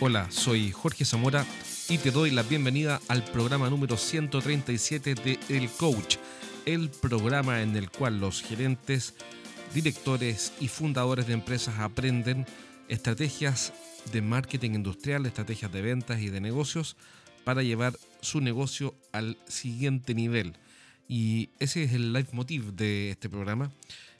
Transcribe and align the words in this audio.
Hola, 0.00 0.30
soy 0.30 0.70
Jorge 0.70 1.04
Zamora 1.04 1.44
y 1.88 1.98
te 1.98 2.12
doy 2.12 2.30
la 2.30 2.44
bienvenida 2.44 3.00
al 3.08 3.24
programa 3.24 3.68
número 3.68 3.96
137 3.96 5.16
de 5.16 5.40
El 5.48 5.68
Coach, 5.68 6.18
el 6.66 6.88
programa 6.88 7.62
en 7.62 7.74
el 7.74 7.90
cual 7.90 8.20
los 8.20 8.40
gerentes, 8.40 9.16
directores 9.74 10.52
y 10.60 10.68
fundadores 10.68 11.26
de 11.26 11.32
empresas 11.32 11.80
aprenden 11.80 12.46
estrategias 12.86 13.72
de 14.12 14.22
marketing 14.22 14.74
industrial, 14.74 15.26
estrategias 15.26 15.72
de 15.72 15.82
ventas 15.82 16.20
y 16.20 16.30
de 16.30 16.40
negocios 16.40 16.96
para 17.42 17.64
llevar 17.64 17.98
su 18.20 18.40
negocio 18.40 18.94
al 19.10 19.36
siguiente 19.48 20.14
nivel. 20.14 20.54
Y 21.08 21.48
ese 21.58 21.82
es 21.82 21.92
el 21.92 22.12
leitmotiv 22.12 22.72
de 22.74 23.10
este 23.10 23.28
programa 23.28 23.72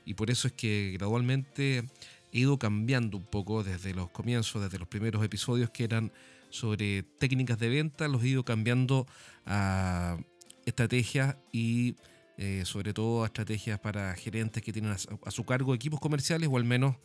y 0.05 0.15
por 0.15 0.29
eso 0.29 0.49
es 0.49 0.55
que 0.55 0.91
gradualmente 0.95 1.85
he 2.33 2.41
ido 2.41 2.59
cambiando 2.59 3.17
un 3.17 3.25
poco 3.25 3.63
desde 3.63 3.95
los 3.95 4.11
comienzos, 4.11 4.63
desde 4.63 4.79
los 4.79 4.89
primeros 4.89 5.25
episodios 5.25 5.71
que 5.71 5.85
eran 5.85 6.13
sobre 6.51 7.03
técnicas 7.03 7.59
de 7.59 7.69
venta, 7.69 8.09
los 8.09 8.23
he 8.23 8.29
ido 8.29 8.45
cambiando 8.45 9.07
a 9.47 10.19
estrategias 10.65 11.37
y 11.53 11.97
eh, 12.37 12.63
sobre 12.65 12.93
todo 12.93 13.25
a 13.25 13.27
estrategias 13.27 13.81
para 13.81 14.15
gerentes 14.15 14.63
que 14.63 14.73
tienen 14.73 14.93
a, 14.93 15.31
su 15.31 15.45
cargo 15.45 15.75
equipos 15.75 16.01
comerciales 16.01 16.49
o 16.51 16.57
al 16.57 16.65
menos 16.65 16.97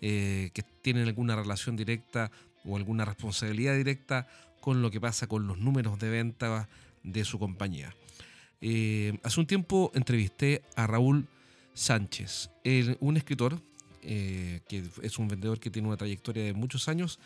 eh, 0.00 0.50
que 0.52 0.62
tienen 0.82 1.06
alguna 1.06 1.36
relación 1.36 1.76
directa 1.76 2.30
o 2.64 2.76
alguna 2.76 3.04
responsabilidad 3.04 3.76
directa 3.76 4.26
con 4.60 4.82
lo 4.82 4.90
que 4.90 5.00
pasa 5.00 5.26
con 5.26 5.46
los 5.46 5.58
números 5.58 5.98
de 5.98 6.10
venta 6.10 6.68
de 7.02 7.24
su 7.24 7.38
compañía. 7.38 7.94
Eh, 8.60 9.18
hace 9.22 9.40
un 9.40 9.46
tiempo 9.46 9.90
entrevisté 9.94 10.62
a 10.76 10.86
Raúl 10.86 11.26
Sánchez, 11.72 12.50
un 12.98 13.16
escritor 13.16 13.62
eh, 14.02 14.60
que 14.68 14.84
es 15.02 15.18
un 15.18 15.28
vendedor 15.28 15.60
que 15.60 15.70
tiene 15.70 15.88
una 15.88 15.96
trayectoria 15.96 16.44
de 16.44 16.52
muchos 16.52 16.88
años, 16.88 17.18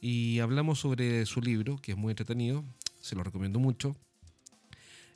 y 0.00 0.38
hablamos 0.38 0.78
sobre 0.80 1.26
su 1.26 1.40
libro, 1.40 1.76
que 1.82 1.92
es 1.92 1.98
muy 1.98 2.10
entretenido, 2.10 2.64
se 3.00 3.14
lo 3.16 3.22
recomiendo 3.22 3.58
mucho. 3.58 3.96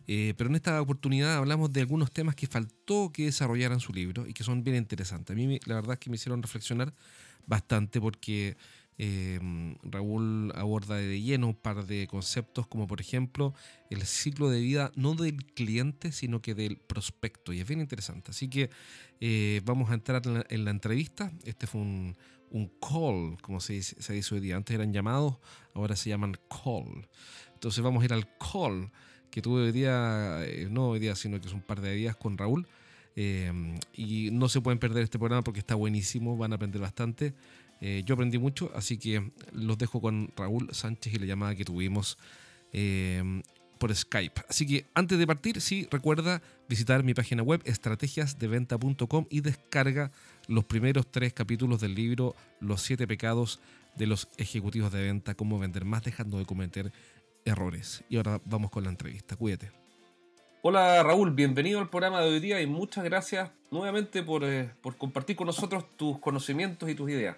Eh, 0.07 0.35
pero 0.37 0.51
en 0.51 0.57
esta 0.57 0.81
oportunidad 0.83 1.37
hablamos 1.37 1.73
de 1.73 1.81
algunos 1.81 2.13
temas 2.13 2.35
que 2.35 2.47
faltó 2.47 3.11
que 3.11 3.25
desarrollaran 3.25 3.81
su 3.81 3.93
libro 3.93 4.27
y 4.27 4.35
que 4.35 4.45
son 4.45 4.63
bien 4.63 4.77
interesantes. 4.77 5.35
A 5.35 5.37
mí 5.37 5.59
la 5.65 5.77
verdad 5.77 5.99
que 5.99 6.11
me 6.11 6.17
hicieron 6.17 6.43
reflexionar 6.43 6.93
bastante 7.47 8.01
porque 8.01 8.57
Em, 8.97 9.75
Raúl 9.83 10.53
aborda 10.55 10.95
de 10.97 11.21
lleno 11.21 11.49
un 11.49 11.55
par 11.55 11.85
de 11.85 12.07
conceptos 12.07 12.69
como 12.69 12.87
por 12.87 13.01
ejemplo 13.01 13.53
el 13.91 14.03
ciclo 14.07 14.51
de 14.51 14.61
vida 14.61 14.93
no 14.95 15.17
del 15.17 15.45
cliente 15.47 16.13
sino 16.13 16.41
que 16.41 16.55
del 16.55 16.77
prospecto 16.77 17.53
y 17.53 17.61
es 17.61 17.67
bien 17.67 17.81
interesante. 17.81 18.31
Así 18.31 18.49
que 18.49 18.71
eh, 19.21 19.61
vamos 19.65 19.91
a 19.91 19.95
entrar 19.95 20.23
en 20.49 20.65
la, 20.65 20.71
entrevista. 20.71 21.33
Este 21.45 21.67
fue 21.67 21.81
un, 21.81 22.17
call, 22.81 23.37
como 23.43 23.61
se 23.61 23.73
dice, 23.73 24.01
se 24.01 24.13
dice 24.13 24.35
hoy 24.35 24.41
día. 24.41 24.57
Antes 24.57 24.75
eran 24.75 24.93
llamados, 24.93 25.39
ahora 25.75 25.97
se 25.97 26.11
llaman 26.11 26.37
call. 26.49 27.09
Entonces 27.55 27.83
vamos 27.83 28.03
a 28.03 28.05
ir 28.05 28.13
al 28.13 28.29
call 28.39 28.93
que 29.31 29.43
tuve 29.43 29.63
hoy 29.63 29.73
día, 29.73 30.45
eh, 30.45 30.69
no 30.71 30.91
hoy 30.91 31.01
día, 31.01 31.17
sino 31.17 31.41
que 31.41 31.49
es 31.49 31.53
un 31.53 31.63
par 31.63 31.81
de 31.81 31.93
días 31.95 32.15
con 32.15 32.39
Raúl. 32.39 32.69
Em, 33.17 33.79
y 33.93 34.31
no 34.33 34.49
se 34.49 34.61
pueden 34.61 34.79
perder 34.79 35.05
este 35.05 35.19
programa 35.19 35.43
porque 35.43 35.61
está 35.61 35.75
buenísimo, 35.75 36.37
van 36.37 36.53
a 36.53 36.57
aprender 36.57 36.81
bastante. 36.81 37.35
Eh, 37.81 38.03
yo 38.05 38.15
aprendí 38.15 38.39
mucho, 38.39 38.71
así 38.75 38.99
que 38.99 39.31
los 39.53 39.79
dejo 39.79 40.01
con 40.01 40.33
Raúl 40.37 40.69
Sánchez 40.73 41.15
y 41.15 41.19
la 41.19 41.27
llamada 41.27 41.55
que 41.55 41.65
tuvimos 41.65 42.19
eh, 42.73 43.43
por 43.79 43.95
Skype. 43.95 44.43
Así 44.49 44.67
que 44.67 44.87
antes 44.95 45.19
de 45.19 45.27
partir, 45.27 45.61
sí, 45.61 45.87
recuerda 45.91 46.43
visitar 46.69 47.03
mi 47.03 47.15
página 47.15 47.43
web 47.43 47.61
estrategiasdeventa.com 47.65 49.27
y 49.29 49.41
descarga 49.41 50.11
los 50.49 50.65
primeros 50.65 51.11
tres 51.11 51.33
capítulos 51.33 51.81
del 51.81 51.95
libro 51.95 52.35
Los 52.61 52.83
siete 52.83 53.07
pecados 53.07 53.61
de 53.97 54.07
los 54.07 54.29
ejecutivos 54.39 54.93
de 54.93 55.03
venta, 55.03 55.35
cómo 55.35 55.59
vender 55.59 55.85
más 55.85 56.03
dejando 56.03 56.39
de 56.39 56.47
cometer 56.47 56.93
errores. 57.45 58.05
Y 58.09 58.17
ahora 58.17 58.41
vamos 58.45 58.71
con 58.71 58.85
la 58.85 58.91
entrevista. 58.91 59.37
Cuídate. 59.37 59.71
Hola 60.63 61.03
Raúl, 61.03 61.33
bienvenido 61.33 61.79
al 61.79 61.91
programa 61.91 62.23
de 62.23 62.31
hoy 62.31 62.41
día 62.41 62.63
y 62.63 62.67
muchas 62.67 63.05
gracias 63.05 63.51
nuevamente 63.71 64.23
por, 64.23 64.45
eh, 64.45 64.71
por 64.81 64.97
compartir 64.97 65.37
con 65.37 65.47
nosotros 65.47 65.85
tus 65.99 66.19
conocimientos 66.19 66.89
y 66.89 66.95
tus 66.95 67.11
ideas. 67.11 67.37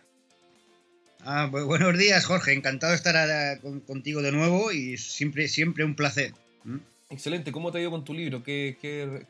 Ah, 1.28 1.46
buenos 1.46 1.98
días, 1.98 2.24
Jorge. 2.24 2.52
Encantado 2.52 2.92
de 2.92 2.96
estar 2.96 3.60
contigo 3.84 4.22
de 4.22 4.30
nuevo 4.30 4.70
y 4.70 4.96
siempre, 4.96 5.48
siempre 5.48 5.84
un 5.84 5.96
placer. 5.96 6.32
¿Mm? 6.62 6.76
Excelente. 7.10 7.50
¿Cómo 7.50 7.72
te 7.72 7.78
ha 7.78 7.80
ido 7.80 7.90
con 7.90 8.04
tu 8.04 8.14
libro? 8.14 8.44
¿Qué, 8.44 8.76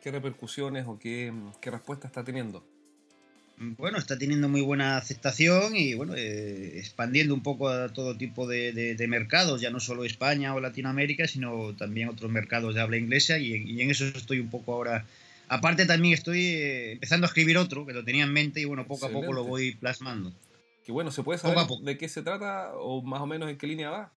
repercusiones 0.05 0.85
o 0.87 0.99
qué, 0.99 1.33
qué 1.59 1.71
respuesta 1.71 2.07
está 2.07 2.23
teniendo? 2.23 2.63
Bueno, 3.57 3.97
está 3.97 4.19
teniendo 4.19 4.51
muy 4.51 4.61
buena 4.61 4.99
aceptación 4.99 5.75
y 5.75 5.95
bueno, 5.95 6.15
eh, 6.15 6.79
expandiendo 6.79 7.33
un 7.33 7.43
poco 7.43 7.71
a 7.71 7.89
todo 7.89 8.15
tipo 8.15 8.47
de, 8.47 9.07
mercados, 9.09 9.63
ya 9.63 9.71
no 9.71 9.81
solo 9.81 10.05
España 10.05 10.55
o 10.55 10.61
Latinoamérica, 10.61 11.27
sino 11.27 11.75
también 11.79 12.11
otros 12.11 12.31
mercados 12.31 12.75
de 12.75 12.83
habla 12.83 12.99
inglesa 12.99 13.39
y, 13.39 13.81
en 13.81 13.91
eso 13.91 14.05
estoy 14.05 14.41
un 14.41 14.51
poco 14.51 14.75
ahora. 14.75 15.07
Aparte 15.49 15.87
también 15.87 16.13
estoy 16.13 16.45
eh, 16.45 16.93
empezando 16.93 17.25
a 17.27 17.29
escribir 17.29 17.57
otro 17.57 17.87
que 17.87 17.95
lo 17.95 18.05
tenía 18.05 18.25
en 18.25 18.35
mente 18.35 18.61
y 18.61 18.67
bueno, 18.67 18.87
poco 18.87 19.07
a 19.07 19.11
poco 19.11 19.33
lo 19.33 19.45
voy 19.45 19.73
plasmando. 19.73 20.35
Que 20.87 20.93
bueno, 20.93 21.11
¿se 21.11 21.25
puede 21.25 21.41
saber 21.41 21.67
de 21.83 21.99
qué 21.99 22.09
se 22.09 22.23
trata 22.23 22.77
o 22.77 23.03
más 23.03 23.21
o 23.21 23.27
menos 23.27 23.51
en 23.51 23.59
qué 23.59 23.67
línea 23.67 23.91
va? 23.91 24.15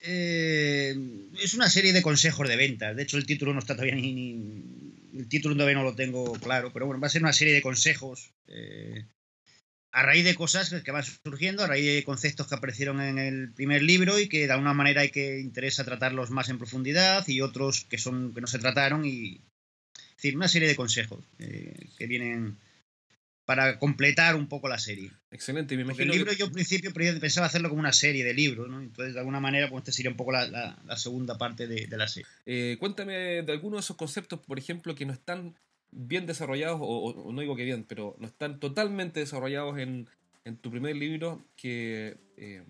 Eh, 0.00 0.92
es 1.40 1.54
una 1.54 1.70
serie 1.70 1.92
de 1.92 2.02
consejos 2.02 2.48
de 2.48 2.56
ventas. 2.56 2.96
De 2.96 3.04
hecho, 3.04 3.16
el 3.16 3.26
título 3.26 3.52
no 3.52 3.60
está 3.60 3.74
todavía 3.74 3.94
ni, 3.94 5.04
El 5.14 5.28
título 5.28 5.54
todavía 5.54 5.76
no 5.76 5.84
lo 5.84 5.94
tengo 5.94 6.32
claro, 6.32 6.72
pero 6.72 6.86
bueno, 6.86 7.00
va 7.00 7.06
a 7.06 7.10
ser 7.10 7.22
una 7.22 7.32
serie 7.32 7.54
de 7.54 7.62
consejos. 7.62 8.32
Eh, 8.48 9.06
a 9.92 10.02
raíz 10.02 10.24
de 10.24 10.34
cosas 10.34 10.74
que 10.82 10.90
van 10.90 11.04
surgiendo, 11.04 11.62
a 11.62 11.68
raíz 11.68 11.86
de 11.86 12.02
conceptos 12.02 12.48
que 12.48 12.56
aparecieron 12.56 13.00
en 13.00 13.18
el 13.18 13.52
primer 13.52 13.80
libro 13.84 14.18
y 14.18 14.28
que 14.28 14.48
de 14.48 14.52
alguna 14.52 14.74
manera 14.74 15.02
hay 15.02 15.10
que 15.10 15.38
interesa 15.38 15.84
tratarlos 15.84 16.30
más 16.30 16.48
en 16.48 16.58
profundidad 16.58 17.26
y 17.28 17.40
otros 17.40 17.84
que 17.88 17.98
son 17.98 18.34
que 18.34 18.40
no 18.40 18.48
se 18.48 18.58
trataron 18.58 19.04
y 19.04 19.42
es 19.94 20.16
decir, 20.16 20.36
una 20.36 20.48
serie 20.48 20.66
de 20.66 20.74
consejos 20.74 21.24
eh, 21.38 21.86
que 21.96 22.08
vienen 22.08 22.58
para 23.48 23.78
completar 23.78 24.36
un 24.36 24.46
poco 24.46 24.68
la 24.68 24.76
serie. 24.76 25.10
Excelente, 25.30 25.74
me 25.74 25.80
imagino. 25.80 26.12
el 26.12 26.18
libro 26.18 26.34
yo 26.34 26.44
al 26.44 26.52
principio 26.52 26.92
pensaba 26.92 27.46
hacerlo 27.46 27.70
como 27.70 27.80
una 27.80 27.94
serie 27.94 28.22
de 28.22 28.34
libros, 28.34 28.68
¿no? 28.68 28.78
Entonces, 28.78 29.14
de 29.14 29.20
alguna 29.20 29.40
manera, 29.40 29.70
pues 29.70 29.80
este 29.80 29.92
sería 29.92 30.10
un 30.10 30.18
poco 30.18 30.32
la, 30.32 30.76
segunda 30.98 31.38
parte 31.38 31.66
de, 31.66 31.88
la 31.96 32.06
serie. 32.08 32.28
Eh, 32.44 32.76
cuéntame 32.78 33.14
de 33.14 33.50
algunos 33.50 33.78
de 33.78 33.80
esos 33.86 33.96
conceptos, 33.96 34.38
por 34.38 34.58
ejemplo, 34.58 34.94
que 34.94 35.06
no 35.06 35.14
están 35.14 35.54
bien 35.92 36.26
desarrollados, 36.26 36.78
o, 36.82 37.32
no 37.32 37.40
digo 37.40 37.56
que 37.56 37.64
bien, 37.64 37.84
pero 37.88 38.14
no 38.18 38.26
están 38.26 38.60
totalmente 38.60 39.20
desarrollados 39.20 39.78
en, 39.78 40.06
tu 40.60 40.70
primer 40.70 40.94
libro 40.94 41.42
que, 41.56 42.18
eh, 42.36 42.62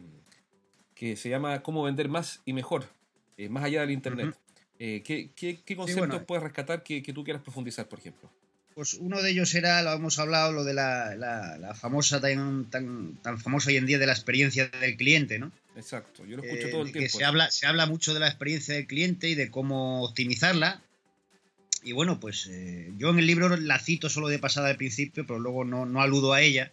que 0.95 1.17
se 1.17 1.29
llama 1.29 1.61
Cómo 1.65 1.83
vender 1.83 2.09
más 2.09 2.41
y 2.45 2.53
mejor, 2.53 2.89
eh, 3.37 3.49
más 3.49 3.65
allá 3.65 3.81
del 3.81 3.91
Internet. 3.91 4.33
¿qué, 4.79 5.59
conceptos 5.75 6.23
puedes 6.23 6.45
rescatar 6.45 6.85
que 6.85 7.13
tú 7.13 7.25
quieras 7.25 7.43
profundizar, 7.43 7.89
por 7.89 7.99
ejemplo? 7.99 8.31
Pues 8.79 8.95
uno 8.95 9.21
de 9.21 9.33
ellos 9.33 9.57
era, 9.57 9.83
lo 9.83 9.93
hemos 9.93 10.21
hablado, 10.21 10.53
lo 10.53 10.63
de 10.63 10.73
la, 10.73 11.75
famosa, 11.77 12.21
tan, 12.21 12.71
tan, 12.71 13.19
famosa 13.41 13.71
hoy 13.71 13.77
en 13.77 13.87
día 13.87 13.99
de 13.99 14.07
la 14.07 14.13
experiencia 14.13 14.69
del 14.69 14.97
cliente, 14.97 15.41
¿no? 15.41 15.51
Exacto, 15.75 16.25
yo 16.25 16.37
lo 16.37 16.45
escucho 16.45 16.69
eh, 16.69 16.71
todo 16.71 16.83
el 16.83 16.93
tiempo. 16.93 17.19
se 17.19 17.25
habla, 17.25 17.51
se 17.51 17.67
habla 17.67 17.87
mucho 17.87 18.15
de 18.15 18.21
la 18.21 18.29
experiencia 18.29 18.75
del 18.75 18.87
cliente 18.87 19.29
y 19.29 19.35
de 19.35 19.51
cómo 19.51 20.05
optimizarla. 20.05 20.81
Y 21.83 21.91
bueno, 21.91 22.21
pues 22.21 22.47
eh, 22.53 22.93
yo 22.97 23.11
en 23.11 23.19
el 23.19 23.27
libro 23.27 23.49
la 23.57 23.81
cito 23.81 24.09
solo 24.09 24.29
de 24.29 24.39
pasada 24.39 24.69
al 24.69 24.77
principio, 24.77 25.27
pero 25.27 25.41
luego 25.41 25.65
no, 25.65 25.85
no 25.85 26.01
aludo 26.01 26.33
a 26.33 26.41
ella. 26.41 26.71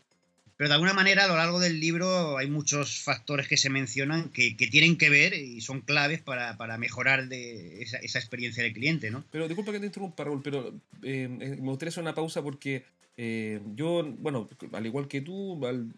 Pero 0.57 0.69
de 0.69 0.75
alguna 0.75 0.93
manera 0.93 1.25
a 1.25 1.27
lo 1.27 1.35
largo 1.35 1.59
del 1.59 1.81
libro 1.81 2.38
hay 2.38 2.49
muchos 2.49 3.01
factores 3.01 3.47
que 3.47 3.57
se 3.57 3.69
mencionan 3.69 4.29
que, 4.29 4.55
tienen 4.55 4.97
que 4.97 5.09
ver 5.09 5.33
y 5.33 5.59
son 5.59 5.81
claves 5.81 6.21
para, 6.21 6.77
mejorar 6.77 7.27
de 7.27 7.81
esa, 7.81 8.19
experiencia 8.19 8.63
del 8.63 8.73
cliente, 8.73 9.11
¿no? 9.11 9.23
Pero 9.31 9.47
disculpa 9.47 9.73
que 9.73 9.79
te 9.79 9.88
interrumpa, 9.88 10.23
Raúl, 10.23 10.41
pero 10.41 10.69
eh, 11.03 11.27
eh, 11.41 11.57
me 11.59 11.69
gustaría 11.69 11.89
hacer 11.89 12.03
una 12.03 12.16
pausa 12.16 12.41
porque 12.41 12.85
eh, 13.17 13.61
yo, 13.75 14.03
bueno, 14.19 14.49
al 14.72 14.85
igual 14.85 15.09
que 15.09 15.19
tú, 15.19 15.66
al, 15.66 15.91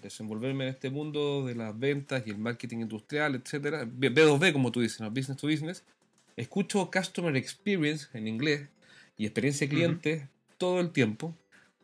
desenvolverme 0.00 0.64
en 0.64 0.70
este 0.70 0.90
mundo 0.90 1.44
de 1.44 1.56
las 1.56 1.76
ventas 1.76 2.22
y 2.26 2.30
el 2.30 2.38
marketing 2.38 2.78
industrial, 2.78 3.34
etcétera, 3.34 3.84
B2B, 3.84 4.52
como 4.52 4.70
tú 4.70 4.80
dices, 4.80 5.00
business 5.10 5.38
to 5.38 5.48
business, 5.48 5.84
escucho 6.36 6.88
customer 6.88 7.36
experience 7.36 8.06
en 8.14 8.28
inglés 8.28 8.68
y 9.18 9.24
experiencia 9.24 9.66
de 9.66 9.74
cliente 9.74 10.28
todo 10.56 10.80
el 10.80 10.90
tiempo 10.90 11.36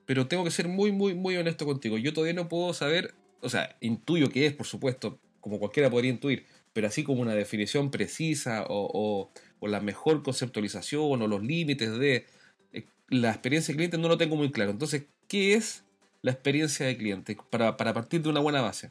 pero 0.08 0.26
tengo 0.26 0.42
que 0.42 0.50
ser 0.50 0.68
muy, 0.68 0.90
muy, 0.90 1.14
muy 1.14 1.36
honesto 1.36 1.66
contigo. 1.66 1.98
Yo 1.98 2.14
todavía 2.14 2.32
no 2.32 2.48
puedo 2.48 2.72
saber, 2.72 3.14
o 3.42 3.50
sea, 3.50 3.76
intuyo 3.82 4.30
que 4.30 4.46
es, 4.46 4.54
por 4.54 4.66
supuesto, 4.66 5.18
como 5.42 5.58
cualquiera 5.58 5.90
podría 5.90 6.10
intuir, 6.10 6.46
pero 6.72 6.86
así 6.86 7.04
como 7.04 7.20
una 7.20 7.34
definición 7.34 7.90
precisa 7.90 8.64
o, 8.70 9.30
la 9.60 9.80
mejor 9.80 10.22
conceptualización 10.22 11.20
o 11.20 11.26
los 11.26 11.42
límites 11.42 11.98
de 11.98 12.24
eh, 12.72 12.86
la 13.10 13.28
experiencia 13.28 13.72
de 13.72 13.76
cliente 13.76 13.98
no 13.98 14.08
lo 14.08 14.16
tengo 14.16 14.34
muy 14.34 14.50
claro. 14.50 14.70
Entonces, 14.70 15.04
¿qué 15.28 15.52
es 15.52 15.84
la 16.22 16.30
experiencia 16.30 16.86
de 16.86 16.96
cliente 16.96 17.36
para, 17.50 17.76
para 17.76 17.92
partir 17.92 18.22
de 18.22 18.30
una 18.30 18.40
buena 18.40 18.62
base? 18.62 18.88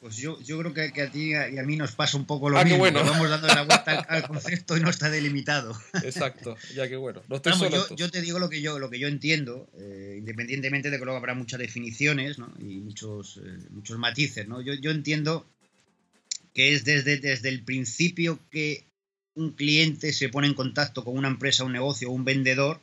Pues 0.00 0.16
yo, 0.16 0.40
yo 0.40 0.58
creo 0.58 0.72
que, 0.72 1.02
a 1.02 1.10
ti 1.10 1.32
y 1.32 1.34
a 1.34 1.62
mí 1.62 1.76
nos 1.76 1.92
pasa 1.92 2.16
un 2.16 2.24
poco 2.24 2.48
lo 2.48 2.56
ah, 2.56 2.64
mismo. 2.64 2.78
Bueno. 2.78 3.04
Vamos 3.04 3.28
dando 3.28 3.48
la 3.48 3.64
vuelta 3.64 4.00
al, 4.08 4.26
concepto 4.26 4.74
y 4.78 4.80
no 4.80 4.88
está 4.88 5.10
delimitado. 5.10 5.78
Exacto, 6.02 6.56
ya 6.74 6.88
que 6.88 6.96
bueno. 6.96 7.22
yo, 7.94 8.10
te 8.10 8.22
digo 8.22 8.38
lo 8.38 8.48
que 8.48 8.62
yo, 8.62 8.78
lo 8.78 8.88
que 8.88 8.98
yo 8.98 9.08
entiendo, 9.08 9.68
eh, 9.78 10.16
independientemente 10.18 10.88
de 10.88 10.98
que 10.98 11.04
luego 11.04 11.18
habrá 11.18 11.34
muchas 11.34 11.60
definiciones 11.60 12.38
¿no? 12.38 12.50
y 12.58 12.78
muchos, 12.78 13.40
eh, 13.44 13.58
muchos 13.68 13.98
matices. 13.98 14.48
¿no? 14.48 14.62
Yo, 14.62 14.72
yo 14.72 14.90
entiendo 14.90 15.46
que 16.54 16.72
es 16.72 16.84
desde, 16.84 17.18
desde 17.18 17.50
el 17.50 17.62
principio 17.62 18.38
que 18.50 18.86
un 19.34 19.52
cliente 19.52 20.14
se 20.14 20.30
pone 20.30 20.46
en 20.46 20.54
contacto 20.54 21.04
con 21.04 21.18
una 21.18 21.28
empresa, 21.28 21.64
un 21.64 21.72
negocio, 21.72 22.10
un 22.10 22.24
vendedor, 22.24 22.80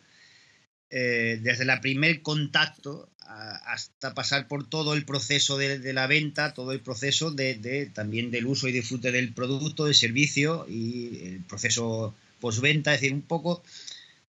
eh, 0.91 1.39
desde 1.41 1.63
el 1.63 1.79
primer 1.79 2.21
contacto 2.21 3.09
hasta 3.27 4.13
pasar 4.13 4.47
por 4.47 4.69
todo 4.69 4.93
el 4.93 5.03
proceso 5.05 5.57
de, 5.57 5.93
la 5.93 6.07
venta, 6.07 6.53
todo 6.53 6.71
el 6.71 6.79
proceso 6.79 7.31
de, 7.31 7.91
también 7.93 8.31
del 8.31 8.45
uso 8.45 8.67
y 8.67 8.71
disfrute 8.71 9.11
del 9.11 9.33
producto, 9.33 9.85
del 9.85 9.95
servicio 9.95 10.65
y 10.69 11.19
el 11.23 11.43
proceso 11.43 12.15
postventa, 12.39 12.93
es 12.93 13.01
decir, 13.01 13.13
un 13.13 13.21
poco 13.21 13.63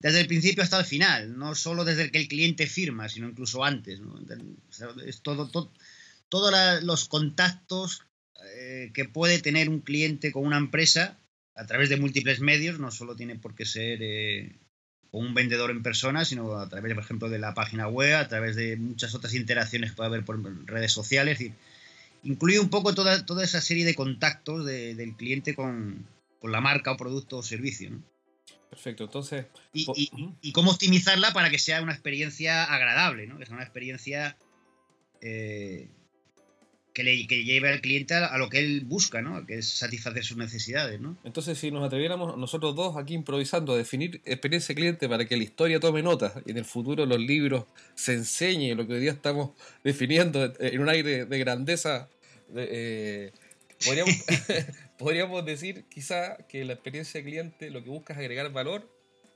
desde 0.00 0.21
el 0.21 0.27
principio 0.27 0.62
hasta 0.62 0.79
el 0.79 0.85
final, 0.85 1.39
no 1.39 1.55
solo 1.55 1.85
desde 1.85 2.03
el 2.03 2.11
que 2.11 2.19
el 2.19 2.29
cliente 2.29 2.67
firma, 2.67 3.09
sino 3.09 3.29
incluso 3.29 3.65
antes. 3.65 4.00
Es 5.06 5.21
todo, 5.23 5.50
todos 6.29 6.83
los 6.83 7.09
contactos 7.09 8.03
eh, 8.56 8.91
que 8.95 9.05
puede 9.05 9.41
tener 9.41 9.69
un 9.69 9.81
cliente 9.81 10.33
con 10.33 10.45
una 10.45 10.59
empresa 10.59 11.19
a 11.55 11.67
través 11.67 11.89
de 11.89 11.97
múltiples 11.97 12.41
medios, 12.41 12.79
no 12.79 12.91
solo 12.91 13.17
tiene 13.17 13.37
por 13.37 13.55
qué 13.55 13.65
ser 13.65 13.99
eh, 14.00 14.56
un 15.13 15.35
vendedor 15.35 15.71
en 15.71 15.83
persona, 15.83 16.25
sino 16.25 16.55
a 16.57 16.69
través, 16.69 16.95
por 16.95 17.03
ejemplo, 17.03 17.29
de 17.29 17.39
la 17.39 17.55
página 17.55 17.89
web, 17.89 18.17
a 18.17 18.29
través 18.29 18.57
de 18.57 18.77
muchas 18.77 19.15
otras 19.15 19.35
interacciones 19.35 19.91
que 19.91 19.97
puede 19.97 20.09
haber 20.09 20.25
por 20.25 20.41
redes 20.67 20.93
sociales. 20.93 21.39
incluye 22.23 22.59
un 22.61 22.69
poco 22.69 22.95
toda, 22.95 23.25
toda 23.25 23.45
esa 23.45 23.61
serie 23.61 23.85
de 23.85 23.95
contactos 23.95 24.65
del 24.67 25.15
cliente 25.17 25.55
con, 25.55 26.07
la 26.43 26.61
marca 26.61 26.93
o 26.93 26.97
producto 26.97 27.39
o 27.39 27.43
servicio. 27.43 27.91
Perfecto, 28.71 29.05
entonces... 29.05 29.47
Y, 29.73 30.53
cómo 30.53 30.73
optimizarla 30.73 31.33
para 31.33 31.51
que 31.51 31.59
sea 31.59 31.83
una 31.83 31.93
experiencia 31.93 32.65
agradable, 32.65 33.27
¿no? 33.27 33.39
que 33.39 33.47
sea 33.47 33.55
una 33.55 33.65
experiencia 33.65 34.37
eh, 35.21 35.89
que, 36.93 37.05
le, 37.05 37.26
lleve 37.26 37.69
al 37.69 37.81
cliente 37.81 38.14
a, 38.14 38.37
lo 38.38 38.49
que 38.49 38.58
él 38.58 38.82
busca, 38.85 39.23
¿no? 39.23 39.44
Que 39.46 39.58
es 39.58 39.69
satisfacer 39.69 40.25
sus 40.25 40.37
necesidades, 40.37 41.00
¿no? 41.00 41.17
Entonces, 41.25 41.58
si 41.58 41.70
nos 41.70 41.85
atreviéramos 41.85 42.37
nosotros 42.37 42.75
dos 42.75 42.96
aquí 42.96 43.14
improvisando 43.14 43.73
a 43.73 43.76
definir 43.76 44.20
experiencia 44.25 44.75
cliente 44.75 45.08
para 45.08 45.25
que 45.25 45.37
la 45.37 45.44
historia 45.44 45.81
tome 45.81 46.02
nota 46.02 46.35
y 46.46 46.50
en 46.50 46.58
el 46.58 46.64
futuro 46.64 47.06
los 47.06 47.20
libros 47.20 47.64
se 47.94 48.14
enseñe 48.14 48.75
lo 48.75 48.87
que 48.87 48.94
hoy 48.94 49.00
día 49.00 49.12
estamos 49.12 49.50
definiendo 49.85 50.52
en 50.58 50.81
un 50.81 50.88
aire 50.88 51.25
de 51.25 51.38
grandeza, 51.38 52.08
eh, 52.56 53.32
podríamos, 53.85 54.14
podríamos 54.99 55.44
decir 55.44 55.85
quizá 55.88 56.37
que 56.49 56.64
la 56.64 56.73
experiencia 56.73 57.23
cliente 57.23 57.70
lo 57.70 57.82
que 57.82 57.90
busca 57.90 58.12
es 58.14 58.19
agregar 58.19 58.50
valor 58.52 58.88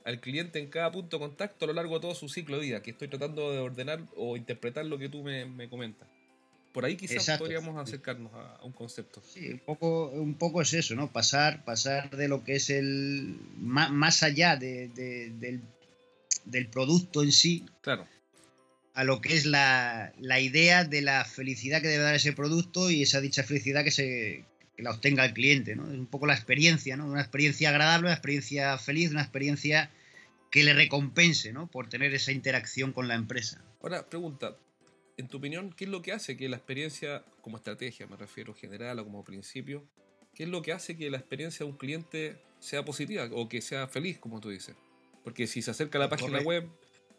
al 0.03 0.19
cliente 0.19 0.59
en 0.59 0.67
cada 0.67 0.91
punto 0.91 1.17
de 1.17 1.21
contacto 1.21 1.63
a 1.63 1.67
lo 1.69 1.73
largo 1.73 1.95
de 1.95 2.01
todo 2.01 2.15
su 2.15 2.27
ciclo 2.27 2.57
de 2.57 2.63
vida, 2.63 2.81
que 2.81 2.91
estoy 2.91 3.07
tratando 3.07 3.51
de 3.51 3.59
ordenar 3.59 4.01
o 4.17 4.35
interpretar 4.35 4.85
lo 4.85 4.97
que 4.97 5.07
tú 5.07 5.23
me, 5.23 5.45
me 5.45 5.69
comentas. 5.69 6.09
Por 6.73 6.85
ahí 6.85 6.97
quizás 6.97 7.37
podríamos 7.37 7.77
acercarnos 7.77 8.31
a, 8.33 8.59
un 8.63 8.71
concepto. 8.71 9.21
Sí, 9.31 9.47
un 9.49 9.59
poco, 9.59 10.09
un 10.09 10.33
poco 10.33 10.61
es 10.61 10.73
eso, 10.73 10.95
¿no? 10.95 11.11
Pasar, 11.11 11.63
pasar 11.63 12.09
de 12.17 12.27
lo 12.27 12.43
que 12.43 12.55
es 12.55 12.71
el. 12.71 13.37
más, 13.55 14.23
allá 14.23 14.57
de, 14.57 14.87
del, 14.89 15.61
del, 16.45 16.67
producto 16.67 17.21
en 17.21 17.31
sí. 17.31 17.63
Claro. 17.81 18.07
A 18.95 19.03
lo 19.03 19.21
que 19.21 19.35
es 19.35 19.45
la, 19.45 20.13
la, 20.19 20.39
idea 20.39 20.83
de 20.83 21.01
la 21.01 21.25
felicidad 21.25 21.81
que 21.81 21.87
debe 21.87 22.03
dar 22.03 22.15
ese 22.15 22.33
producto 22.33 22.89
y 22.89 23.03
esa 23.03 23.21
dicha 23.21 23.43
felicidad 23.43 23.83
que 23.83 23.91
se 23.91 24.45
que 24.75 24.81
la 24.81 24.91
obtenga 24.91 25.25
el 25.25 25.33
cliente, 25.33 25.75
¿no? 25.75 25.85
Es 25.91 25.97
un 25.97 26.07
poco 26.07 26.25
la 26.25 26.33
experiencia, 26.33 26.97
¿no? 26.97 27.05
Una 27.05 27.21
experiencia 27.21 27.69
agradable, 27.69 28.07
una 28.07 28.15
experiencia 28.15 28.77
feliz, 28.79 29.11
una 29.11 29.21
experiencia 29.21 29.91
que 30.49 30.63
le 30.63 30.73
recompense, 30.73 31.53
¿no? 31.53 31.67
Por 31.67 31.89
tener 31.89 32.13
esa 32.13 32.31
interacción 32.31 32.93
con 32.93 33.07
la 33.07 33.15
empresa. 33.15 33.63
Ahora, 33.81 34.07
pregunta, 34.09 34.55
en 35.17 35.27
tu 35.27 35.37
opinión, 35.37 35.73
¿qué 35.73 35.85
es 35.85 35.89
lo 35.89 36.01
que 36.01 36.11
hace 36.11 36.37
que 36.37 36.49
la 36.49 36.57
experiencia, 36.57 37.23
como 37.41 37.57
estrategia 37.57 38.07
me 38.07 38.17
refiero 38.17 38.53
general 38.53 38.99
o 38.99 39.03
como 39.03 39.23
principio, 39.23 39.83
qué 40.33 40.43
es 40.43 40.49
lo 40.49 40.61
que 40.61 40.71
hace 40.71 40.97
que 40.97 41.09
la 41.09 41.17
experiencia 41.17 41.65
de 41.65 41.71
un 41.71 41.77
cliente 41.77 42.37
sea 42.59 42.85
positiva 42.85 43.29
o 43.31 43.49
que 43.49 43.61
sea 43.61 43.87
feliz, 43.87 44.17
como 44.19 44.39
tú 44.39 44.49
dices? 44.49 44.75
Porque 45.23 45.47
si 45.47 45.61
se 45.61 45.71
acerca 45.71 45.97
a 45.97 46.01
la 46.01 46.09
página 46.09 46.39
web 46.41 46.67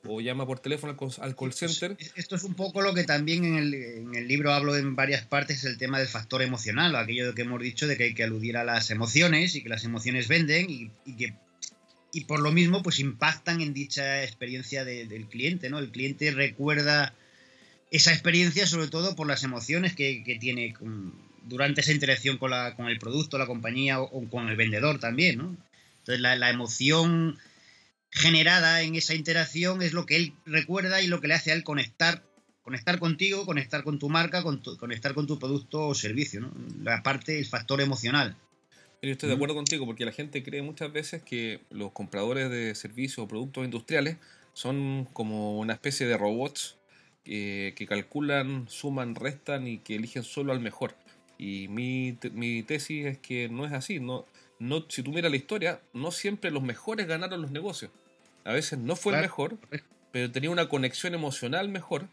o 0.06 0.20
llama 0.20 0.46
por 0.46 0.60
teléfono 0.60 0.96
al 1.20 1.36
call 1.36 1.52
center. 1.52 1.96
Esto 2.14 2.36
es 2.36 2.44
un 2.44 2.54
poco 2.54 2.82
lo 2.82 2.94
que 2.94 3.04
también 3.04 3.44
en 3.44 4.14
el, 4.14 4.28
libro 4.28 4.52
hablo 4.52 4.76
en 4.76 4.94
varias 4.94 5.24
partes, 5.24 5.64
el 5.64 5.78
tema 5.78 5.98
del 5.98 6.08
factor 6.08 6.42
emocional, 6.42 6.94
aquello 6.96 7.34
que 7.34 7.42
hemos 7.42 7.60
dicho 7.62 7.86
de 7.86 7.96
que 7.96 8.04
hay 8.04 8.14
que 8.14 8.24
aludir 8.24 8.56
a 8.56 8.64
las 8.64 8.90
emociones 8.90 9.54
y 9.54 9.62
que 9.62 9.68
las 9.68 9.84
emociones 9.84 10.28
venden 10.28 10.66
y, 10.68 10.90
que 11.16 11.34
y 12.12 12.26
por 12.26 12.40
lo 12.40 12.52
mismo 12.52 12.82
pues 12.82 13.00
impactan 13.00 13.60
en 13.60 13.72
dicha 13.72 14.22
experiencia 14.22 14.84
del 14.84 15.26
cliente, 15.26 15.70
¿no? 15.70 15.78
El 15.78 15.90
cliente 15.90 16.30
recuerda 16.30 17.14
esa 17.94 18.12
experiencia 18.12 18.66
sobre 18.66 18.88
todo 18.88 19.14
por 19.14 19.28
las 19.28 19.44
emociones 19.44 19.94
que, 19.94 20.36
tiene 20.40 20.74
durante 21.44 21.80
esa 21.80 21.92
interacción 21.92 22.38
con, 22.38 22.50
la, 22.50 22.74
con 22.74 22.88
el 22.88 22.98
producto, 22.98 23.38
la 23.38 23.46
compañía 23.46 24.00
o, 24.00 24.28
con 24.28 24.48
el 24.48 24.56
vendedor 24.56 24.98
también, 24.98 25.38
¿no? 25.38 25.56
Entonces 26.00 26.20
la, 26.20 26.50
emoción 26.50 27.38
generada 28.10 28.82
en 28.82 28.96
esa 28.96 29.14
interacción 29.14 29.80
es 29.80 29.92
lo 29.92 30.06
que 30.06 30.16
él 30.16 30.34
recuerda 30.44 31.02
y 31.02 31.06
lo 31.06 31.20
que 31.20 31.28
le 31.28 31.34
hace 31.34 31.52
a 31.52 31.54
él 31.54 31.62
conectar, 31.62 32.24
conectar 32.62 32.98
contigo, 32.98 33.46
conectar 33.46 33.84
con 33.84 34.00
tu 34.00 34.08
marca, 34.08 34.42
conectar 34.42 35.14
con 35.14 35.28
tu 35.28 35.38
producto 35.38 35.86
o 35.86 35.94
servicio, 35.94 36.40
¿no? 36.40 36.52
La 36.82 37.04
parte, 37.04 37.38
el 37.38 37.46
factor 37.46 37.80
emocional. 37.80 38.36
Yo 39.02 39.12
estoy 39.12 39.28
de 39.28 39.36
acuerdo 39.36 39.54
contigo 39.54 39.86
porque 39.86 40.04
la 40.04 40.12
gente 40.12 40.42
cree 40.42 40.62
muchas 40.62 40.92
veces 40.92 41.22
que 41.22 41.60
los 41.70 41.92
compradores 41.92 42.50
de 42.50 42.74
servicios 42.74 43.18
o 43.18 43.28
productos 43.28 43.64
industriales 43.64 44.16
son 44.52 45.06
como 45.12 45.60
una 45.60 45.74
especie 45.74 46.08
de 46.08 46.16
robots 46.16 46.76
que 47.24 47.86
calculan, 47.88 48.66
suman, 48.68 49.14
restan 49.14 49.66
y 49.66 49.78
que 49.78 49.96
eligen 49.96 50.22
solo 50.22 50.52
al 50.52 50.60
mejor. 50.60 50.94
Y 51.38 51.68
mi, 51.68 52.16
mi, 52.32 52.62
tesis 52.62 53.06
es 53.06 53.18
que 53.18 53.48
no 53.48 53.66
es 53.66 53.72
así. 53.72 54.00
No, 54.00 54.24
no, 54.58 54.84
si 54.88 55.02
tú 55.02 55.10
miras 55.10 55.30
la 55.30 55.36
historia, 55.36 55.80
no 55.92 56.10
siempre 56.10 56.50
los 56.50 56.62
mejores 56.62 57.06
ganaron 57.06 57.42
los 57.42 57.50
negocios. 57.50 57.90
A 58.44 58.52
veces 58.52 58.78
no 58.78 58.94
fue 58.94 59.14
el 59.14 59.22
mejor, 59.22 59.56
pero 60.12 60.30
tenía 60.30 60.50
una 60.50 60.68
conexión 60.68 61.14
emocional 61.14 61.68
mejor, 61.68 62.06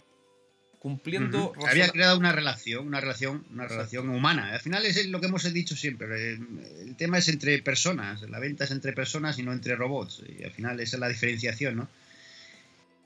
cumpliendo... 0.80 1.54
Había 1.68 1.90
creado 1.90 2.18
una 2.18 2.32
relación, 2.32 2.88
una 2.88 3.02
relación, 3.02 3.46
una 3.52 3.68
relación 3.68 4.10
humana. 4.10 4.54
Al 4.54 4.62
final 4.62 4.86
es 4.86 5.06
lo 5.08 5.20
que 5.20 5.28
hemos 5.28 5.54
dicho 5.54 5.76
siempre. 5.76 6.34
El, 6.34 6.96
tema 6.98 7.18
es 7.18 7.28
entre 7.28 7.62
personas, 7.62 8.22
la 8.24 8.40
venta 8.40 8.64
es 8.64 8.72
entre 8.72 8.94
personas 8.94 9.38
y 9.38 9.44
no 9.44 9.52
entre 9.52 9.76
robots. 9.76 10.24
Y 10.28 10.44
al 10.44 10.52
final 10.52 10.80
esa 10.80 10.96
es 10.96 11.00
la 11.00 11.10
diferenciación, 11.10 11.76
¿no? 11.76 11.90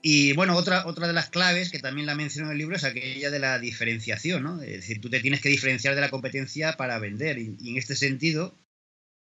Y 0.02 0.34
bueno, 0.34 0.54
otra, 0.56 0.86
otra 0.86 1.06
de 1.06 1.12
las 1.12 1.30
claves 1.30 1.70
que 1.70 1.78
también 1.78 2.06
la 2.06 2.14
menciono 2.14 2.48
en 2.48 2.52
el 2.52 2.58
libro 2.58 2.76
es 2.76 2.84
aquella 2.84 3.30
de 3.30 3.38
la 3.38 3.58
diferenciación, 3.58 4.42
¿no? 4.42 4.62
Es 4.62 4.70
decir, 4.70 5.00
tú 5.00 5.10
te 5.10 5.20
tienes 5.20 5.40
que 5.40 5.48
diferenciar 5.48 5.94
de 5.94 6.00
la 6.00 6.10
competencia 6.10 6.76
para 6.76 6.98
vender. 6.98 7.38
Y, 7.38 7.56
en 7.70 7.76
este 7.76 7.96
sentido, 7.96 8.56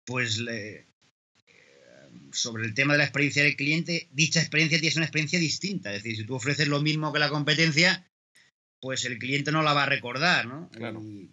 pues 0.05 0.43
sobre 2.33 2.67
el 2.67 2.75
tema 2.75 2.93
de 2.93 2.99
la 2.99 3.05
experiencia 3.05 3.43
del 3.43 3.57
cliente, 3.57 4.09
dicha 4.13 4.41
experiencia 4.41 4.79
tiene 4.79 4.97
una 4.97 5.07
experiencia 5.07 5.39
distinta. 5.39 5.95
Es 5.95 6.03
decir, 6.03 6.19
si 6.19 6.25
tú 6.25 6.35
ofreces 6.35 6.69
lo 6.69 6.81
mismo 6.81 7.13
que 7.13 7.19
la 7.19 7.31
competencia, 7.31 8.07
pues 8.81 9.05
el 9.05 9.19
cliente 9.19 9.53
no 9.53 9.63
la 9.63 9.73
va 9.73 9.85
a 9.85 9.89
recordar, 9.89 10.47
¿no? 10.47 10.69
Claro. 10.71 11.03
Y, 11.03 11.31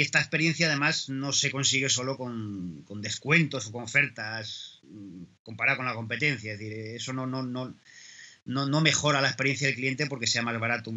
esta, 0.00 0.18
experiencia 0.18 0.66
además 0.66 1.08
no 1.08 1.32
se 1.32 1.52
consigue 1.52 1.88
solo 1.88 2.16
con, 2.16 2.82
con 2.82 3.00
descuentos 3.00 3.68
o 3.68 3.72
con 3.72 3.84
ofertas 3.84 4.80
mm, 4.82 5.22
comparada 5.44 5.76
con 5.76 5.86
la 5.86 5.94
competencia. 5.94 6.52
Es 6.52 6.58
decir, 6.58 6.72
eso 6.72 7.12
no, 7.12 7.26
no, 7.26 7.44
no, 7.44 7.76
no, 8.44 8.80
mejora 8.80 9.20
la 9.20 9.28
experiencia 9.28 9.66
del 9.66 9.76
cliente 9.76 10.06
porque 10.06 10.26
sea 10.26 10.42
más 10.42 10.58
barato. 10.58 10.92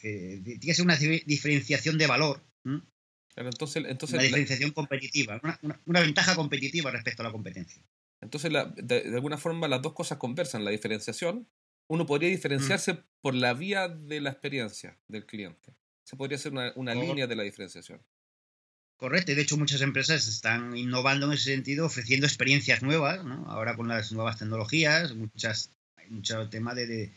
tiene 0.00 0.58
que 0.60 0.74
ser 0.74 0.84
una 0.84 0.96
diferenciación 0.96 1.98
de 1.98 2.06
valor. 2.06 2.42
entonces, 3.36 3.84
entonces, 3.86 4.14
una 4.14 4.22
diferenciación 4.22 4.70
competitiva, 4.72 5.40
una, 5.86 6.00
ventaja 6.00 6.34
competitiva 6.34 6.90
respecto 6.90 7.22
a 7.22 7.26
la 7.26 7.32
competencia. 7.32 7.82
Entonces, 8.20 8.50
de, 8.76 9.12
alguna 9.14 9.38
forma, 9.38 9.68
las 9.68 9.82
dos 9.82 9.92
cosas 9.92 10.18
conversan. 10.18 10.64
La 10.64 10.70
diferenciación, 10.70 11.48
uno 11.86 12.06
podría 12.06 12.28
diferenciarse 12.28 12.94
mm. 12.94 13.04
por 13.20 13.34
la 13.34 13.54
vía 13.54 13.88
de 13.88 14.20
la 14.20 14.30
experiencia 14.30 14.98
del 15.06 15.24
cliente. 15.26 15.74
Se 16.04 16.16
podría 16.16 16.36
hacer 16.36 16.52
una, 16.52 16.94
línea 16.94 17.26
de 17.26 17.36
la 17.36 17.42
diferenciación. 17.42 18.02
Correcto, 18.96 19.30
y 19.30 19.36
de 19.36 19.42
hecho 19.42 19.56
muchas 19.56 19.80
empresas 19.82 20.26
están 20.26 20.76
innovando 20.76 21.26
en 21.26 21.34
ese 21.34 21.52
sentido, 21.54 21.86
ofreciendo 21.86 22.26
experiencias 22.26 22.82
nuevas, 22.82 23.20
ahora 23.46 23.76
con 23.76 23.86
las 23.86 24.10
nuevas 24.10 24.38
tecnologías, 24.38 25.14
muchas 25.14 25.70
mucho 26.10 26.48
tema 26.48 26.74
de, 26.74 27.10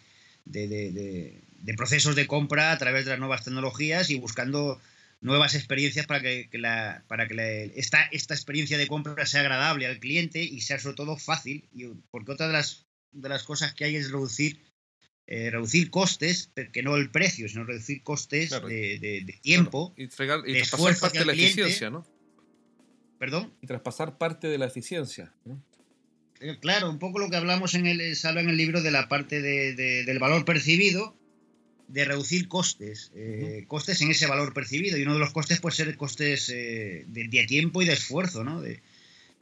de, 0.45 1.73
procesos 1.77 2.15
de 2.15 2.27
compra 2.27 2.71
a 2.71 2.77
través 2.77 3.05
de 3.05 3.11
las 3.11 3.19
nuevas 3.19 3.43
tecnologías 3.43 4.09
y 4.09 4.15
buscando 4.15 4.81
nuevas 5.21 5.55
experiencias 5.55 6.07
para 6.07 6.21
que, 6.21 6.49
la, 6.53 7.03
para 7.07 7.27
que 7.27 7.71
esta, 7.75 8.03
esta 8.11 8.33
experiencia 8.33 8.77
de 8.77 8.87
compra 8.87 9.25
sea 9.25 9.41
agradable 9.41 9.85
al 9.85 9.99
cliente 9.99 10.43
y 10.43 10.61
sea 10.61 10.79
sobre 10.79 10.95
todo 10.95 11.17
fácil. 11.17 11.67
Y, 11.73 11.85
porque 12.09 12.31
otra 12.31 12.47
de 12.47 12.53
las, 12.53 12.85
de 13.11 13.29
las 13.29 13.43
cosas 13.43 13.73
que 13.73 13.85
hay 13.85 13.95
es 13.95 14.11
reducir, 14.11 14.59
eh, 15.27 15.51
reducir 15.51 15.91
costes, 15.91 16.51
que 16.73 16.83
no 16.83 16.95
el 16.95 17.11
precio, 17.11 17.47
sino 17.47 17.63
reducir 17.63 18.03
costes 18.03 18.49
de, 18.49 19.39
tiempo. 19.41 19.93
Y, 19.95 20.07
traspasar 20.07 20.99
parte 20.99 21.19
de 21.19 21.25
la 21.25 21.33
eficiencia, 21.33 21.89
¿no? 21.89 22.05
¿Perdón? 23.19 23.53
Y 23.61 23.67
traspasar 23.67 24.17
parte 24.17 24.47
de 24.47 24.57
la 24.57 24.65
eficiencia. 24.65 25.31
¿no? 25.45 25.63
Eh, 26.41 26.57
claro, 26.59 26.89
un 26.89 26.97
poco 26.97 27.19
lo 27.19 27.29
que 27.29 27.35
hablamos 27.35 27.75
en 27.75 27.85
el, 27.85 28.15
se 28.15 28.27
habla 28.27 28.41
en 28.41 28.49
el 28.49 28.57
libro 28.57 28.81
de 28.81 28.91
la 28.91 29.07
parte 29.07 29.41
de, 29.41 29.73
del 29.75 30.19
valor 30.19 30.43
percibido, 30.43 31.15
de 31.87 32.05
reducir 32.05 32.47
costes, 32.47 33.11
eh, 33.15 33.65
costes 33.67 34.01
en 34.01 34.09
ese 34.09 34.25
valor 34.25 34.53
percibido. 34.53 34.97
Y 34.97 35.03
uno 35.03 35.13
de 35.13 35.19
los 35.19 35.31
costes 35.31 35.59
puede 35.59 35.75
ser 35.75 35.95
costes 35.97 36.49
eh, 36.49 37.05
de, 37.07 37.45
tiempo 37.45 37.81
y 37.81 37.85
de 37.85 37.93
esfuerzo, 37.93 38.43
¿no? 38.43 38.61
De, 38.61 38.81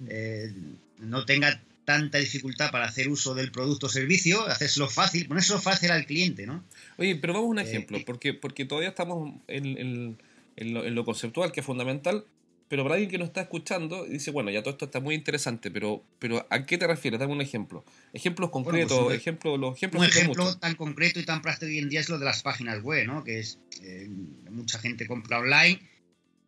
eh, 0.08 0.51
no 1.00 1.25
tenga 1.25 1.62
tanta 1.86 2.18
dificultad 2.18 2.72
para 2.72 2.86
hacer 2.86 3.08
uso 3.08 3.34
del 3.34 3.51
producto 3.51 3.88
o 3.88 3.89
servicio, 3.89 4.46
hacerlo 4.48 4.89
fácil, 4.89 5.27
ponérselo 5.27 5.60
fácil 5.60 5.91
al 5.91 6.06
cliente, 6.06 6.46
¿no? 6.46 6.63
Oye, 6.98 7.15
pero 7.15 7.34
vamos 7.34 7.48
a 7.48 7.51
un 7.51 7.60
ejemplo, 7.60 8.00
porque, 8.06 8.34
porque 8.34 8.65
todavía 8.65 8.89
estamos 8.89 9.34
en, 9.48 10.18
en 10.56 10.96
lo 10.96 11.06
conceptual, 11.06 11.51
que 11.51 11.62
es 11.62 11.65
fundamental, 11.65 12.25
pero 12.70 12.84
para 12.84 12.96
alguien 12.96 13.10
que 13.10 13.18
nos 13.18 13.30
está 13.30 13.42
escuchando, 13.42 14.06
dice, 14.06 14.30
bueno, 14.30 14.52
ya 14.52 14.62
todo 14.62 14.72
esto 14.72 14.86
está 14.86 15.00
muy 15.00 15.16
interesante, 15.16 15.72
pero, 15.72 16.04
pero 16.20 16.46
¿a 16.52 16.66
qué 16.68 16.78
te 16.78 16.86
refieres? 16.86 17.20
Dame 17.20 17.34
un 17.34 17.42
ejemplo. 17.42 17.84
Ejemplos 18.14 18.52
pues, 18.52 18.64
concretos, 18.64 19.12
ejemplo, 19.12 19.58
los 19.58 19.76
ejemplos 19.76 20.04
Un 20.04 20.08
ejemplo 20.08 20.56
tan 20.58 20.76
concreto 20.76 21.20
y 21.20 21.26
tan 21.26 21.42
práctico 21.42 21.66
hoy 21.66 21.80
en 21.80 21.90
día 21.90 22.00
es 22.00 22.10
lo 22.10 22.20
de 22.20 22.26
las 22.26 22.44
páginas 22.44 22.84
web, 22.84 23.08
¿no? 23.08 23.24
Que 23.24 23.40
es, 23.40 23.58
eh, 23.82 24.08
mucha 24.52 24.78
gente 24.78 25.08
compra 25.08 25.40
online 25.40 25.80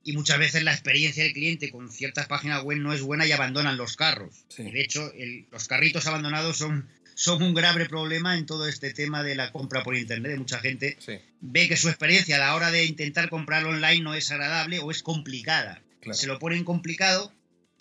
y 0.04 0.14
muchas 0.14 0.38
veces 0.38 0.64
la 0.64 0.74
experiencia 0.74 1.24
del 1.24 1.34
cliente 1.34 1.72
con 1.72 1.92
ciertas 1.92 2.28
páginas 2.28 2.64
web 2.64 2.78
no 2.78 2.94
es 2.94 3.02
buena 3.02 3.26
y 3.26 3.32
abandonan 3.32 3.78
los 3.78 3.96
carros. 3.96 4.46
de 4.58 4.80
hecho, 4.80 5.12
los 5.52 5.68
carritos 5.68 6.06
abandonados 6.06 6.56
son, 6.56 6.88
son 7.16 7.42
un 7.42 7.56
grave 7.56 7.88
problema 7.88 8.38
en 8.38 8.46
todo 8.46 8.68
este 8.68 8.94
tema 8.94 9.24
de 9.24 9.34
la 9.34 9.52
compra 9.52 9.84
por 9.84 9.98
internet. 9.98 10.38
Mucha 10.38 10.60
gente 10.60 10.98
ve 11.40 11.68
que 11.68 11.78
su 11.78 11.90
experiencia 11.90 12.36
a 12.36 12.40
la 12.40 12.56
hora 12.56 12.70
de 12.70 12.86
intentar 12.86 13.28
comprar 13.30 13.66
online 13.66 14.02
no 14.02 14.14
es 14.14 14.30
agradable 14.30 14.78
o 14.78 14.92
es 14.92 15.02
complicada. 15.02 15.82
Se 16.12 16.28
lo 16.28 16.40
ponen 16.40 16.64
complicado, 16.64 17.32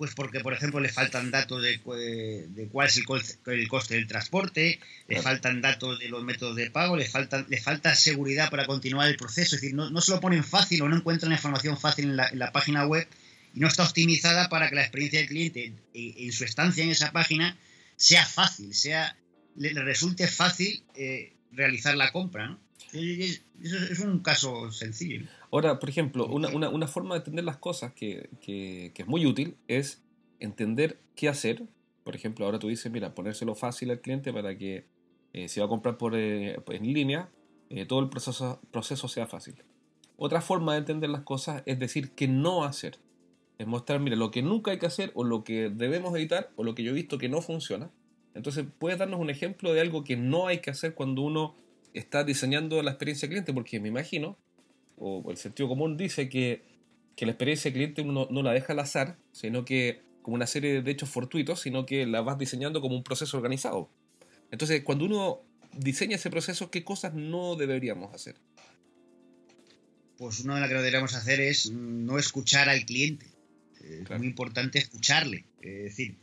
pues 0.01 0.15
porque, 0.15 0.41
por 0.41 0.55
ejemplo, 0.55 0.81
le 0.81 0.89
faltan 0.89 1.31
datos 1.31 1.63
de, 1.63 1.79
de 2.49 2.69
cuál 2.69 2.89
es 2.89 2.97
el, 2.97 3.05
coste 3.69 3.95
del 3.95 4.07
transporte, 4.07 4.81
le 5.09 5.21
faltan 5.21 5.61
datos 5.61 5.99
de 5.99 6.09
los 6.09 6.25
métodos 6.25 6.57
de 6.57 6.71
pago, 6.71 6.97
le, 6.97 7.07
faltan, 7.07 7.45
le 7.51 7.61
falta 7.61 7.95
seguridad 7.95 8.49
para 8.49 8.65
continuar 8.65 9.09
el 9.09 9.17
proceso. 9.17 9.57
Es 9.57 9.61
decir, 9.61 9.77
no, 9.77 9.91
no 9.91 10.01
se 10.01 10.13
lo 10.13 10.21
ponen 10.21 10.43
fácil 10.43 10.81
o 10.81 10.89
no 10.89 10.97
encuentran 10.97 11.29
la 11.29 11.37
información 11.37 11.79
fácil 11.79 12.07
en 12.07 12.17
la, 12.17 12.51
página 12.51 12.87
web 12.87 13.07
y 13.55 13.61
no 13.61 13.69
está 13.69 13.85
optimizada 13.85 14.49
para 14.49 14.71
que 14.71 14.77
la 14.77 14.81
experiencia 14.81 15.21
del 15.21 15.29
cliente 15.29 15.75
en, 15.93 16.33
su 16.33 16.45
estancia 16.45 16.83
en 16.83 16.89
esa 16.89 17.13
página 17.13 17.59
sea 17.97 18.25
fácil, 18.25 18.75
sea 18.75 19.19
le, 19.57 19.75
resulte 19.75 20.29
fácil 20.29 20.83
eh, 20.95 21.35
realizar 21.53 21.95
la 21.95 22.11
compra. 22.11 22.47
¿no? 22.47 22.70
Es, 22.93 23.43
un 24.01 24.21
caso 24.21 24.73
sencillo. 24.73 25.27
Ahora, 25.51 25.79
por 25.79 25.89
ejemplo, 25.89 26.27
una, 26.27 26.49
una, 26.49 26.69
una 26.69 26.87
forma 26.87 27.15
de 27.15 27.19
entender 27.19 27.45
las 27.45 27.57
cosas 27.59 27.93
que, 27.93 28.31
que, 28.41 28.93
que, 28.95 29.03
es 29.03 29.09
muy 29.09 29.27
útil 29.27 29.57
es 29.69 30.03
entender 30.39 30.99
qué 31.15 31.29
hacer. 31.29 31.65
Por 32.05 32.17
ejemplo, 32.17 32.45
ahora 32.45 32.59
tú 32.59 32.69
dices, 32.69 32.91
mira, 32.91 33.15
ponérselo 33.15 33.55
fácil 33.55 33.91
al 33.91 34.01
cliente 34.01 34.33
para 34.33 34.57
que 34.57 34.85
eh, 35.33 35.49
si 35.49 35.61
va 35.61 35.67
a 35.67 35.69
comprar 35.69 35.97
por, 35.97 36.15
eh, 36.17 36.59
en 36.69 36.93
línea, 36.93 37.29
eh, 37.69 37.87
todo 37.87 38.01
el 38.01 38.09
proceso, 38.09 38.61
proceso 38.71 39.09
sea 39.09 39.27
fácil. 39.27 39.55
Otra 40.17 40.41
forma 40.41 40.73
de 40.73 40.81
entender 40.81 41.11
las 41.11 41.23
cosas 41.23 41.63
es 41.67 41.79
decir 41.79 42.11
qué 42.11 42.29
no 42.29 42.65
hacer. 42.65 42.99
Es 43.59 43.67
mostrar, 43.67 44.01
mira, 44.01 44.17
lo 44.17 44.31
que 44.31 44.43
nunca 44.43 44.71
hay 44.71 44.79
que 44.79 44.87
hacer 44.87 45.13
o 45.15 45.25
lo 45.25 45.45
que 45.45 45.71
debemos 45.71 46.15
evitar 46.15 46.51
o 46.57 46.65
lo 46.65 46.75
que 46.75 46.83
yo 46.83 46.91
he 46.91 46.95
visto 46.95 47.19
que 47.19 47.29
no 47.29 47.43
funciona. 47.43 47.91
Entonces, 48.35 48.65
¿puedes 48.79 48.99
darnos 48.99 49.21
un 49.21 49.31
ejemplo 49.31 49.73
de 49.73 49.81
algo 49.81 50.05
que 50.05 50.17
no 50.17 50.47
hay 50.47 50.59
que 50.59 50.71
hacer 50.71 50.95
cuando 50.95 51.23
uno 51.23 51.55
está 51.95 52.25
diseñando 52.25 52.83
la 52.83 52.93
experiencia 52.93 53.29
cliente, 53.29 53.53
porque 53.53 53.81
me 53.81 53.89
imagino, 53.89 54.39
o 54.97 55.31
el 55.31 55.37
sentido 55.37 55.69
común 55.69 55.97
dice 55.97 56.29
que, 56.29 56.63
que 57.17 57.27
la 57.27 57.33
experiencia 57.33 57.73
cliente 57.73 58.03
uno 58.03 58.29
no 58.31 58.43
la 58.43 58.53
deja 58.53 58.73
al 58.73 58.81
azar, 58.81 59.19
sino 59.33 59.65
que 59.65 60.03
como 60.23 60.35
una 60.35 60.47
serie 60.47 60.83
de 60.83 60.91
hechos 60.91 61.09
fortuitos, 61.09 61.61
sino 61.61 61.87
que 61.87 62.07
la 62.07 62.21
vas 62.21 62.39
diseñando 62.39 62.81
como 62.81 62.97
un 62.97 63.03
proceso 63.03 63.37
organizado. 63.37 63.91
Entonces, 64.51 64.83
cuando 64.85 65.05
uno 65.05 65.43
diseña 65.77 66.17
ese 66.17 66.31
proceso, 66.31 66.71
¿qué 66.71 66.85
cosas 66.85 67.15
no 67.15 67.57
deberíamos 67.57 68.15
hacer? 68.15 68.37
Pues 70.19 70.41
una 70.41 70.57
de 70.57 70.61
las 70.61 70.69
que 70.69 70.77
deberíamos 70.77 71.15
hacer 71.15 71.41
es 71.41 71.71
no 71.71 72.19
escuchar 72.19 72.69
al 72.69 72.85
cliente. 72.85 73.27
Es 73.83 74.19
muy 74.19 74.27
importante 74.27 74.79
escucharle. 74.79 75.47
Es 75.63 75.85
decir, 75.85 76.17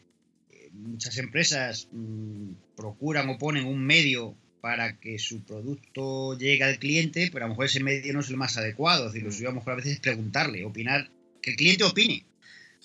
eh, 0.51 0.69
muchas 0.73 1.17
empresas 1.17 1.87
mm, 1.91 2.51
procuran 2.75 3.29
o 3.29 3.37
ponen 3.39 3.65
un 3.65 3.83
medio 3.83 4.35
para 4.61 4.99
que 4.99 5.19
su 5.19 5.41
producto 5.43 6.37
llegue 6.37 6.63
al 6.63 6.79
cliente, 6.79 7.29
pero 7.31 7.45
a 7.45 7.47
lo 7.47 7.53
mejor 7.53 7.65
ese 7.65 7.83
medio 7.83 8.13
no 8.13 8.21
es 8.21 8.29
el 8.29 8.37
más 8.37 8.57
adecuado. 8.57 9.07
Es 9.07 9.13
decir, 9.13 9.25
lo 9.25 9.31
suyo 9.31 9.49
a 9.49 9.51
lo 9.51 9.59
mejor 9.59 9.73
a 9.73 9.77
veces 9.77 9.93
es 9.93 9.99
preguntarle, 9.99 10.65
opinar, 10.65 11.09
que 11.41 11.51
el 11.51 11.57
cliente 11.57 11.83
opine. 11.83 12.23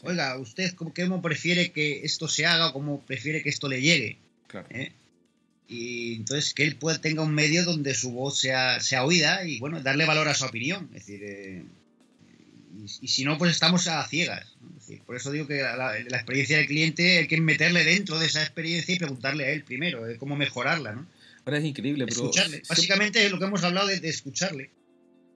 Oiga, 0.02 0.36
¿usted 0.38 0.74
cómo, 0.74 1.22
prefiere 1.22 1.70
que 1.70 2.04
esto 2.04 2.28
se 2.28 2.44
haga 2.44 2.68
o 2.68 2.72
cómo 2.72 3.00
prefiere 3.00 3.42
que 3.42 3.48
esto 3.50 3.68
le 3.68 3.80
llegue? 3.80 4.18
Claro. 4.48 4.66
¿Eh? 4.70 4.92
Y 5.68 6.16
entonces 6.16 6.52
que 6.54 6.64
él 6.64 6.76
pueda, 6.76 7.00
tenga 7.00 7.22
un 7.22 7.34
medio 7.34 7.64
donde 7.64 7.94
su 7.94 8.10
voz 8.10 8.38
sea, 8.38 8.80
sea 8.80 9.04
oída 9.04 9.44
y 9.44 9.58
bueno, 9.60 9.80
darle 9.80 10.04
valor 10.04 10.28
a 10.28 10.34
su 10.34 10.44
opinión. 10.44 10.90
Es 10.92 11.06
decir, 11.06 11.20
eh, 11.22 11.64
y, 13.00 13.08
si 13.08 13.24
no, 13.24 13.38
pues 13.38 13.52
estamos 13.52 13.86
a 13.86 14.06
ciegas. 14.06 14.46
por 15.06 15.16
eso 15.16 15.30
digo 15.30 15.46
que 15.46 15.62
la, 15.62 15.98
experiencia 15.98 16.58
del 16.58 16.66
cliente 16.66 17.18
hay 17.18 17.26
que 17.26 17.40
meterle 17.40 17.84
dentro 17.84 18.18
de 18.18 18.26
esa 18.26 18.42
experiencia 18.42 18.94
y 18.94 18.98
preguntarle 18.98 19.44
a 19.44 19.50
él 19.50 19.62
primero 19.62 20.08
eh, 20.08 20.16
cómo 20.18 20.36
mejorarla, 20.36 20.92
¿no? 20.92 21.06
Ahora 21.44 21.58
es 21.58 21.64
increíble, 21.64 22.06
pero. 22.06 22.22
Escucharle. 22.22 22.62
Básicamente 22.68 23.24
es 23.24 23.30
lo 23.30 23.38
que 23.38 23.44
hemos 23.44 23.62
hablado 23.64 23.88
de, 23.88 23.96
escucharle. 24.08 24.70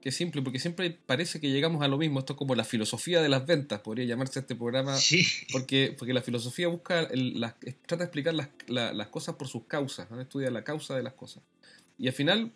Qué 0.01 0.11
simple, 0.11 0.41
porque 0.41 0.59
siempre 0.59 0.91
parece 0.91 1.39
que 1.39 1.49
llegamos 1.49 1.81
a 1.81 1.87
lo 1.87 1.97
mismo. 1.97 2.19
Esto 2.19 2.33
es 2.33 2.37
como 2.37 2.55
la 2.55 2.63
filosofía 2.63 3.21
de 3.21 3.29
las 3.29 3.45
ventas, 3.45 3.81
podría 3.81 4.05
llamarse 4.05 4.39
este 4.39 4.55
programa. 4.55 4.95
Sí. 4.95 5.25
Porque, 5.51 5.93
porque 5.97 6.13
la 6.13 6.21
filosofía 6.21 6.67
busca, 6.67 7.07
trata 7.07 7.97
de 7.97 8.03
explicar 8.03 8.33
las, 8.33 8.49
las, 8.67 9.07
cosas 9.07 9.35
por 9.35 9.47
sus 9.47 9.65
causas, 9.65 10.09
¿no? 10.09 10.21
estudia 10.21 10.49
la 10.51 10.63
causa 10.63 10.95
de 10.95 11.03
las 11.03 11.13
cosas. 11.13 11.43
Y 11.97 12.07
al 12.07 12.13
final, 12.13 12.53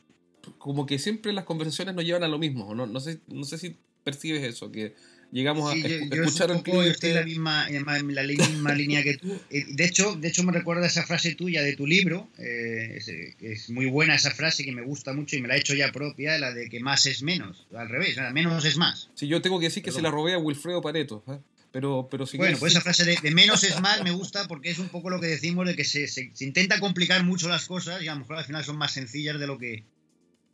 como 0.60 0.86
que 0.86 1.00
siempre 1.00 1.34
las 1.34 1.46
conversaciones 1.46 1.96
nos 1.96 2.06
llevan 2.06 2.24
a 2.24 2.28
lo 2.28 2.38
mismo. 2.38 2.74
No, 2.76 2.86
no, 2.86 3.00
sé, 3.00 3.20
no 3.28 3.44
sé 3.44 3.58
si 3.58 3.76
percibes 4.04 4.44
eso, 4.44 4.72
que 4.72 4.96
llegamos 5.32 5.72
a 5.72 5.76
escuchar 5.76 6.52
un 6.52 6.64
poco, 6.64 6.84
estoy 6.84 7.12
en 7.12 7.16
la 7.16 7.24
misma, 7.24 7.68
en 7.70 7.86
la 7.86 8.24
misma 8.24 8.74
línea 8.76 9.04
que 9.04 9.18
tú. 9.18 9.40
Eh, 9.50 9.66
de 9.70 9.86
hecho, 9.86 10.16
de 10.16 10.28
hecho, 10.28 10.44
me 10.44 10.52
recuerda 10.52 10.86
esa 10.86 11.04
frase 11.04 11.36
tuya 11.36 11.62
de 11.62 11.76
tu 11.76 11.88
libro. 11.88 12.28
Eh, 12.38 13.00
es, 13.40 13.70
muy 13.70 13.86
buena 13.86 14.16
esa 14.16 14.32
frase 14.32 14.64
que 14.64 14.72
me 14.72 14.82
gusta 14.82 15.14
mucho 15.14 15.36
y 15.36 15.42
me 15.42 15.48
la 15.48 15.56
he 15.56 15.60
hecho 15.60 15.74
ya 15.74 15.92
propia, 15.92 16.38
la 16.38 16.54
de 16.54 16.70
que 16.70 16.80
más 16.80 17.06
es 17.06 17.24
menos. 17.24 17.68
Al 17.76 17.90
revés, 17.90 18.18
menos 18.34 18.66
es 18.66 18.78
más. 18.78 19.10
Sí, 19.16 19.28
yo 19.28 19.42
tengo 19.42 19.60
que 19.60 19.66
decir 19.66 19.84
que 19.84 19.92
se 19.92 20.02
la 20.02 20.12
robé 20.12 20.34
a 20.34 20.38
Wilfredo 20.38 20.82
Pareto. 20.82 21.24
¿eh? 21.28 21.38
Pero, 21.72 22.10
pero 22.12 22.26
si 22.26 22.38
bueno, 22.38 22.58
pues 22.60 22.74
esa 22.74 22.82
frase 22.82 23.06
de, 23.06 23.32
menos 23.32 23.64
es 23.64 23.80
más 23.80 24.04
me 24.04 24.12
gusta 24.12 24.48
porque 24.48 24.70
es 24.72 24.80
un 24.80 24.90
poco 24.90 25.10
lo 25.10 25.22
que 25.22 25.28
decimos 25.28 25.66
de 25.66 25.76
que 25.76 25.86
se, 25.86 26.08
se, 26.08 26.30
intenta 26.42 26.80
complicar 26.82 27.24
mucho 27.24 27.48
las 27.48 27.66
cosas 27.66 28.04
y 28.04 28.10
a 28.10 28.14
lo 28.14 28.20
mejor 28.20 28.38
al 28.38 28.44
final 28.44 28.64
son 28.66 28.78
más 28.78 28.92
sencillas 28.92 29.40
de 29.40 29.48
lo 29.48 29.58
que, 29.58 29.86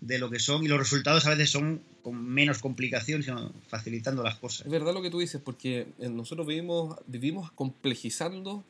de 0.01 0.19
lo 0.19 0.29
que 0.29 0.39
son 0.39 0.63
y 0.63 0.67
los 0.67 0.77
resultados 0.77 1.25
a 1.25 1.31
veces 1.31 1.49
son 1.49 1.81
con 2.01 2.23
menos 2.23 2.59
complicación, 2.59 3.23
sino 3.23 3.51
facilitando 3.67 4.23
las 4.23 4.35
cosas. 4.35 4.65
Es 4.65 4.71
verdad 4.71 4.93
lo 4.93 5.01
que 5.01 5.09
tú 5.09 5.19
dices, 5.19 5.41
porque 5.43 5.87
eh, 5.99 6.09
nosotros 6.09 6.47
vivimos, 6.47 6.97
vivimos 7.07 7.51
complejizando 7.51 8.63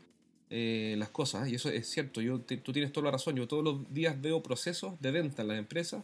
eh, 0.50 0.96
las 0.98 1.10
cosas, 1.10 1.50
y 1.50 1.56
eso 1.56 1.70
es 1.70 1.88
cierto, 1.88 2.22
yo 2.22 2.40
tú 2.40 2.72
tienes 2.72 2.94
toda 2.94 3.06
la 3.06 3.12
razón, 3.12 3.36
yo 3.36 3.48
todos 3.48 3.64
los 3.64 3.94
días 3.94 4.20
veo 4.22 4.42
procesos 4.42 5.00
de 5.02 5.12
venta 5.12 5.42
en 5.42 5.50
las 5.50 5.60
empresas 5.60 6.04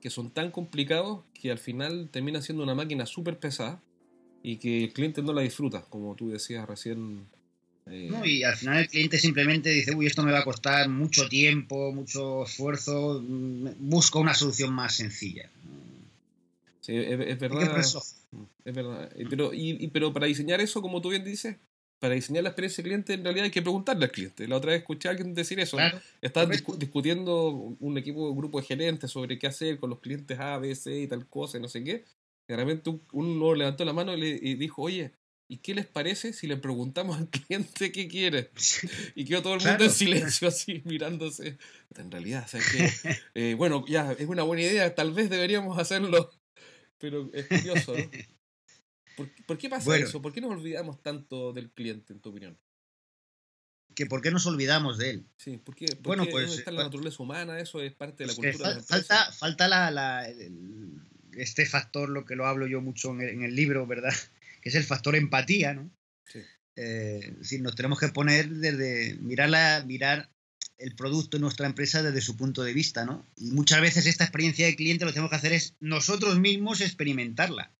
que 0.00 0.10
son 0.10 0.30
tan 0.30 0.50
complicados 0.50 1.20
que 1.34 1.50
al 1.50 1.58
final 1.58 2.08
termina 2.10 2.42
siendo 2.42 2.62
una 2.62 2.74
máquina 2.74 3.06
súper 3.06 3.38
pesada 3.38 3.80
y 4.42 4.56
que 4.56 4.84
el 4.84 4.92
cliente 4.92 5.22
no 5.22 5.32
la 5.32 5.42
disfruta, 5.42 5.82
como 5.88 6.14
tú 6.14 6.28
decías 6.28 6.66
recién 6.68 7.26
eh, 7.88 8.10
y 8.24 8.42
al 8.42 8.56
final 8.56 8.78
el 8.78 8.88
cliente 8.88 9.18
simplemente 9.18 9.70
dice, 9.70 9.94
uy, 9.94 10.06
esto 10.06 10.22
me 10.22 10.32
va 10.32 10.40
a 10.40 10.44
costar 10.44 10.88
mucho 10.88 11.28
tiempo, 11.28 11.92
mucho 11.92 12.44
esfuerzo, 12.44 13.22
busco 13.78 14.18
una 14.18 14.34
solución 14.34 14.72
más 14.72 14.96
sencilla. 14.96 15.48
Sí, 16.80 16.96
es, 16.96 17.38
verdad. 17.38 17.78
Es 17.78 18.74
verdad. 18.74 19.10
Pero, 19.30 19.52
y, 19.52 19.88
pero 19.88 20.12
para 20.12 20.26
diseñar 20.26 20.60
eso, 20.60 20.82
como 20.82 21.00
tú 21.00 21.10
bien 21.10 21.24
dices, 21.24 21.56
para 21.98 22.14
diseñar 22.14 22.42
la 22.42 22.50
experiencia 22.50 22.82
del 22.82 22.90
cliente, 22.90 23.14
en 23.14 23.24
realidad 23.24 23.44
hay 23.44 23.50
que 23.50 23.62
preguntarle 23.62 24.04
al 24.04 24.10
cliente. 24.10 24.46
La 24.48 24.56
otra 24.56 24.72
vez 24.72 24.80
escuché 24.80 25.08
a 25.08 25.12
alguien 25.12 25.34
decir 25.34 25.58
eso. 25.60 25.78
Estaban 26.20 26.50
discutiendo 26.78 27.76
un 27.80 27.98
equipo, 27.98 28.30
un 28.30 28.36
grupo 28.36 28.60
de 28.60 28.66
gerentes 28.66 29.10
sobre 29.10 29.38
qué 29.38 29.46
hacer 29.46 29.78
con 29.78 29.90
los 29.90 30.00
clientes 30.00 30.38
A, 30.38 30.58
B, 30.58 30.74
C 30.74 31.00
y 31.00 31.06
tal 31.06 31.26
cosa, 31.26 31.58
y 31.58 31.60
no 31.60 31.68
sé 31.68 31.82
qué. 31.82 32.04
Y 32.48 32.54
realmente 32.54 32.90
uno 33.12 33.54
levantó 33.54 33.84
la 33.84 33.92
mano 33.92 34.14
y, 34.14 34.20
le, 34.20 34.28
y 34.28 34.54
dijo, 34.54 34.82
oye, 34.82 35.12
¿Y 35.48 35.58
qué 35.58 35.74
les 35.74 35.86
parece 35.86 36.32
si 36.32 36.46
le 36.46 36.56
preguntamos 36.56 37.18
al 37.18 37.28
cliente 37.30 37.92
qué 37.92 38.08
quiere? 38.08 38.50
Y 39.14 39.24
quedó 39.24 39.42
todo 39.42 39.54
el 39.54 39.64
mundo 39.64 39.84
en 39.84 39.90
silencio 39.90 40.48
así 40.48 40.82
mirándose. 40.84 41.58
En 41.96 42.10
realidad, 42.10 42.46
o 42.52 42.58
que, 42.58 42.90
eh, 43.34 43.54
bueno, 43.54 43.84
ya 43.86 44.12
es 44.12 44.26
una 44.26 44.42
buena 44.42 44.62
idea, 44.62 44.94
tal 44.94 45.12
vez 45.12 45.30
deberíamos 45.30 45.78
hacerlo, 45.78 46.32
pero 46.98 47.30
es 47.32 47.46
curioso, 47.46 47.96
¿no? 47.96 48.10
¿Por, 49.46 49.56
qué 49.56 49.70
pasa 49.70 49.96
eso? 49.96 50.20
¿Por 50.20 50.32
qué 50.32 50.42
nos 50.42 50.50
olvidamos 50.50 51.02
tanto 51.02 51.52
del 51.54 51.70
cliente, 51.70 52.12
en 52.12 52.20
tu 52.20 52.30
opinión? 52.30 52.58
que 53.94 54.04
por 54.04 54.20
qué 54.20 54.30
nos 54.30 54.44
olvidamos 54.44 54.98
de 54.98 55.08
él. 55.08 55.26
Sí, 55.38 55.56
¿por 55.56 55.74
qué, 55.74 55.86
bueno, 56.02 56.26
pues, 56.30 56.52
está 56.52 56.70
la 56.70 56.82
naturaleza 56.82 57.22
humana? 57.22 57.58
Eso 57.58 57.80
es 57.80 57.94
parte 57.94 58.24
de 58.24 58.26
la 58.26 58.34
cultura. 58.34 58.74
de 58.74 58.82
falta, 58.82 59.32
falta 59.32 59.68
la, 59.68 60.28
este 61.32 61.64
factor, 61.64 62.10
lo 62.10 62.26
que 62.26 62.36
lo 62.36 62.44
hablo 62.44 62.66
yo 62.66 62.82
mucho 62.82 63.10
en 63.18 63.42
el 63.42 63.56
libro, 63.56 63.86
¿verdad? 63.86 64.12
Que 64.66 64.70
es 64.70 64.74
el 64.74 64.82
factor 64.82 65.14
empatía, 65.14 65.74
¿no? 65.74 65.88
Sí. 66.24 66.40
Eh, 66.74 67.36
nos 67.60 67.76
tenemos 67.76 68.00
que 68.00 68.08
poner 68.08 68.48
desde 68.48 69.14
mirar, 69.20 69.86
mirar 69.86 70.28
el 70.76 70.96
producto 70.96 71.36
en 71.36 71.42
nuestra 71.42 71.68
empresa 71.68 72.02
desde 72.02 72.20
su 72.20 72.36
punto 72.36 72.64
de 72.64 72.72
vista, 72.72 73.04
¿no? 73.04 73.24
Y 73.36 73.52
muchas 73.52 73.80
veces 73.80 74.06
esta 74.06 74.24
experiencia 74.24 74.66
de 74.66 74.74
cliente 74.74 75.04
lo 75.04 75.12
que 75.12 75.14
tenemos 75.14 75.30
que 75.30 75.36
hacer 75.36 75.52
es 75.52 75.76
nosotros 75.78 76.40
mismos 76.40 76.80
experimentarla. 76.80 77.76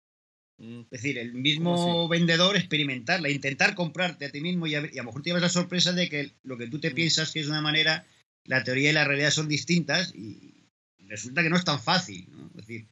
Mm. 0.59 0.83
Es 0.83 0.90
decir, 0.90 1.19
el 1.19 1.35
mismo 1.35 2.07
vendedor 2.07 2.57
experimentarla, 2.57 3.31
intentar 3.31 3.75
comprarte 3.75 4.26
a 4.26 4.31
ti 4.31 4.40
mismo 4.40 4.69
y 4.69 4.76
a, 4.76 4.83
lo 4.83 5.05
mejor 5.05 5.23
te 5.23 5.31
llevas 5.31 5.43
la 5.43 5.49
sorpresa 5.49 5.93
de 5.93 6.09
que 6.09 6.37
lo 6.45 6.57
que 6.57 6.69
tú 6.69 6.78
te 6.78 6.93
mm. 6.93 6.95
piensas 6.95 7.33
que 7.33 7.40
es 7.40 7.49
una 7.49 7.62
manera, 7.62 8.07
la 8.45 8.62
teoría 8.62 8.90
y 8.90 8.93
la 8.95 9.05
realidad 9.05 9.33
son 9.33 9.49
distintas 9.49 10.14
y 10.14 10.69
resulta 10.99 11.43
que 11.43 11.50
no 11.50 11.57
es 11.57 11.64
tan 11.64 11.83
fácil. 11.83 12.28
¿no? 12.31 12.47
Es 12.50 12.64
decir, 12.64 12.87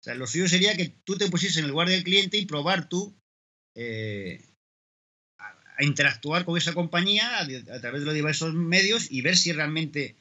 o 0.00 0.02
sea, 0.02 0.14
lo 0.14 0.28
suyo 0.28 0.48
sería 0.48 0.76
que 0.76 0.94
tú 1.02 1.18
te 1.18 1.28
pusieses 1.28 1.58
en 1.58 1.64
el 1.64 1.72
lugar 1.72 1.88
del 1.88 2.04
cliente 2.04 2.38
y 2.38 2.46
probar 2.46 2.88
tú 2.88 3.19
eh, 3.74 4.42
a, 5.38 5.84
interactuar 5.84 6.44
con 6.44 6.56
esa 6.58 6.74
compañía 6.74 7.38
a, 7.38 7.42
a, 7.42 7.80
través 7.80 8.00
de 8.00 8.06
los 8.06 8.14
diversos 8.14 8.54
medios 8.54 9.10
y 9.10 9.22
ver 9.22 9.36
si 9.36 9.52
realmente 9.52 10.16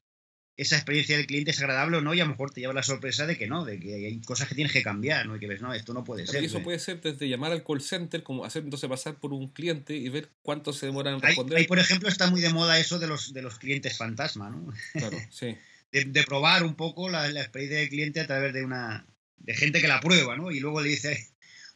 esa 0.59 0.75
experiencia 0.75 1.15
del 1.15 1.25
cliente 1.25 1.51
es 1.51 1.59
agradable 1.61 1.97
o 1.97 2.01
no 2.01 2.13
y 2.13 2.19
a 2.19 2.25
lo 2.25 2.31
mejor 2.31 2.51
te 2.51 2.59
lleva 2.59 2.73
la 2.73 2.83
sorpresa 2.83 3.25
de 3.25 3.37
que 3.37 3.47
no, 3.47 3.63
de 3.63 3.79
que 3.79 3.95
hay 3.95 4.19
cosas 4.19 4.49
que 4.49 4.55
tienes 4.55 4.73
que 4.73 4.83
cambiar, 4.83 5.25
¿no? 5.25 5.37
Y 5.37 5.39
que 5.39 5.47
ves, 5.47 5.61
no, 5.61 5.73
esto 5.73 5.93
no 5.93 6.03
puede 6.03 6.27
ser. 6.27 6.43
Y 6.43 6.47
eso 6.47 6.61
puede 6.61 6.79
ser 6.79 6.99
desde 6.99 7.29
llamar 7.29 7.53
al 7.53 7.63
call 7.63 7.79
center, 7.81 8.23
como 8.23 8.43
hacer 8.43 8.65
entonces 8.65 8.89
pasar 8.89 9.19
por 9.21 9.31
un 9.31 9.47
cliente 9.47 9.95
y 9.95 10.09
ver 10.09 10.31
cuánto 10.41 10.73
se 10.73 10.87
demoran 10.87 11.13
en 11.13 11.21
responder. 11.21 11.59
Ahí, 11.59 11.63
por 11.65 11.79
ejemplo, 11.79 12.09
está 12.09 12.29
muy 12.29 12.41
de 12.41 12.49
moda 12.49 12.77
eso 12.77 12.99
de 12.99 13.07
los, 13.07 13.31
de 13.31 13.41
los 13.41 13.57
clientes 13.57 13.97
fantasma, 13.97 14.49
¿no? 14.49 14.67
Claro, 14.93 15.17
sí. 15.31 15.55
de, 15.93 16.23
probar 16.23 16.63
un 16.63 16.75
poco 16.75 17.07
la, 17.07 17.29
la, 17.29 17.39
experiencia 17.39 17.79
del 17.79 17.87
cliente 17.87 18.19
a 18.19 18.27
través 18.27 18.51
de 18.51 18.65
una 18.65 19.07
de 19.37 19.53
gente 19.53 19.79
que 19.79 19.87
la 19.87 20.01
prueba, 20.01 20.35
¿no? 20.35 20.51
Y 20.51 20.59
luego 20.59 20.81
le 20.81 20.89
dice, 20.89 21.25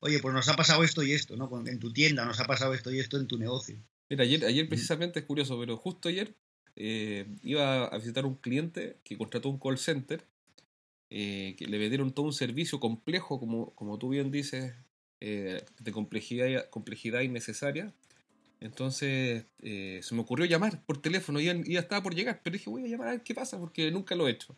oye, 0.03 0.19
pues 0.19 0.33
nos 0.33 0.49
ha 0.49 0.55
pasado 0.55 0.83
esto 0.83 1.01
y 1.01 1.13
esto, 1.13 1.37
¿no? 1.37 1.49
En 1.65 1.79
tu 1.79 1.91
tienda 1.93 2.25
nos 2.25 2.39
ha 2.41 2.45
pasado 2.45 2.73
esto 2.73 2.91
y 2.91 2.99
esto 2.99 3.17
en 3.17 3.25
tu 3.25 3.37
negocio. 3.37 3.77
Mira, 4.09 4.23
ayer, 4.23 4.43
ayer 4.45 4.67
precisamente 4.67 5.19
es 5.19 5.25
curioso, 5.25 5.57
pero 5.57 5.77
justo 5.77 6.09
ayer 6.09 6.35
eh, 6.75 7.25
iba 7.41 7.85
a 7.85 7.97
visitar 7.97 8.25
un 8.25 8.35
cliente 8.35 8.97
que 9.05 9.17
contrató 9.17 9.47
un 9.47 9.59
call 9.59 9.77
center, 9.77 10.25
eh, 11.09 11.55
que 11.57 11.67
le 11.67 11.77
vendieron 11.77 12.11
todo 12.11 12.25
un 12.25 12.33
servicio 12.33 12.81
complejo, 12.81 13.39
como, 13.39 13.73
como 13.75 13.97
tú 13.97 14.09
bien 14.09 14.29
dices, 14.29 14.73
eh, 15.21 15.63
de 15.79 15.91
complejidad, 15.93 16.69
complejidad 16.69 17.21
innecesaria. 17.21 17.93
Entonces 18.59 19.45
se 19.61 20.15
me 20.15 20.21
ocurrió 20.21 20.45
llamar 20.45 20.81
por 20.85 21.01
teléfono 21.01 21.39
y 21.39 21.45
ya, 21.45 21.79
estaba 21.79 22.03
por 22.03 22.15
llegar, 22.15 22.41
pero 22.43 22.53
dije 22.53 22.69
voy 22.69 22.85
a 22.85 22.87
llamar 22.87 23.07
a 23.07 23.11
ver 23.11 23.23
qué 23.23 23.33
pasa 23.33 23.57
porque 23.57 23.91
nunca 23.91 24.15
lo 24.15 24.27
he 24.27 24.31
hecho. 24.31 24.55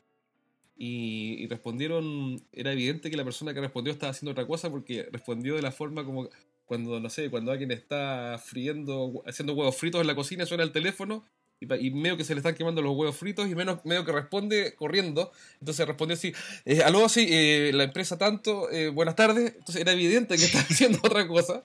Y, 0.77 1.35
y, 1.39 1.47
respondieron, 1.47 2.41
era 2.51 2.73
evidente 2.73 3.09
que 3.09 3.15
la 3.15 3.23
persona 3.23 3.53
que 3.53 3.61
respondió 3.61 3.93
estaba 3.93 4.11
haciendo 4.11 4.31
otra 4.31 4.45
cosa 4.45 4.69
porque 4.69 5.07
respondió 5.11 5.55
de 5.55 5.61
la 5.61 5.71
forma 5.71 6.03
como 6.03 6.29
cuando, 6.65 6.99
no 6.99 7.09
sé, 7.09 7.29
cuando 7.29 7.51
alguien 7.51 7.71
está 7.71 8.41
friendo, 8.43 9.23
haciendo 9.25 9.53
huevos 9.53 9.77
fritos 9.77 10.01
en 10.01 10.07
la 10.07 10.15
cocina, 10.15 10.45
suena 10.45 10.63
el 10.63 10.71
teléfono 10.71 11.23
y, 11.59 11.91
medio 11.91 12.17
que 12.17 12.23
se 12.23 12.33
le 12.33 12.39
están 12.39 12.55
quemando 12.55 12.81
los 12.81 12.95
huevos 12.95 13.15
fritos 13.15 13.47
y 13.49 13.55
menos, 13.55 13.83
medio 13.85 14.03
que 14.03 14.11
responde 14.11 14.75
corriendo. 14.75 15.31
Entonces 15.59 15.87
respondió 15.87 16.15
así, 16.15 16.33
eh, 16.65 16.81
aló, 16.83 17.07
sí, 17.07 17.27
eh, 17.29 17.71
la 17.73 17.83
empresa 17.85 18.17
tanto, 18.17 18.69
eh, 18.71 18.89
buenas 18.89 19.15
tardes. 19.15 19.53
Entonces 19.57 19.77
era 19.77 19.93
evidente 19.93 20.35
que 20.37 20.45
estaba 20.45 20.63
haciendo 20.69 20.99
otra 21.03 21.27
cosa. 21.27 21.63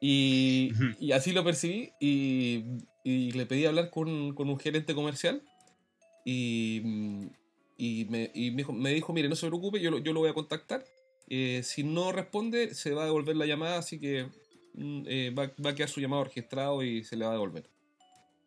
Y, 0.00 0.72
y 1.00 1.12
así 1.12 1.32
lo 1.32 1.42
percibí 1.44 1.92
y, 2.00 2.64
y, 3.02 3.32
le 3.32 3.46
pedí 3.46 3.64
hablar 3.64 3.90
con, 3.90 4.34
con 4.34 4.48
un 4.48 4.58
gerente 4.58 4.94
comercial. 4.94 5.42
Y, 6.24 6.82
y, 7.76 8.06
me, 8.06 8.30
y 8.34 8.50
me, 8.50 8.58
dijo, 8.58 8.72
me, 8.72 8.90
dijo, 8.90 9.12
mire, 9.12 9.28
no 9.28 9.36
se 9.36 9.46
preocupe, 9.46 9.80
yo, 9.80 9.98
yo 9.98 10.12
lo 10.12 10.20
voy 10.20 10.30
a 10.30 10.34
contactar. 10.34 10.84
si 11.28 11.82
no 11.84 12.12
responde, 12.12 12.74
se 12.74 12.92
va 12.92 13.02
a 13.02 13.06
devolver 13.06 13.36
la 13.36 13.46
llamada, 13.46 13.78
así 13.78 13.98
que 13.98 14.28
mm, 14.74 15.04
va, 15.38 15.52
va, 15.64 15.70
a 15.70 15.74
quedar 15.74 15.88
su 15.88 16.00
llamado 16.00 16.24
registrado 16.24 16.82
y 16.82 17.04
se 17.04 17.16
le 17.16 17.24
va 17.24 17.32
a 17.32 17.34
devolver. 17.34 17.68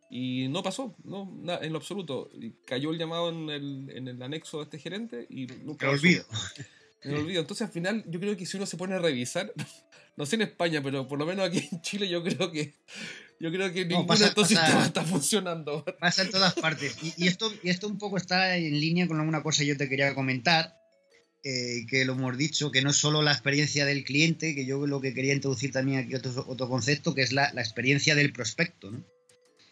Y 0.10 0.48
no 0.48 0.64
pasó, 0.64 0.96
no, 1.04 1.32
en 1.62 1.72
lo 1.72 1.78
absoluto. 1.78 2.32
Cayó 2.66 2.92
el 2.92 2.98
llamado 2.98 3.30
en 3.30 3.50
el, 3.50 3.92
en 3.94 4.08
el 4.08 4.22
anexo 4.22 4.58
de 4.58 4.64
este 4.64 4.80
gerente 4.80 5.28
y 5.30 5.46
nunca. 5.64 5.86
Me 5.88 5.94
olvido. 5.94 6.26
Me 7.04 7.16
olvido. 7.16 7.42
Entonces 7.42 7.68
al 7.68 7.72
final 7.72 8.04
yo 8.08 8.20
creo 8.20 8.36
que 8.36 8.46
si 8.46 8.58
uno 8.58 8.66
se 8.66 8.76
pone 8.76 8.96
a 8.96 9.00
revisar, 9.00 9.54
no 10.18 10.26
sé 10.26 10.36
en 10.36 10.44
España, 10.44 10.82
pero 10.82 11.08
por 11.08 11.20
lo 11.20 11.28
menos 11.28 11.46
aquí 11.48 11.70
en 11.72 11.82
Chile 11.82 12.10
yo 12.10 12.24
creo 12.24 12.52
que 12.52 12.74
yo 13.40 13.52
creo 13.52 13.72
que 13.72 13.86
ninguno 13.86 14.18
de 14.18 14.26
estos 14.26 14.48
sistemas 14.48 14.88
está 14.88 15.04
funcionando. 15.04 15.84
Pasa 16.00 16.24
en 16.24 16.32
todas 16.32 16.54
partes. 16.54 16.98
Y, 17.18 17.28
esto, 17.28 17.52
y 17.64 17.70
esto 17.70 17.88
un 17.88 17.98
poco 17.98 18.18
está 18.18 18.58
en 18.58 18.80
línea 18.80 19.08
con 19.08 19.20
alguna 19.20 19.44
cosa 19.44 19.60
que 19.60 19.68
yo 19.68 19.78
te 19.78 19.90
quería 19.90 20.14
comentar, 20.14 20.76
eh, 21.44 21.86
que 21.88 22.06
lo 22.06 22.14
hemos 22.14 22.38
dicho, 22.38 22.72
que 22.72 22.82
no 22.82 22.90
es 22.90 22.98
solo 22.98 23.22
la 23.22 23.32
experiencia 23.32 23.86
del 23.86 24.04
cliente, 24.04 24.56
que 24.56 24.66
yo 24.66 24.86
lo 24.86 25.02
que 25.02 25.14
quería 25.14 25.34
introducir 25.34 25.72
también 25.72 26.00
aquí 26.00 26.16
otro, 26.16 26.46
otro 26.48 26.68
concepto, 26.68 27.16
que 27.16 27.22
es 27.22 27.32
la, 27.32 27.52
la 27.54 27.62
experiencia 27.62 28.16
del 28.16 28.34
prospecto. 28.34 28.92
¿no? 28.92 29.04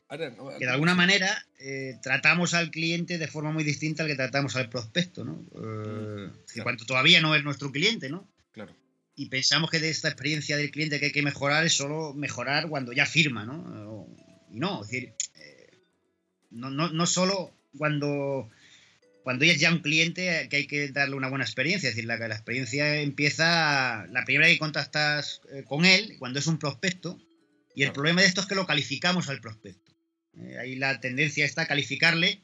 que 0.09 0.65
de 0.65 0.71
alguna 0.71 0.95
manera 0.95 1.45
eh, 1.59 1.97
tratamos 2.01 2.53
al 2.53 2.71
cliente 2.71 3.17
de 3.17 3.27
forma 3.27 3.51
muy 3.51 3.63
distinta 3.63 4.03
al 4.03 4.09
que 4.09 4.15
tratamos 4.15 4.55
al 4.55 4.69
prospecto, 4.69 5.25
¿no? 5.25 5.45
Eh, 5.53 6.29
mm, 6.55 6.61
cuanto 6.61 6.85
todavía 6.85 7.19
no 7.19 7.35
es 7.35 7.43
nuestro 7.43 7.71
cliente, 7.71 8.09
¿no? 8.09 8.27
Claro. 8.53 8.73
Y 9.17 9.25
pensamos 9.27 9.69
que 9.69 9.79
de 9.79 9.89
esta 9.89 10.07
experiencia 10.07 10.55
del 10.55 10.71
cliente 10.71 10.99
que 10.99 11.07
hay 11.07 11.11
que 11.11 11.21
mejorar 11.21 11.65
es 11.65 11.73
solo 11.73 12.13
mejorar 12.13 12.69
cuando 12.69 12.93
ya 12.93 13.05
firma, 13.05 13.45
¿no? 13.45 14.07
Y 14.49 14.59
no, 14.59 14.83
es 14.83 14.89
decir, 14.89 15.13
eh, 15.35 15.71
no, 16.51 16.69
no, 16.69 16.89
no, 16.93 17.05
solo 17.05 17.51
cuando, 17.77 18.49
cuando 19.23 19.43
es 19.43 19.59
ya 19.59 19.73
un 19.73 19.79
cliente 19.79 20.47
que 20.49 20.55
hay 20.55 20.67
que 20.67 20.87
darle 20.89 21.15
una 21.15 21.27
buena 21.27 21.43
experiencia, 21.43 21.89
es 21.89 21.95
decir, 21.95 22.07
la, 22.07 22.17
la 22.17 22.35
experiencia 22.35 23.01
empieza 23.01 24.05
la 24.07 24.23
primera 24.23 24.47
que 24.47 24.59
contactas 24.59 25.41
con 25.65 25.83
él, 25.83 26.15
cuando 26.19 26.39
es 26.39 26.47
un 26.47 26.59
prospecto, 26.59 27.19
y 27.77 27.83
el 27.83 27.91
problema 27.91 28.21
de 28.21 28.27
esto 28.27 28.41
es 28.41 28.47
que 28.47 28.55
lo 28.55 28.65
calificamos 28.65 29.29
al 29.29 29.39
prospecto. 29.39 29.93
Eh, 30.33 30.57
ahí 30.59 30.75
la 30.77 30.99
tendencia 30.99 31.45
está 31.45 31.61
a 31.61 31.67
calificarle, 31.67 32.43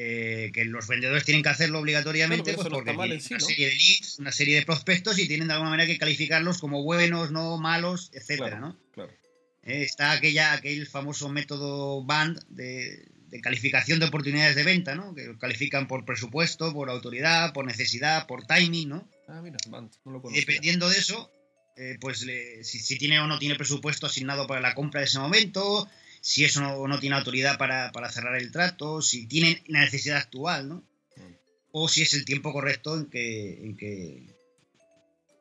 eh, 0.00 0.52
que 0.54 0.64
los 0.64 0.86
vendedores 0.86 1.24
tienen 1.24 1.42
que 1.42 1.48
hacerlo 1.48 1.80
obligatoriamente, 1.80 2.54
pues 2.54 2.68
porque 2.68 2.92
una 2.92 3.18
serie 3.40 3.66
de 3.66 3.72
leads, 3.72 4.20
una 4.20 4.30
serie 4.30 4.54
de 4.54 4.64
prospectos 4.64 5.18
y 5.18 5.26
tienen 5.26 5.48
de 5.48 5.54
alguna 5.54 5.70
manera 5.70 5.88
que 5.88 5.98
calificarlos 5.98 6.58
como 6.58 6.84
buenos, 6.84 7.32
no 7.32 7.58
malos, 7.58 8.12
etcétera, 8.14 8.60
¿no? 8.60 8.78
Eh, 9.64 9.82
está 9.82 10.12
aquella, 10.12 10.52
aquel 10.52 10.86
famoso 10.86 11.28
método 11.28 12.04
BAND 12.04 12.38
de, 12.48 13.10
calificación 13.42 13.98
de 13.98 14.06
oportunidades 14.06 14.54
de 14.54 14.62
venta, 14.62 14.94
¿no? 14.94 15.16
Que 15.16 15.36
califican 15.36 15.88
por 15.88 16.04
presupuesto, 16.04 16.72
por 16.72 16.90
autoridad, 16.90 17.52
por 17.52 17.66
necesidad, 17.66 18.28
por 18.28 18.46
timing, 18.46 18.90
¿no? 18.90 19.08
Ah, 19.26 19.40
mira, 19.42 19.56
BAND, 19.66 19.90
no 20.04 20.12
lo 20.12 20.22
Dependiendo 20.30 20.88
de 20.88 20.96
eso, 20.96 21.28
pues 21.98 22.24
si, 22.62 22.78
si, 22.78 22.98
tiene 22.98 23.18
o 23.18 23.26
no 23.26 23.40
tiene 23.40 23.56
presupuesto 23.56 24.06
asignado 24.06 24.46
para 24.46 24.60
la 24.60 24.76
compra 24.76 25.00
de 25.00 25.06
ese 25.06 25.18
momento, 25.18 25.88
si 26.20 26.44
eso 26.44 26.60
no, 26.60 27.00
tiene 27.00 27.16
autoridad 27.16 27.58
para, 27.58 27.90
cerrar 28.10 28.36
el 28.36 28.50
trato, 28.50 29.02
si 29.02 29.26
tiene 29.26 29.62
la 29.66 29.80
necesidad 29.80 30.18
actual, 30.18 30.68
¿no? 30.68 30.84
O 31.70 31.88
si 31.88 32.02
es 32.02 32.14
el 32.14 32.24
tiempo 32.24 32.52
correcto 32.52 32.96
en 32.96 33.06
que, 33.06 33.64
en 33.64 33.76
que, 33.76 34.34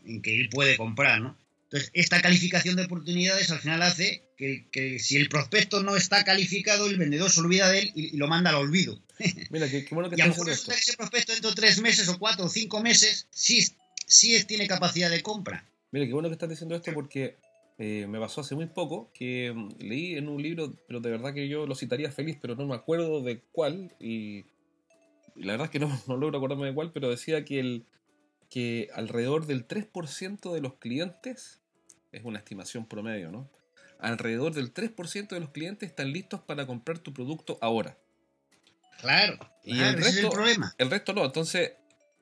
en 0.05 0.21
que 0.21 0.39
él 0.39 0.49
puede 0.49 0.77
comprar, 0.77 1.21
¿no? 1.21 1.37
Entonces, 1.67 1.91
esta 1.93 2.21
calificación 2.21 2.77
de 2.77 2.85
oportunidades 2.85 3.51
al 3.51 3.59
final 3.59 3.81
hace 3.81 4.23
que, 4.37 4.99
si 4.99 5.17
el 5.17 5.27
prospecto 5.27 5.83
no 5.83 5.97
está 5.97 6.23
calificado, 6.23 6.87
el 6.87 6.97
vendedor 6.97 7.29
se 7.29 7.41
olvida 7.41 7.69
de 7.69 7.79
él 7.79 7.91
y, 7.93 8.15
lo 8.15 8.27
manda 8.27 8.51
al 8.51 8.55
olvido. 8.55 9.01
Mira, 9.49 9.69
qué, 9.69 9.85
bueno 9.91 10.09
que 10.09 10.15
y 10.17 10.21
a 10.21 10.27
lo 10.27 10.31
mejor 10.31 10.49
ese 10.49 10.93
prospecto 10.95 11.33
dentro 11.33 11.49
de 11.49 11.55
tres 11.55 11.81
meses 11.81 12.07
o 12.07 12.17
cuatro 12.17 12.45
o 12.45 12.49
cinco 12.49 12.81
meses 12.81 13.27
sí, 13.31 13.67
sí 14.05 14.41
tiene 14.45 14.67
capacidad 14.67 15.09
de 15.09 15.21
compra. 15.21 15.65
Mira, 15.91 16.05
qué 16.05 16.13
bueno 16.13 16.29
que 16.29 16.33
estás 16.33 16.49
diciendo 16.49 16.75
esto 16.75 16.93
porque 16.93 17.35
eh, 17.79 18.07
me 18.07 18.19
pasó 18.19 18.41
hace 18.41 18.55
muy 18.55 18.65
poco 18.65 19.11
que 19.13 19.53
mm, 19.53 19.69
leí 19.79 20.15
en 20.15 20.29
un 20.29 20.41
libro, 20.41 20.73
pero 20.87 20.99
de 20.99 21.11
verdad 21.11 21.33
que 21.33 21.47
yo 21.47 21.67
lo 21.67 21.75
citaría 21.75 22.11
feliz, 22.11 22.37
pero 22.41 22.55
no 22.55 22.65
me 22.65 22.75
acuerdo 22.75 23.21
de 23.21 23.41
cuál, 23.51 23.95
y, 23.99 24.45
la 25.35 25.53
verdad 25.53 25.65
es 25.65 25.71
que 25.71 25.79
no, 25.79 25.87
no, 26.07 26.17
logro 26.17 26.37
acordarme 26.37 26.67
de 26.67 26.73
cuál, 26.73 26.91
pero 26.91 27.09
decía 27.09 27.45
que, 27.45 27.59
el, 27.59 27.85
que 28.49 28.89
alrededor 28.93 29.45
del 29.45 29.67
3% 29.67 30.53
de 30.53 30.61
los 30.61 30.75
clientes, 30.75 31.61
es 32.11 32.23
una 32.23 32.39
estimación 32.39 32.87
promedio, 32.87 33.31
¿no? 33.31 33.49
Alrededor 33.99 34.53
del 34.53 34.73
3% 34.73 35.27
de 35.29 35.39
los 35.39 35.49
clientes 35.49 35.89
están 35.89 36.11
listos 36.11 36.41
para 36.41 36.65
comprar 36.65 36.99
tu 36.99 37.13
producto 37.13 37.57
ahora. 37.61 37.97
Claro, 39.01 39.37
y 39.63 39.79
el 39.79 39.93
resto, 39.93 40.09
es 40.09 40.17
el 40.17 40.29
problema. 40.29 40.73
El 40.79 40.89
resto 40.89 41.13
no, 41.13 41.25
entonces 41.25 41.73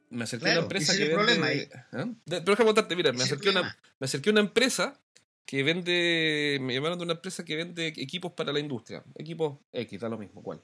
me 0.10 0.26
acerqué 0.26 0.50
a 0.50 0.52
una 0.54 0.62
empresa 0.62 0.96
que 0.98 1.16
vende. 1.16 1.70
¿Ah? 1.94 2.08
Pero 2.26 2.42
déjame 2.42 2.66
contarte, 2.66 2.96
mira, 2.96 3.14
me 3.14 3.24
acerqué, 3.24 3.50
una, 3.50 3.78
me 4.00 4.06
acerqué 4.06 4.30
a 4.30 4.34
una 4.34 4.42
empresa 4.42 5.00
que 5.46 5.64
vende, 5.64 6.58
me 6.62 6.74
llamaron 6.74 6.98
de 6.98 7.04
una 7.04 7.14
empresa 7.14 7.46
que 7.46 7.56
vende 7.56 7.88
equipos 7.88 8.32
para 8.34 8.52
la 8.52 8.60
industria, 8.60 9.04
equipos 9.16 9.60
X, 9.72 10.00
da 10.00 10.10
lo 10.10 10.18
mismo, 10.18 10.42
cuál. 10.42 10.62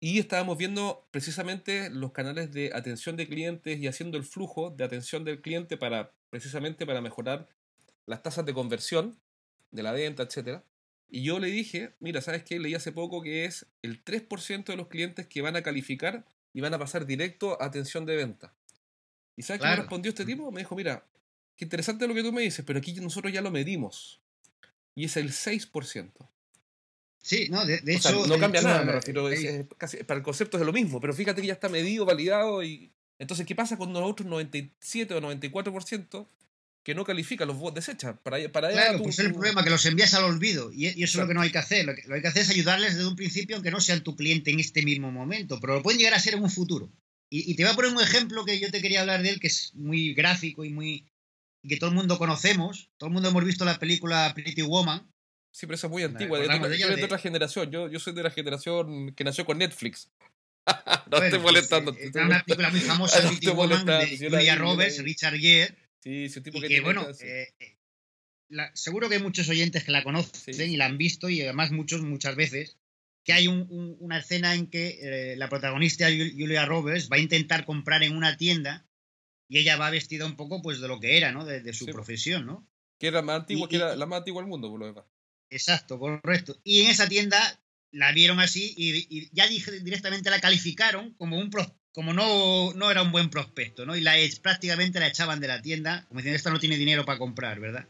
Y 0.00 0.18
estábamos 0.18 0.58
viendo 0.58 1.06
precisamente 1.10 1.88
los 1.90 2.12
canales 2.12 2.52
de 2.52 2.72
atención 2.74 3.16
de 3.16 3.26
clientes 3.26 3.78
y 3.78 3.86
haciendo 3.86 4.18
el 4.18 4.24
flujo 4.24 4.70
de 4.70 4.84
atención 4.84 5.24
del 5.24 5.40
cliente 5.40 5.76
para 5.76 6.10
precisamente 6.28 6.84
para 6.84 7.00
mejorar 7.00 7.48
las 8.06 8.22
tasas 8.22 8.44
de 8.44 8.52
conversión 8.52 9.16
de 9.70 9.82
la 9.82 9.92
venta, 9.92 10.24
etc. 10.24 10.62
Y 11.08 11.22
yo 11.22 11.38
le 11.38 11.46
dije, 11.46 11.94
mira, 12.00 12.20
¿sabes 12.20 12.42
qué? 12.42 12.58
Leí 12.58 12.74
hace 12.74 12.92
poco 12.92 13.22
que 13.22 13.44
es 13.44 13.66
el 13.82 14.04
3% 14.04 14.64
de 14.64 14.76
los 14.76 14.88
clientes 14.88 15.26
que 15.26 15.42
van 15.42 15.56
a 15.56 15.62
calificar 15.62 16.24
y 16.52 16.60
van 16.60 16.74
a 16.74 16.78
pasar 16.78 17.06
directo 17.06 17.60
a 17.62 17.66
atención 17.66 18.04
de 18.04 18.16
venta. 18.16 18.52
¿Y 19.36 19.42
sabes 19.42 19.62
qué 19.62 19.68
me 19.68 19.76
respondió 19.76 20.10
este 20.10 20.24
tipo? 20.24 20.50
Me 20.50 20.60
dijo, 20.60 20.76
mira, 20.76 21.04
Qué 21.56 21.64
interesante 21.64 22.06
lo 22.08 22.14
que 22.14 22.22
tú 22.22 22.32
me 22.32 22.42
dices, 22.42 22.64
pero 22.66 22.78
aquí 22.78 22.92
nosotros 22.94 23.32
ya 23.32 23.40
lo 23.40 23.50
medimos. 23.50 24.20
Y 24.94 25.04
es 25.04 25.16
el 25.16 25.30
6%. 25.30 26.10
Sí, 27.24 27.48
no, 27.48 27.64
de, 27.64 27.80
hecho. 27.86 28.26
no 28.26 28.38
cambia 28.38 28.60
nada, 28.60 28.84
me 28.84 28.90
eh, 28.90 28.94
refiero. 28.96 29.28
casi, 29.78 29.96
para 30.04 30.18
el 30.18 30.22
concepto 30.22 30.58
es 30.58 30.66
lo 30.66 30.74
mismo, 30.74 31.00
pero 31.00 31.14
fíjate 31.14 31.40
que 31.40 31.46
ya 31.46 31.54
está 31.54 31.70
medido, 31.70 32.04
validado 32.04 32.62
y. 32.62 32.92
Entonces, 33.18 33.46
¿qué 33.46 33.54
pasa 33.54 33.78
con 33.78 33.94
los 33.94 34.02
otros 34.02 34.28
97 34.28 35.14
o 35.14 35.22
94% 35.22 36.26
que 36.82 36.94
no 36.94 37.04
califican 37.04 37.48
los 37.48 37.56
bots 37.56 37.76
desechas? 37.76 38.16
Para, 38.22 38.52
para 38.52 38.70
claro, 38.72 39.02
pues 39.02 39.18
es 39.18 39.24
el 39.24 39.32
problema, 39.32 39.64
que 39.64 39.70
los 39.70 39.86
envías 39.86 40.12
al 40.12 40.24
olvido. 40.24 40.70
Y, 40.70 40.88
eso 40.88 41.02
es 41.02 41.14
lo 41.14 41.26
que 41.26 41.32
no 41.32 41.40
hay 41.40 41.50
que 41.50 41.56
hacer. 41.56 41.86
Lo 41.86 41.94
que, 41.94 42.02
hay 42.12 42.20
que 42.20 42.28
hacer 42.28 42.42
es 42.42 42.50
ayudarles 42.50 42.96
desde 42.96 43.08
un 43.08 43.16
principio, 43.16 43.56
aunque 43.56 43.70
no 43.70 43.80
sean 43.80 44.02
tu 44.02 44.16
cliente 44.16 44.50
en 44.50 44.60
este 44.60 44.82
mismo 44.82 45.10
momento, 45.10 45.60
pero 45.60 45.76
lo 45.76 45.82
pueden 45.82 45.98
llegar 45.98 46.12
a 46.12 46.20
ser 46.20 46.34
en 46.34 46.42
un 46.42 46.50
futuro. 46.50 46.92
Y, 47.30 47.50
y 47.50 47.54
te 47.54 47.62
voy 47.62 47.72
a 47.72 47.76
poner 47.76 47.92
un 47.92 48.02
ejemplo 48.02 48.44
que 48.44 48.60
yo 48.60 48.70
te 48.70 48.82
quería 48.82 49.00
hablar 49.00 49.22
de 49.22 49.30
él, 49.30 49.40
que 49.40 49.46
es 49.46 49.72
muy 49.74 50.12
gráfico 50.12 50.62
y 50.62 50.68
muy 50.68 51.06
que 51.68 51.76
todo 51.76 51.90
el 51.90 51.96
mundo 51.96 52.18
conocemos. 52.18 52.90
Todo 52.98 53.08
el 53.08 53.14
mundo 53.14 53.28
hemos 53.28 53.44
visto 53.44 53.64
la 53.64 53.78
película 53.78 54.32
Pretty 54.34 54.62
Woman. 54.62 55.10
Sí, 55.52 55.66
pero 55.66 55.74
esa 55.76 55.86
es 55.86 55.90
muy 55.92 56.02
antigua, 56.02 56.38
de, 56.40 56.48
de, 56.48 57.04
otra 57.04 57.18
generación. 57.18 57.70
Yo, 57.70 57.88
yo 57.88 58.00
soy 58.00 58.12
de 58.12 58.24
la 58.24 58.30
generación 58.30 59.14
que 59.14 59.22
nació 59.22 59.44
con 59.44 59.58
Netflix. 59.58 60.10
no 61.10 61.22
estoy 61.22 61.38
molestando. 61.38 61.96
Es 61.96 62.14
una 62.14 62.42
película 62.42 62.70
muy 62.70 62.80
famosa, 62.80 63.20
Pretty 63.28 63.48
Woman, 63.48 63.86
de 63.86 64.18
Julia 64.18 64.56
Roberts, 64.56 65.02
Richard 65.02 65.36
Gere. 65.36 65.76
Sí, 66.00 66.24
ese 66.24 66.40
tipo 66.40 66.58
y 66.58 66.68
que, 66.68 66.80
bueno, 66.80 67.06
eh, 67.20 67.54
eh, 67.58 67.76
seguro 68.74 69.08
que 69.08 69.14
hay 69.14 69.22
muchos 69.22 69.48
oyentes 69.48 69.84
que 69.84 69.92
la 69.92 70.02
conocen 70.02 70.70
y 70.70 70.76
la 70.76 70.86
han 70.86 70.98
visto 70.98 71.30
y 71.30 71.40
además 71.40 71.70
muchos 71.70 72.02
muchas 72.02 72.36
veces 72.36 72.76
que 73.24 73.32
hay 73.32 73.48
un, 73.48 73.96
una 74.00 74.18
escena 74.18 74.54
en 74.54 74.66
que 74.66 74.98
eh, 75.00 75.36
la 75.36 75.48
protagonista 75.48 76.08
Julia 76.08 76.66
Roberts 76.66 77.08
va 77.10 77.16
a 77.16 77.20
intentar 77.20 77.64
comprar 77.64 78.02
en 78.02 78.14
una 78.14 78.36
tienda 78.36 78.86
y 79.48 79.58
ella 79.58 79.76
va 79.76 79.90
vestida 79.90 80.26
un 80.26 80.36
poco 80.36 80.62
pues 80.62 80.80
de 80.80 80.88
lo 80.88 81.00
que 81.00 81.16
era, 81.16 81.32
¿no? 81.32 81.44
De, 81.44 81.72
su 81.72 81.86
profesión, 81.86 82.46
¿no? 82.46 82.66
Que 82.98 83.08
era 83.08 83.22
más 83.22 83.40
antigua, 83.40 83.68
que 83.68 83.76
era 83.76 83.96
la 83.96 84.06
más 84.06 84.18
antigua 84.18 84.42
del 84.42 84.48
mundo, 84.48 84.70
por 84.70 84.80
lo 84.80 84.86
demás. 84.86 85.04
Exacto, 85.50 85.98
correcto. 85.98 86.56
Y 86.64 86.82
en 86.82 86.90
esa 86.90 87.08
tienda 87.08 87.60
la 87.90 88.12
vieron 88.12 88.40
así 88.40 88.74
y, 88.76 89.28
ya 89.32 89.46
dije, 89.46 89.80
directamente 89.80 90.30
la 90.30 90.40
calificaron 90.40 91.14
como 91.14 91.38
un 91.38 91.50
como 91.92 92.12
no, 92.12 92.72
no 92.74 92.90
era 92.90 93.02
un 93.02 93.12
buen 93.12 93.30
prospecto, 93.30 93.86
¿no? 93.86 93.94
Y 93.94 94.00
la 94.00 94.14
prácticamente 94.42 94.98
la 94.98 95.06
echaban 95.06 95.38
de 95.38 95.46
la 95.46 95.62
tienda, 95.62 96.04
como 96.08 96.18
diciendo, 96.18 96.36
esta 96.36 96.50
no 96.50 96.58
tiene 96.58 96.76
dinero 96.76 97.04
para 97.04 97.18
comprar, 97.18 97.60
¿verdad? 97.60 97.86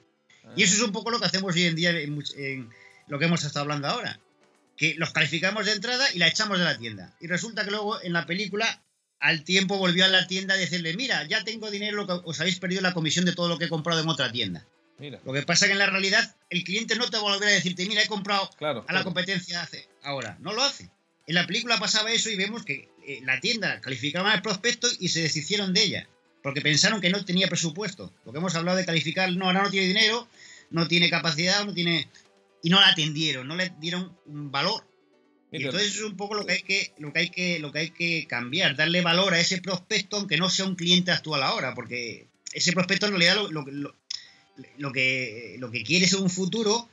Y 0.57 0.63
eso 0.63 0.75
es 0.75 0.83
un 0.83 0.93
poco 0.93 1.11
lo 1.11 1.19
que 1.19 1.25
hacemos 1.25 1.55
hoy 1.55 1.65
en 1.65 1.75
día 1.75 1.91
en, 1.91 2.23
en, 2.37 2.71
lo 3.09 3.19
que 3.19 3.25
hemos 3.25 3.43
estado 3.45 3.63
hablando 3.63 3.89
ahora. 3.89 4.21
Que 4.77 4.95
los 4.97 5.13
calificamos 5.13 5.65
de 5.65 5.73
entrada 5.73 6.07
y 6.13 6.19
la 6.19 6.29
echamos 6.29 6.59
de 6.59 6.65
la 6.65 6.77
tienda. 6.77 7.17
Y 7.19 7.29
resulta 7.29 7.65
que 7.65 7.71
luego 7.71 8.03
en 8.03 8.13
la 8.13 8.27
película 8.27 8.84
al 9.25 9.43
tiempo 9.43 9.79
volvió 9.79 10.05
a 10.05 10.09
la 10.09 10.27
tienda 10.27 10.53
a 10.53 10.59
decirle, 10.59 10.95
mira, 10.95 11.27
ya 11.27 11.43
tengo 11.45 11.71
dinero, 11.71 12.07
os 12.27 12.41
habéis 12.41 12.59
perdido 12.59 12.83
la 12.83 12.93
comisión 12.93 13.25
de 13.25 13.33
todo 13.33 13.49
lo 13.49 13.57
que 13.57 13.65
he 13.65 13.69
comprado 13.71 14.03
en 14.03 14.09
otra 14.11 14.31
tienda. 14.31 14.67
Lo 14.99 15.33
que 15.33 15.41
pasa 15.41 15.65
es 15.65 15.71
que 15.71 15.73
en 15.73 15.79
la 15.79 15.87
realidad 15.87 16.37
el 16.51 16.63
cliente 16.63 16.95
no 16.95 17.09
te 17.09 17.17
va 17.17 17.31
a 17.31 17.33
volver 17.33 17.49
a 17.49 17.53
decirte, 17.53 17.87
mira, 17.87 18.03
he 18.03 18.07
comprado 18.07 18.51
a 18.61 18.93
la 18.93 19.03
competencia 19.03 19.63
hace. 19.63 19.89
Ahora, 20.03 20.37
no 20.41 20.53
lo 20.53 20.63
hace. 20.63 20.91
En 21.27 21.37
la 21.37 21.47
película 21.47 21.79
pasaba 21.79 22.13
eso 22.13 22.29
y 22.29 22.37
vemos 22.37 22.67
que 22.67 22.91
eh, 23.07 23.21
la 23.25 23.41
tienda 23.41 23.81
calificaba 23.81 24.35
el 24.35 24.43
prospecto 24.43 24.89
y 25.01 25.09
se 25.09 25.23
deshicieron 25.23 25.73
de 25.73 25.85
ella. 25.85 26.09
Porque 26.43 26.61
pensaron 26.61 27.01
que 27.01 27.09
no 27.09 27.25
tenía 27.25 27.49
presupuesto. 27.49 28.13
Lo 28.27 28.33
que 28.33 28.39
hemos 28.39 28.55
hablado 28.55 28.77
de 28.77 28.85
calificar, 28.85 29.33
no, 29.33 29.47
ahora 29.47 29.63
no 29.63 29.71
tiene 29.71 29.87
dinero, 29.87 30.29
no 30.69 30.87
tiene 30.87 31.09
capacidad, 31.09 31.65
no 31.65 31.73
tiene. 31.73 32.11
Y 32.63 32.69
no 32.69 32.79
la 32.79 32.89
atendieron, 32.89 33.49
no 33.49 33.57
le 33.57 33.73
dieron 33.81 34.15
un 34.27 34.51
valor 34.51 34.85
y 35.59 35.65
entonces 35.65 35.95
es 35.95 36.03
un 36.03 36.17
poco 36.17 36.35
lo 36.35 36.45
que 36.45 36.53
hay 36.55 36.63
que, 36.63 36.93
lo 36.99 37.13
que 37.13 37.19
hay 37.21 37.31
que, 37.31 37.59
lo 37.61 37.71
que 37.71 37.79
hay 37.79 37.91
que 37.91 38.27
cambiar, 38.27 38.75
darle 38.75 39.03
valor 39.03 39.35
a 39.35 39.41
ese 39.41 39.61
prospecto, 39.61 40.17
aunque 40.17 40.37
no 40.37 40.51
sea 40.51 40.65
un 40.65 40.75
cliente 40.75 41.13
actual 41.13 41.43
ahora, 41.43 41.75
porque 41.75 42.27
ese 42.53 42.73
prospecto 42.73 43.07
en 43.07 43.13
realidad 43.13 43.37
lo, 43.37 43.49
lo, 43.51 43.95
lo, 44.77 44.93
que, 44.93 45.57
lo 45.59 45.71
que 45.71 45.85
quiere 45.85 46.07
es 46.07 46.13
un 46.15 46.29
futuro, 46.29 46.89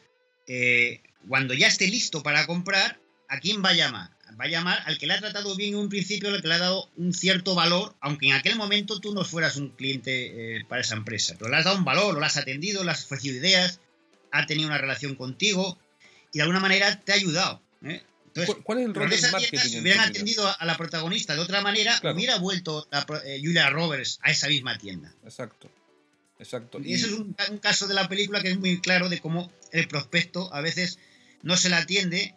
eh, 0.48 1.02
cuando 1.28 1.54
ya 1.56 1.68
esté 1.68 1.88
listo 1.88 2.22
para 2.22 2.46
comprar, 2.46 3.00
¿a 3.30 3.40
quién 3.40 3.64
va 3.64 3.70
a 3.70 3.74
llamar? 3.74 4.12
Va 4.40 4.46
a 4.46 4.50
llamar 4.50 4.84
al 4.86 4.98
que 4.98 5.08
le 5.08 5.14
ha 5.14 5.20
tratado 5.20 5.56
bien 5.56 5.74
en 5.74 5.80
un 5.80 5.90
principio, 5.90 6.30
al 6.30 6.42
que 6.42 6.48
le 6.48 6.54
ha 6.54 6.60
dado 6.60 6.90
un 6.98 7.14
cierto 7.14 7.56
valor, 7.56 7.96
aunque 8.00 8.28
en 8.28 8.34
aquel 8.34 8.56
momento 8.56 9.00
tú 9.00 9.14
no 9.14 9.26
fueras 9.26 9.58
un 9.58 9.70
cliente 9.70 10.58
eh, 10.58 10.66
para 10.66 10.82
esa 10.82 10.96
empresa. 10.96 11.36
Pero 11.38 11.50
le 11.50 11.58
has 11.58 11.66
dado 11.66 11.78
un 11.78 11.86
valor, 11.86 12.18
lo 12.18 12.26
has 12.26 12.38
atendido, 12.38 12.84
le 12.84 12.92
has 12.92 13.06
ofrecido 13.06 13.38
ideas, 13.38 13.80
ha 14.32 14.46
tenido 14.46 14.68
una 14.68 14.78
relación 14.78 15.16
contigo 15.16 15.80
y 16.32 16.38
de 16.38 16.44
alguna 16.44 16.60
manera 16.60 17.00
te 17.00 17.12
ha 17.12 17.16
ayudado. 17.16 17.62
¿eh? 17.84 18.04
¿Cuál 18.64 18.80
es 18.80 18.86
el 18.86 18.94
rol 18.94 19.10
del 19.10 19.32
marketing? 19.32 19.58
si 19.58 19.80
hubieran 19.80 20.10
atendido 20.10 20.48
a 20.48 20.66
la 20.66 20.78
protagonista 20.78 21.36
de 21.36 21.42
otra 21.42 21.62
manera, 21.62 22.00
hubiera 22.14 22.38
vuelto 22.38 22.88
eh, 23.26 23.40
Julia 23.44 23.70
Roberts 23.70 24.20
a 24.22 24.32
esa 24.32 24.48
misma 24.48 24.78
tienda. 24.78 25.14
Exacto. 25.24 25.70
Exacto. 26.40 26.80
Y, 26.84 26.94
eso 26.94 27.08
es 27.08 27.14
un, 27.14 27.36
caso 27.62 27.88
de 27.88 27.94
la 27.94 28.10
película 28.10 28.42
que 28.42 28.50
es 28.50 28.60
muy 28.60 28.82
claro 28.82 29.10
de 29.10 29.20
cómo 29.20 29.52
el 29.72 29.88
prospecto 29.88 30.52
a 30.54 30.62
veces 30.62 30.98
no 31.44 31.56
se 31.56 31.70
la 31.70 31.78
atiende 31.78 32.36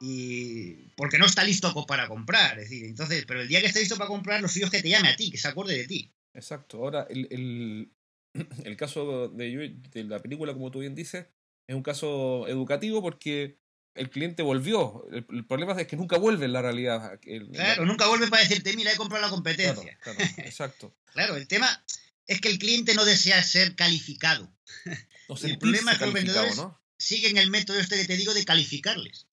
y 0.00 0.88
porque 0.96 1.18
no 1.18 1.26
está 1.26 1.44
listo 1.44 1.72
para 1.86 2.08
comprar. 2.08 2.58
Es 2.58 2.70
decir, 2.70 2.86
entonces, 2.86 3.24
pero 3.26 3.42
el 3.42 3.48
día 3.48 3.60
que 3.60 3.66
esté 3.66 3.80
listo 3.80 3.96
para 3.96 4.08
comprar, 4.08 4.40
lo 4.40 4.48
suyo 4.48 4.66
es 4.66 4.72
que 4.72 4.82
te 4.82 4.88
llame 4.88 5.08
a 5.08 5.16
ti, 5.16 5.30
que 5.30 5.36
se 5.36 5.48
acuerde 5.48 5.76
de 5.76 5.86
ti. 5.86 6.10
Exacto. 6.32 6.78
Ahora, 6.78 7.06
el, 7.10 7.28
el, 7.30 7.92
el 8.64 8.76
caso 8.76 9.28
de, 9.28 9.76
de 9.92 10.04
la 10.04 10.22
película, 10.22 10.54
como 10.54 10.70
tú 10.70 10.78
bien 10.78 10.94
dices, 10.94 11.26
es 11.66 11.76
un 11.76 11.82
caso 11.82 12.48
educativo 12.48 13.02
porque 13.02 13.58
el 13.94 14.10
cliente 14.10 14.42
volvió. 14.42 15.06
El, 15.12 15.44
problema 15.46 15.78
es 15.80 15.86
que 15.86 15.96
nunca 15.96 16.16
vuelve 16.16 16.46
en 16.46 16.52
la 16.52 16.62
realidad. 16.62 17.18
claro, 17.52 17.84
nunca 17.84 18.06
vuelve 18.08 18.28
para 18.28 18.42
decirte, 18.42 18.74
mira, 18.74 18.92
he 18.92 18.96
comprado 18.96 19.24
la 19.24 19.30
competencia. 19.30 19.98
Claro, 20.02 20.18
exacto. 20.38 20.94
claro, 21.12 21.36
el 21.36 21.46
tema 21.46 21.84
es 22.26 22.40
que 22.40 22.48
el 22.48 22.58
cliente 22.58 22.94
no 22.94 23.04
desea 23.04 23.42
ser 23.42 23.74
calificado. 23.74 24.52
el 25.42 25.58
problema 25.58 25.92
es 25.92 25.98
que 25.98 26.04
los 26.04 26.14
vendedores 26.14 26.60
siguen 26.96 27.36
el 27.36 27.50
método 27.50 27.78
este 27.78 27.96
que 27.96 28.06
te 28.06 28.16
digo 28.16 28.32
de 28.32 28.44
calificarles. 28.44 29.26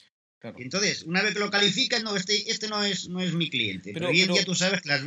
entonces, 0.57 1.03
una 1.03 1.21
vez 1.21 1.33
que 1.33 1.39
lo 1.39 1.51
califican, 1.51 2.03
no, 2.03 2.15
este, 2.15 2.51
este 2.51 2.67
no, 2.67 2.83
es, 2.83 3.07
no 3.09 3.21
es 3.21 3.33
mi 3.33 3.49
cliente. 3.49 3.91
Pero, 3.93 4.09
hoy 4.09 4.21
en 4.21 4.33
día 4.33 4.43
tú 4.43 4.55
sabes 4.55 4.81
que 4.81 4.89
las, 4.89 5.01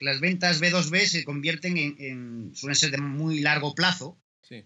las 0.00 0.20
ventas 0.20 0.60
B2B 0.60 1.06
se 1.06 1.24
convierten 1.24 1.76
en, 1.76 1.96
en, 1.98 2.56
suelen 2.56 2.76
ser 2.76 2.90
de 2.90 2.98
muy 2.98 3.40
largo 3.40 3.74
plazo 3.74 4.18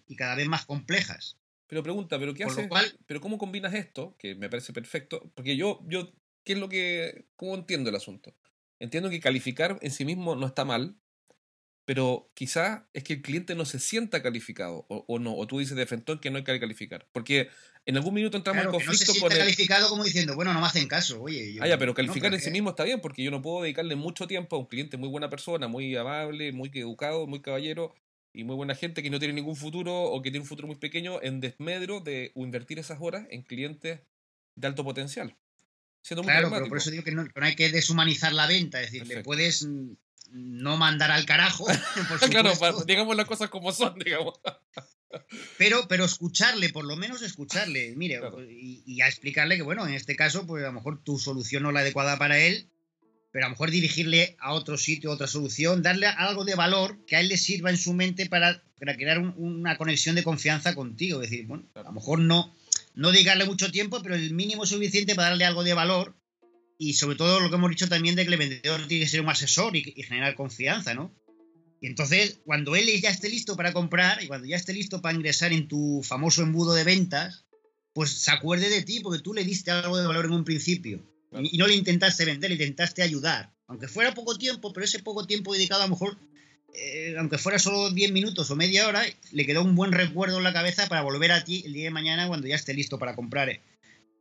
y 0.06 0.16
cada 0.16 0.34
vez 0.34 0.46
más 0.46 0.66
complejas. 0.66 1.36
Pero 1.70 1.84
pregunta, 1.84 2.18
¿pero 2.18 2.34
qué 2.34 2.42
haces? 2.42 2.68
¿Pero 3.06 3.20
cómo 3.20 3.38
combinas 3.38 3.72
esto? 3.74 4.16
Que 4.18 4.34
me 4.34 4.50
parece 4.50 4.72
perfecto. 4.72 5.30
Porque 5.36 5.56
yo, 5.56 5.80
yo, 5.86 6.12
¿qué 6.42 6.54
es 6.54 6.58
lo 6.58 6.68
que. 6.68 7.26
¿Cómo 7.36 7.54
entiendo 7.54 7.90
el 7.90 7.96
asunto? 7.96 8.34
Entiendo 8.80 9.08
que 9.08 9.20
calificar 9.20 9.78
en 9.80 9.92
sí 9.92 10.04
mismo 10.04 10.34
no 10.34 10.48
está 10.48 10.64
mal, 10.64 10.96
pero 11.84 12.28
quizá 12.34 12.88
es 12.92 13.04
que 13.04 13.12
el 13.12 13.22
cliente 13.22 13.54
no 13.54 13.64
se 13.64 13.78
sienta 13.78 14.20
calificado, 14.20 14.84
o, 14.88 15.18
no, 15.20 15.36
o 15.36 15.46
tú 15.46 15.60
dices 15.60 15.76
de 15.76 15.86
Fentón 15.86 16.18
que 16.18 16.30
no 16.30 16.38
hay 16.38 16.44
que 16.44 16.58
calificar. 16.58 17.06
Porque 17.12 17.50
en 17.86 17.96
algún 17.96 18.14
minuto 18.14 18.36
entramos 18.36 18.64
en 18.64 18.70
conflicto 18.72 19.12
que 19.12 19.20
no 19.20 19.28
se 19.28 19.36
con. 19.36 19.38
calificado 19.38 19.88
como 19.90 20.02
diciendo, 20.02 20.34
bueno, 20.34 20.52
no 20.52 20.60
me 20.60 20.66
hacen 20.66 20.88
caso, 20.88 21.22
oye. 21.22 21.56
ah, 21.60 21.68
ya, 21.68 21.78
pero 21.78 21.94
calificar 21.94 22.34
en 22.34 22.40
sí 22.40 22.50
mismo 22.50 22.70
está 22.70 22.82
bien, 22.82 23.00
porque 23.00 23.22
yo 23.22 23.30
no 23.30 23.42
puedo 23.42 23.62
dedicarle 23.62 23.94
mucho 23.94 24.26
tiempo 24.26 24.56
a 24.56 24.58
un 24.58 24.66
cliente 24.66 24.96
muy 24.96 25.08
buena 25.08 25.30
persona, 25.30 25.68
muy 25.68 25.94
amable, 25.94 26.50
muy 26.50 26.72
educado, 26.74 27.28
muy 27.28 27.40
caballero, 27.42 27.94
y 28.32 28.44
muy 28.44 28.56
buena 28.56 28.74
gente 28.74 29.02
que 29.02 29.10
no 29.10 29.18
tiene 29.18 29.34
ningún 29.34 29.56
futuro 29.56 30.04
o 30.04 30.22
que 30.22 30.30
tiene 30.30 30.42
un 30.42 30.48
futuro 30.48 30.68
muy 30.68 30.76
pequeño 30.76 31.20
en 31.22 31.40
desmedro 31.40 32.00
de 32.00 32.32
invertir 32.34 32.78
esas 32.78 32.98
horas 33.00 33.26
en 33.30 33.42
clientes 33.42 34.00
de 34.54 34.66
alto 34.66 34.84
potencial. 34.84 35.36
claro, 36.02 36.50
pero 36.50 36.68
por 36.68 36.78
eso 36.78 36.90
digo 36.90 37.04
que 37.04 37.12
no, 37.12 37.26
hay 37.36 37.56
que 37.56 37.70
deshumanizar 37.70 38.32
la 38.32 38.46
venta, 38.46 38.80
es 38.80 38.92
decir, 38.92 39.06
le 39.06 39.22
puedes 39.22 39.66
no 40.30 40.76
mandar 40.76 41.10
al 41.10 41.26
carajo. 41.26 41.66
claro, 42.30 42.52
digamos 42.86 43.16
las 43.16 43.26
cosas 43.26 43.50
como 43.50 43.72
son, 43.72 43.98
digamos. 44.04 44.34
pero, 45.58 45.88
pero 45.88 46.04
escucharle, 46.04 46.68
por 46.68 46.84
lo 46.84 46.96
menos 46.96 47.22
escucharle, 47.22 47.94
mire, 47.96 48.20
y, 48.48 48.82
y, 48.86 49.00
a 49.00 49.08
explicarle 49.08 49.56
que, 49.56 49.62
bueno, 49.62 49.86
en 49.86 49.94
este 49.94 50.14
caso, 50.14 50.46
pues 50.46 50.62
a 50.62 50.68
lo 50.68 50.74
mejor 50.74 51.02
tu 51.02 51.18
solución 51.18 51.64
no 51.64 51.70
es 51.70 51.74
la 51.74 51.80
adecuada 51.80 52.16
para 52.16 52.38
él 52.38 52.70
pero 53.32 53.46
a 53.46 53.48
lo 53.48 53.54
mejor 53.54 53.70
dirigirle 53.70 54.36
a 54.40 54.52
otro 54.52 54.76
sitio, 54.76 55.10
otra 55.10 55.26
solución, 55.26 55.82
darle 55.82 56.06
algo 56.06 56.44
de 56.44 56.54
valor 56.54 57.04
que 57.06 57.16
a 57.16 57.20
él 57.20 57.28
le 57.28 57.36
sirva 57.36 57.70
en 57.70 57.76
su 57.76 57.92
mente 57.92 58.26
para, 58.26 58.62
crear 58.78 59.18
una 59.18 59.76
conexión 59.76 60.16
de 60.16 60.24
confianza 60.24 60.74
contigo. 60.74 61.22
Es 61.22 61.30
decir, 61.30 61.46
bueno, 61.46 61.68
a 61.74 61.82
lo 61.82 61.92
mejor 61.92 62.18
no, 62.18 62.54
no 62.94 63.12
dedicarle 63.12 63.44
mucho 63.44 63.70
tiempo, 63.70 64.02
pero 64.02 64.14
el 64.14 64.34
mínimo 64.34 64.66
suficiente 64.66 65.14
para 65.14 65.28
darle 65.28 65.44
algo 65.44 65.62
de 65.62 65.74
valor 65.74 66.16
y 66.78 66.94
sobre 66.94 67.16
todo 67.16 67.40
lo 67.40 67.50
que 67.50 67.56
hemos 67.56 67.70
dicho 67.70 67.88
también 67.88 68.16
de 68.16 68.24
que 68.24 68.32
el 68.32 68.38
vendedor 68.38 68.86
tiene 68.88 69.04
que 69.04 69.10
ser 69.10 69.20
un 69.20 69.28
asesor 69.28 69.76
y, 69.76 69.92
y 69.94 70.02
generar 70.02 70.34
confianza, 70.34 70.94
¿no? 70.94 71.14
Y 71.80 71.86
entonces, 71.86 72.40
cuando 72.44 72.76
él 72.76 72.88
ya 73.00 73.10
esté 73.10 73.30
listo 73.30 73.56
para 73.56 73.72
comprar 73.72 74.22
y 74.22 74.26
cuando 74.26 74.46
ya 74.46 74.56
esté 74.56 74.72
listo 74.72 75.00
para 75.00 75.14
ingresar 75.14 75.52
en 75.52 75.66
tu 75.66 76.02
famoso 76.02 76.42
embudo 76.42 76.74
de 76.74 76.84
ventas, 76.84 77.46
pues 77.94 78.10
se 78.10 78.30
acuerde 78.30 78.68
de 78.68 78.82
ti 78.82 79.00
porque 79.00 79.22
tú 79.22 79.32
le 79.32 79.44
diste 79.44 79.70
algo 79.70 79.96
de 79.96 80.06
valor 80.06 80.26
en 80.26 80.32
un 80.32 80.44
principio. 80.44 81.09
Y, 81.32 81.58
no 81.58 81.66
le 81.66 81.74
intentaste 81.74 82.24
vender, 82.24 82.50
le 82.50 82.56
intentaste 82.56 83.02
ayudar. 83.02 83.52
Aunque 83.66 83.88
fuera 83.88 84.12
poco 84.14 84.36
tiempo, 84.36 84.72
pero 84.72 84.84
ese 84.84 84.98
poco 85.00 85.26
tiempo 85.26 85.52
dedicado 85.52 85.82
a 85.82 85.86
lo 85.86 85.90
mejor, 85.92 86.16
eh, 86.74 87.14
aunque 87.18 87.38
fuera 87.38 87.58
solo 87.58 87.90
10 87.90 88.12
minutos 88.12 88.50
o 88.50 88.56
media 88.56 88.88
hora, 88.88 89.04
le 89.32 89.46
quedó 89.46 89.62
un 89.62 89.74
buen 89.74 89.92
recuerdo 89.92 90.38
en 90.38 90.44
la 90.44 90.52
cabeza 90.52 90.88
para 90.88 91.02
volver 91.02 91.32
a 91.32 91.44
ti 91.44 91.62
el 91.64 91.72
día 91.72 91.84
de 91.84 91.90
mañana 91.90 92.26
cuando 92.26 92.46
ya 92.46 92.56
esté 92.56 92.74
listo 92.74 92.98
para 92.98 93.14
comprar 93.14 93.48
eh, 93.48 93.60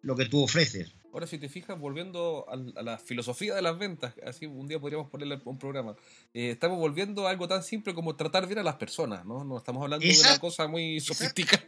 lo 0.02 0.16
que 0.16 0.26
tú 0.26 0.44
ofreces. 0.44 0.94
Ahora, 1.12 1.26
si 1.26 1.40
te 1.40 1.50
fijas, 1.50 1.80
volviendo 1.80 2.46
a, 2.48 2.84
la 2.84 3.00
filosofía 3.00 3.56
de 3.56 3.64
las 3.64 3.80
ventas, 3.80 4.14
así 4.24 4.46
un 4.46 4.68
día 4.68 4.80
podríamos 4.80 5.10
ponerle 5.10 5.40
un 5.44 5.58
programa, 5.58 5.96
eh, 6.34 6.52
estamos 6.52 6.78
volviendo 6.78 7.28
a 7.28 7.32
algo 7.32 7.48
tan 7.48 7.64
simple 7.64 7.96
como 7.96 8.16
tratar 8.16 8.46
bien 8.46 8.60
a 8.60 8.64
las 8.64 8.76
personas, 8.76 9.26
¿no? 9.26 9.44
No 9.44 9.58
estamos 9.58 9.82
hablando 9.82 10.06
de 10.06 10.20
una 10.20 10.40
cosa 10.40 10.68
muy 10.68 11.00
sofisticada. 11.00 11.68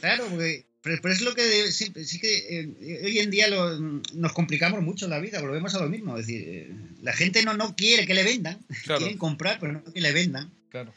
Claro, 0.00 0.26
porque 0.30 0.69
Pero, 0.82 1.12
es 1.12 1.20
lo 1.20 1.34
que 1.34 1.70
sí, 1.72 1.92
que 1.92 2.60
eh, 2.60 3.02
hoy 3.04 3.18
en 3.18 3.30
día 3.30 3.48
nos 3.50 4.32
complicamos 4.32 4.82
mucho 4.82 5.08
la 5.08 5.18
vida, 5.18 5.40
volvemos 5.40 5.74
a 5.74 5.82
lo 5.82 5.90
mismo. 5.90 6.16
Es 6.16 6.26
decir, 6.26 6.42
eh, 6.46 6.74
la 7.02 7.12
gente 7.12 7.42
no, 7.44 7.54
no 7.54 7.76
quiere 7.76 8.06
que 8.06 8.14
le 8.14 8.24
vendan, 8.24 8.58
quieren 8.84 9.18
comprar, 9.18 9.58
pero 9.60 9.72
no 9.72 9.84
que 9.84 10.00
le 10.00 10.12
vendan. 10.12 10.50
Claro. 10.70 10.94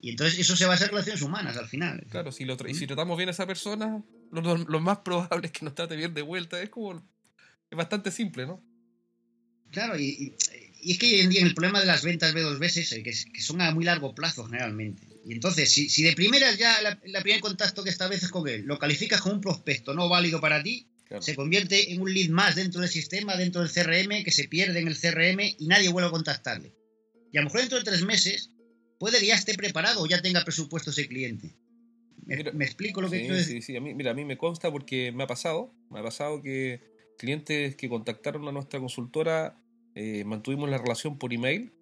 Y 0.00 0.10
entonces 0.10 0.38
eso 0.38 0.56
se 0.56 0.64
va 0.64 0.72
a 0.72 0.74
hacer 0.76 0.88
relaciones 0.88 1.20
humanas 1.20 1.56
al 1.56 1.68
final. 1.68 2.06
Claro, 2.10 2.32
si 2.32 2.44
lo 2.44 2.56
y 2.66 2.74
si 2.74 2.86
tratamos 2.86 3.16
bien 3.16 3.28
a 3.28 3.32
esa 3.32 3.46
persona, 3.46 4.02
lo, 4.30 4.80
más 4.80 4.98
probable 4.98 5.46
es 5.46 5.52
que 5.52 5.64
nos 5.64 5.74
trate 5.74 5.96
bien 5.96 6.14
de 6.14 6.22
vuelta. 6.22 6.62
Es 6.62 6.70
como. 6.70 7.02
Es 7.70 7.76
bastante 7.76 8.10
simple, 8.10 8.46
¿no? 8.46 8.62
Claro, 9.70 9.98
y, 9.98 10.34
es 10.82 10.98
que 10.98 11.06
hoy 11.06 11.20
en 11.20 11.30
día 11.30 11.42
el 11.42 11.54
problema 11.54 11.80
de 11.80 11.86
las 11.86 12.04
ventas 12.04 12.34
B2B 12.34 12.64
es 12.64 12.90
que, 12.90 13.02
que 13.02 13.42
son 13.42 13.60
a 13.60 13.72
muy 13.72 13.84
largo 13.84 14.14
plazo 14.14 14.44
generalmente. 14.44 15.15
Y 15.26 15.32
entonces, 15.32 15.72
si, 15.72 15.88
si 15.90 16.04
de 16.04 16.12
primeras 16.12 16.56
ya 16.56 16.80
la, 16.82 17.20
primer 17.20 17.40
contacto 17.40 17.82
que 17.82 17.90
estableces 17.90 18.28
con 18.30 18.46
él 18.46 18.62
lo 18.62 18.78
calificas 18.78 19.20
como 19.20 19.34
un 19.34 19.40
prospecto 19.40 19.92
no 19.92 20.08
válido 20.08 20.40
para 20.40 20.62
ti, 20.62 20.86
se 21.20 21.34
convierte 21.34 21.92
en 21.92 22.00
un 22.00 22.14
lead 22.14 22.30
más 22.30 22.54
dentro 22.54 22.80
del 22.80 22.88
sistema, 22.90 23.36
dentro 23.36 23.60
del 23.60 23.70
CRM, 23.70 24.22
que 24.22 24.30
se 24.30 24.46
pierde 24.46 24.78
en 24.78 24.86
el 24.86 24.96
CRM 24.96 25.40
y 25.58 25.66
nadie 25.66 25.88
vuelve 25.88 26.08
a 26.08 26.12
contactarle. 26.12 26.72
Y 27.32 27.38
a 27.38 27.40
lo 27.40 27.46
mejor 27.46 27.60
dentro 27.60 27.78
de 27.78 27.84
tres 27.84 28.04
meses 28.04 28.52
puede 29.00 29.18
que 29.18 29.26
ya 29.26 29.34
esté 29.34 29.54
preparado 29.54 30.00
o 30.00 30.06
ya 30.06 30.22
tenga 30.22 30.44
presupuesto 30.44 30.90
ese 30.90 31.08
cliente. 31.08 31.56
¿Me, 32.24 32.64
explico 32.64 33.00
lo 33.00 33.10
que 33.10 33.20
quiero 33.20 33.34
decir? 33.34 33.62
Sí, 33.62 33.72
sí, 33.72 33.76
a 33.76 33.80
mí, 33.80 33.94
mira, 33.94 34.12
a 34.12 34.14
mí 34.14 34.24
me 34.24 34.38
consta 34.38 34.70
porque 34.70 35.10
me 35.10 35.24
ha 35.24 35.26
pasado, 35.26 35.74
me 35.90 35.98
ha 35.98 36.02
pasado 36.04 36.40
que 36.40 36.80
clientes 37.18 37.74
que 37.74 37.88
contactaron 37.88 38.46
a 38.46 38.52
nuestra 38.52 38.78
consultora 38.78 39.58
eh, 39.96 40.22
mantuvimos 40.24 40.70
la 40.70 40.78
relación 40.78 41.18
por 41.18 41.32
email 41.32 41.72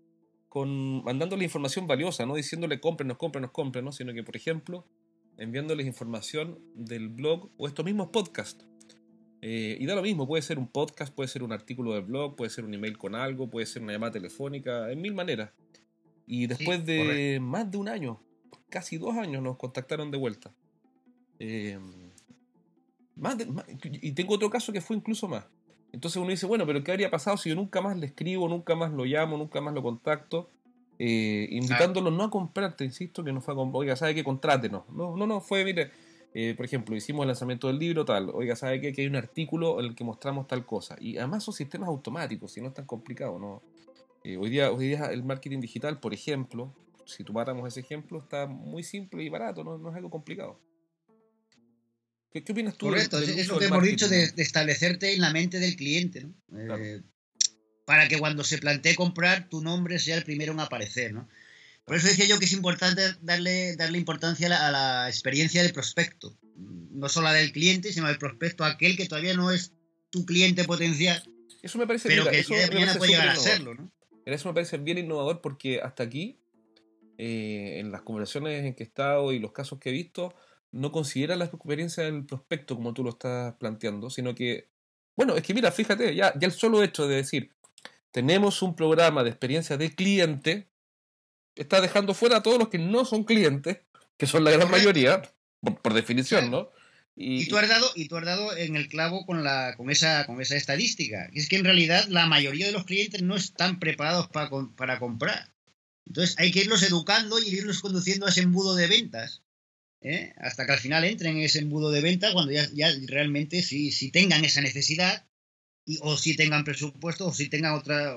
con 0.55 1.03
mandándole 1.03 1.43
información 1.43 1.89
valiosa, 1.89 2.27
no 2.27 2.37
diciéndole 2.37 2.79
cómprenos, 2.79 3.17
cómprenos, 3.17 3.51
cómprenos, 3.51 3.97
sino 3.97 4.15
que, 4.15 4.23
por 4.23 4.37
ejemplo, 4.37 4.87
enviándoles 5.37 5.85
información 5.85 6.61
del 6.77 7.09
blog 7.09 7.51
o 7.57 7.67
estos 7.67 7.85
mismos 7.85 8.11
podcasts. 8.11 8.65
Eh, 9.43 9.77
y 9.81 9.85
da 9.85 9.97
lo 9.97 10.03
mismo, 10.03 10.29
puede 10.29 10.43
ser 10.43 10.61
un 10.61 10.69
podcast, 10.69 11.13
puede 11.13 11.27
ser 11.27 11.43
un 11.43 11.51
artículo 11.51 11.95
del 11.95 12.05
blog, 12.05 12.37
puede 12.37 12.51
ser 12.51 12.65
un 12.65 12.73
email 12.73 12.97
con 12.97 13.17
algo, 13.17 13.51
puede 13.51 13.67
ser 13.67 13.83
una 13.83 13.95
llamada 13.95 14.13
telefónica, 14.13 14.93
en 14.93 15.03
mil 15.03 15.13
maneras. 15.13 15.51
Y 16.25 16.47
después 16.47 16.87
de 16.87 17.41
más 17.43 17.69
de 17.69 17.77
un 17.77 17.89
año, 17.89 18.23
casi 18.69 18.97
dos 18.97 19.17
años, 19.17 19.43
nos 19.43 19.57
contactaron 19.57 20.13
de 20.13 20.19
vuelta. 20.19 20.55
Eh, 21.41 21.81
más 23.17 23.37
y 23.83 24.13
tengo 24.13 24.35
otro 24.35 24.51
caso 24.51 24.73
que 24.73 24.81
fue 24.81 24.95
incluso 24.95 25.27
más. 25.27 25.47
Entonces 25.95 26.21
uno 26.21 26.31
dice, 26.31 26.47
bueno, 26.47 26.67
pero 26.67 26.83
¿qué 26.83 26.91
habría 26.91 27.09
pasado 27.09 27.37
si 27.37 27.51
yo 27.51 27.55
nunca 27.55 27.81
más 27.81 27.97
le 27.97 28.07
escribo, 28.07 28.49
nunca 28.49 28.75
más 28.75 28.91
lo 28.91 29.05
llamo, 29.05 29.39
nunca 29.39 29.61
más 29.61 29.73
lo 29.75 29.81
contacto? 29.81 30.51
Eh, 30.99 31.47
invitándolo 31.53 32.11
no 32.11 32.25
a 32.25 32.31
comprarte, 32.31 32.85
insisto, 32.85 33.23
que 33.23 33.33
no 33.33 33.41
fue 33.41 33.55
a 33.55 33.57
comprar, 33.57 33.81
oiga, 33.81 33.95
¿sabe 33.95 34.13
qué? 34.13 34.25
Contrátenos. 34.25 34.89
No, 34.91 35.17
no, 35.17 35.25
no, 35.25 35.41
fue, 35.41 35.65
mire, 35.65 35.93
eh, 36.35 36.55
por 36.57 36.67
ejemplo, 36.67 36.97
hicimos 36.97 37.23
el 37.23 37.29
lanzamiento 37.29 37.69
del 37.69 37.79
libro, 37.79 38.05
tal, 38.05 38.31
oiga, 38.31 38.57
¿sabe 38.57 38.81
qué? 38.81 38.93
Que 38.93 39.03
hay 39.03 39.07
un 39.07 39.15
artículo 39.15 39.79
en 39.79 39.87
el 39.87 39.95
que 39.95 40.03
mostramos 40.03 40.49
tal 40.49 40.67
cosa. 40.67 40.97
Y 40.99 41.17
además 41.17 41.45
son 41.45 41.55
sistemas 41.55 41.89
automáticos, 41.89 42.57
y 42.57 42.61
no 42.61 42.69
es 42.69 42.75
tan 42.75 42.87
complicado, 42.87 43.39
¿no? 43.39 43.63
Eh, 44.25 44.37
hoy, 44.37 44.51
día, 44.51 44.73
hoy 44.73 44.89
día 44.89 45.07
el 45.13 45.23
marketing 45.23 45.61
digital, 45.61 46.01
por 46.01 46.13
ejemplo, 46.13 46.73
si 47.05 47.23
tomáramos 47.23 47.69
ese 47.69 47.79
ejemplo, 47.79 48.19
está 48.19 48.49
muy 48.49 48.83
simple 48.83 49.23
y 49.23 49.29
barato, 49.29 49.63
no, 49.63 49.79
no 49.79 49.91
es 49.91 49.95
algo 49.95 50.11
complicado. 50.11 50.59
¿Qué, 52.43 52.51
opinas 52.51 52.77
tú? 52.77 52.87
Correcto, 52.87 53.21
es 53.21 53.47
lo 53.47 53.61
que 53.61 53.67
hemos 53.67 53.83
dicho 53.83 54.09
de, 54.09 54.25
establecerte 54.39 55.15
en 55.15 55.21
la 55.21 55.31
mente 55.31 55.61
del 55.61 55.77
cliente, 55.77 56.25
¿no? 56.25 56.77
Eh, 56.77 57.01
para 57.85 58.09
que 58.09 58.19
cuando 58.19 58.43
se 58.43 58.59
plantee 58.59 58.97
comprar, 58.97 59.49
tu 59.49 59.63
nombre 59.63 60.01
sea 60.01 60.17
el 60.17 60.25
primero 60.25 60.53
en 60.53 60.59
aparecer, 60.59 61.13
¿no? 61.13 61.29
Por 61.85 61.97
eso 61.97 62.09
decía 62.09 62.25
yo 62.25 62.39
que 62.39 62.47
es 62.47 62.53
importante 62.53 63.03
darle, 63.21 63.77
darle 63.77 63.99
importancia 63.99 64.47
a 64.47 64.71
la, 64.73 65.09
experiencia 65.09 65.63
del 65.63 65.73
prospecto. 65.73 66.37
No 66.57 67.09
solo 67.09 67.29
la 67.29 67.35
del 67.35 67.53
cliente, 67.53 67.93
sino 67.93 68.09
del 68.09 68.19
prospecto, 68.19 68.65
aquel 68.65 68.97
que 68.97 69.07
todavía 69.07 69.35
no 69.35 69.53
es 69.53 69.73
tu 70.11 70.25
cliente 70.25 70.65
potencial. 70.65 71.23
Eso 71.63 71.79
me 71.79 71.87
parece 71.87 72.09
Pero 72.09 72.29
que 72.29 72.41
eso 72.41 72.55
mañana 72.55 72.95
puede 72.95 73.13
llegar 73.13 73.29
a 73.29 73.59
¿no? 73.59 73.93
Eso 74.25 74.49
me 74.49 74.55
parece 74.55 74.79
bien 74.79 74.99
innovador 74.99 75.41
porque 75.41 75.81
hasta 75.81 76.03
aquí, 76.03 76.39
eh, 77.19 77.77
en 77.79 77.93
las 77.93 78.03
conversaciones 78.03 78.65
en 78.65 78.75
que 78.75 78.83
he 78.83 78.87
estado 78.87 79.33
y 79.33 79.39
los 79.39 79.53
casos 79.53 79.79
que 79.79 79.91
he 79.91 79.93
visto, 79.93 80.35
no 80.75 80.91
considera 80.91 81.37
la 81.37 81.45
experiencia 81.45 82.03
del 82.03 82.27
prospecto 82.27 82.75
como 82.75 82.93
tú 82.93 83.05
lo 83.05 83.11
estás 83.11 83.55
planteando, 83.55 84.11
sino 84.11 84.35
que, 84.35 84.69
bueno, 85.17 85.37
es 85.37 85.43
que 85.43 85.55
mira, 85.55 85.71
fíjate, 85.71 86.15
ya, 86.15 86.35
ya 86.39 86.47
el 86.47 86.53
solo 86.53 86.83
hecho 86.83 87.07
de 87.07 87.17
decir, 87.17 87.53
tenemos 88.11 88.61
un 88.61 88.75
programa 88.75 89.23
de 89.23 89.31
experiencia 89.31 89.77
de 89.77 89.95
cliente, 89.95 90.69
está 91.55 91.81
dejando 91.81 92.13
fuera 92.13 92.39
a 92.39 92.43
todos 92.43 92.59
los 92.59 92.69
que 92.69 92.79
no 92.79 93.05
son 93.05 93.23
clientes, 93.23 93.79
que 94.17 94.27
son 94.27 94.43
la 94.43 94.51
gran 94.51 94.71
mayoría, 94.71 95.23
por, 95.61 95.95
definición, 95.95 96.51
¿no? 96.51 96.71
Y, 97.17 97.47
tú 97.47 97.57
has 97.57 97.69
dado, 97.69 97.89
y 97.95 98.09
tú 98.09 98.17
has 98.17 98.25
dado 98.25 98.57
en 98.57 98.75
el 98.75 98.89
clavo 98.89 99.25
con, 99.25 99.45
la, 99.45 99.75
con, 99.77 99.89
esa, 99.91 100.27
con 100.27 100.41
esa 100.41 100.57
estadística. 100.57 101.31
Es 101.33 101.49
que 101.49 101.55
en 101.55 101.65
realidad 101.65 102.07
la 102.09 102.27
mayoría 102.27 102.67
de 102.67 102.73
los 102.73 102.85
clientes 102.85 103.23
no 103.23 103.37
están 103.37 103.79
preparados 103.79 104.27
para, 104.29 104.51
para 104.77 104.99
comprar. 104.99 105.53
Entonces 106.07 106.35
hay 106.39 106.51
que 106.51 106.61
irlos 106.61 106.83
educando 106.83 107.39
y 107.39 107.47
irlos 107.47 107.81
conduciendo 107.81 108.27
a 108.27 108.31
ese 108.31 108.41
embudo 108.41 108.75
de 108.75 108.89
ventas. 108.89 109.45
¿Eh? 110.05 110.35
hasta 110.37 110.67
que 110.67 110.73
al 110.73 110.79
final 110.79 111.05
entren 111.05 111.39
en 111.39 111.43
ese 111.43 111.59
embudo 111.59 111.91
de 111.91 112.03
venta 112.03 112.33
cuando 112.33 112.53
ya, 112.53 112.69
ya 112.73 112.89
realmente 113.07 113.63
si, 113.63 113.91
si 113.91 114.11
tengan 114.13 114.45
esa 114.45 114.61
necesidad 114.61 115.27
y, 115.85 115.99
o 116.03 116.17
si 116.17 116.37
tengan 116.37 116.63
presupuesto 116.63 117.27
o 117.27 117.33
si 117.33 117.49
tengan 117.49 117.75
otra 117.75 118.17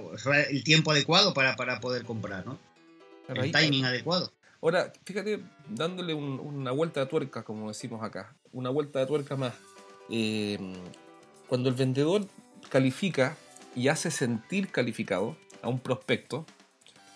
el 0.50 0.64
tiempo 0.64 0.92
adecuado 0.92 1.34
para, 1.34 1.56
para 1.56 1.80
poder 1.80 2.04
comprar, 2.04 2.46
¿no? 2.46 2.60
el 3.30 3.52
timing 3.52 3.86
adecuado. 3.86 4.32
Ahora, 4.62 4.92
fíjate, 5.06 5.40
dándole 5.70 6.14
una 6.14 6.72
vuelta 6.72 7.02
de 7.02 7.06
tuerca, 7.08 7.44
como 7.44 7.68
decimos 7.68 8.04
acá, 8.04 8.36
una 8.52 8.70
vuelta 8.70 9.00
de 9.00 9.06
tuerca 9.06 9.36
más. 9.36 9.54
Eh, 10.10 10.58
cuando 11.48 11.70
el 11.70 11.76
vendedor 11.76 12.28
califica 12.70 13.38
y 13.76 13.90
hace 13.90 14.12
sentir 14.12 14.70
calificado 14.70 15.38
a 15.62 15.68
un 15.68 15.80
prospecto 15.80 16.46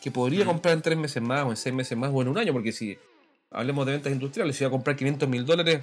que 0.04 0.12
podría 0.12 0.46
comprar 0.46 0.76
en 0.76 0.82
tres 0.82 0.98
meses 0.98 1.22
más 1.22 1.46
o 1.46 1.50
en 1.50 1.58
seis 1.58 1.74
meses 1.74 1.98
más 1.98 2.12
o 2.14 2.22
en 2.22 2.28
un 2.28 2.38
año, 2.38 2.54
porque 2.54 2.72
si 2.72 2.98
hablemos 3.52 3.86
de 3.86 3.92
ventas 3.94 4.12
industriales, 4.12 4.56
si 4.56 4.64
va 4.64 4.70
a 4.70 4.72
comprar 4.72 4.96
500 4.96 5.30
mil 5.30 5.46
dólares, 5.46 5.82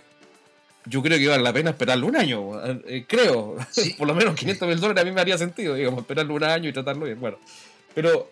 yo 0.87 1.03
creo 1.03 1.19
que 1.19 1.29
vale 1.29 1.43
la 1.43 1.53
pena 1.53 1.71
esperarlo 1.71 2.07
un 2.07 2.17
año, 2.17 2.65
eh, 2.65 3.05
creo, 3.07 3.57
por 3.99 4.07
lo 4.07 4.15
menos 4.15 4.35
500 4.35 4.69
mil 4.69 4.81
dólares 4.81 5.03
a 5.03 5.05
mí 5.05 5.13
me 5.13 5.21
haría 5.21 5.39
sentido, 5.39 5.75
digamos, 5.75 6.01
esperarlo 6.01 6.35
un 6.35 6.45
año 6.45 6.69
y 6.69 6.73
tratarlo 6.73 7.05
bien, 7.05 7.21
bueno, 7.21 7.39
pero 7.95 8.31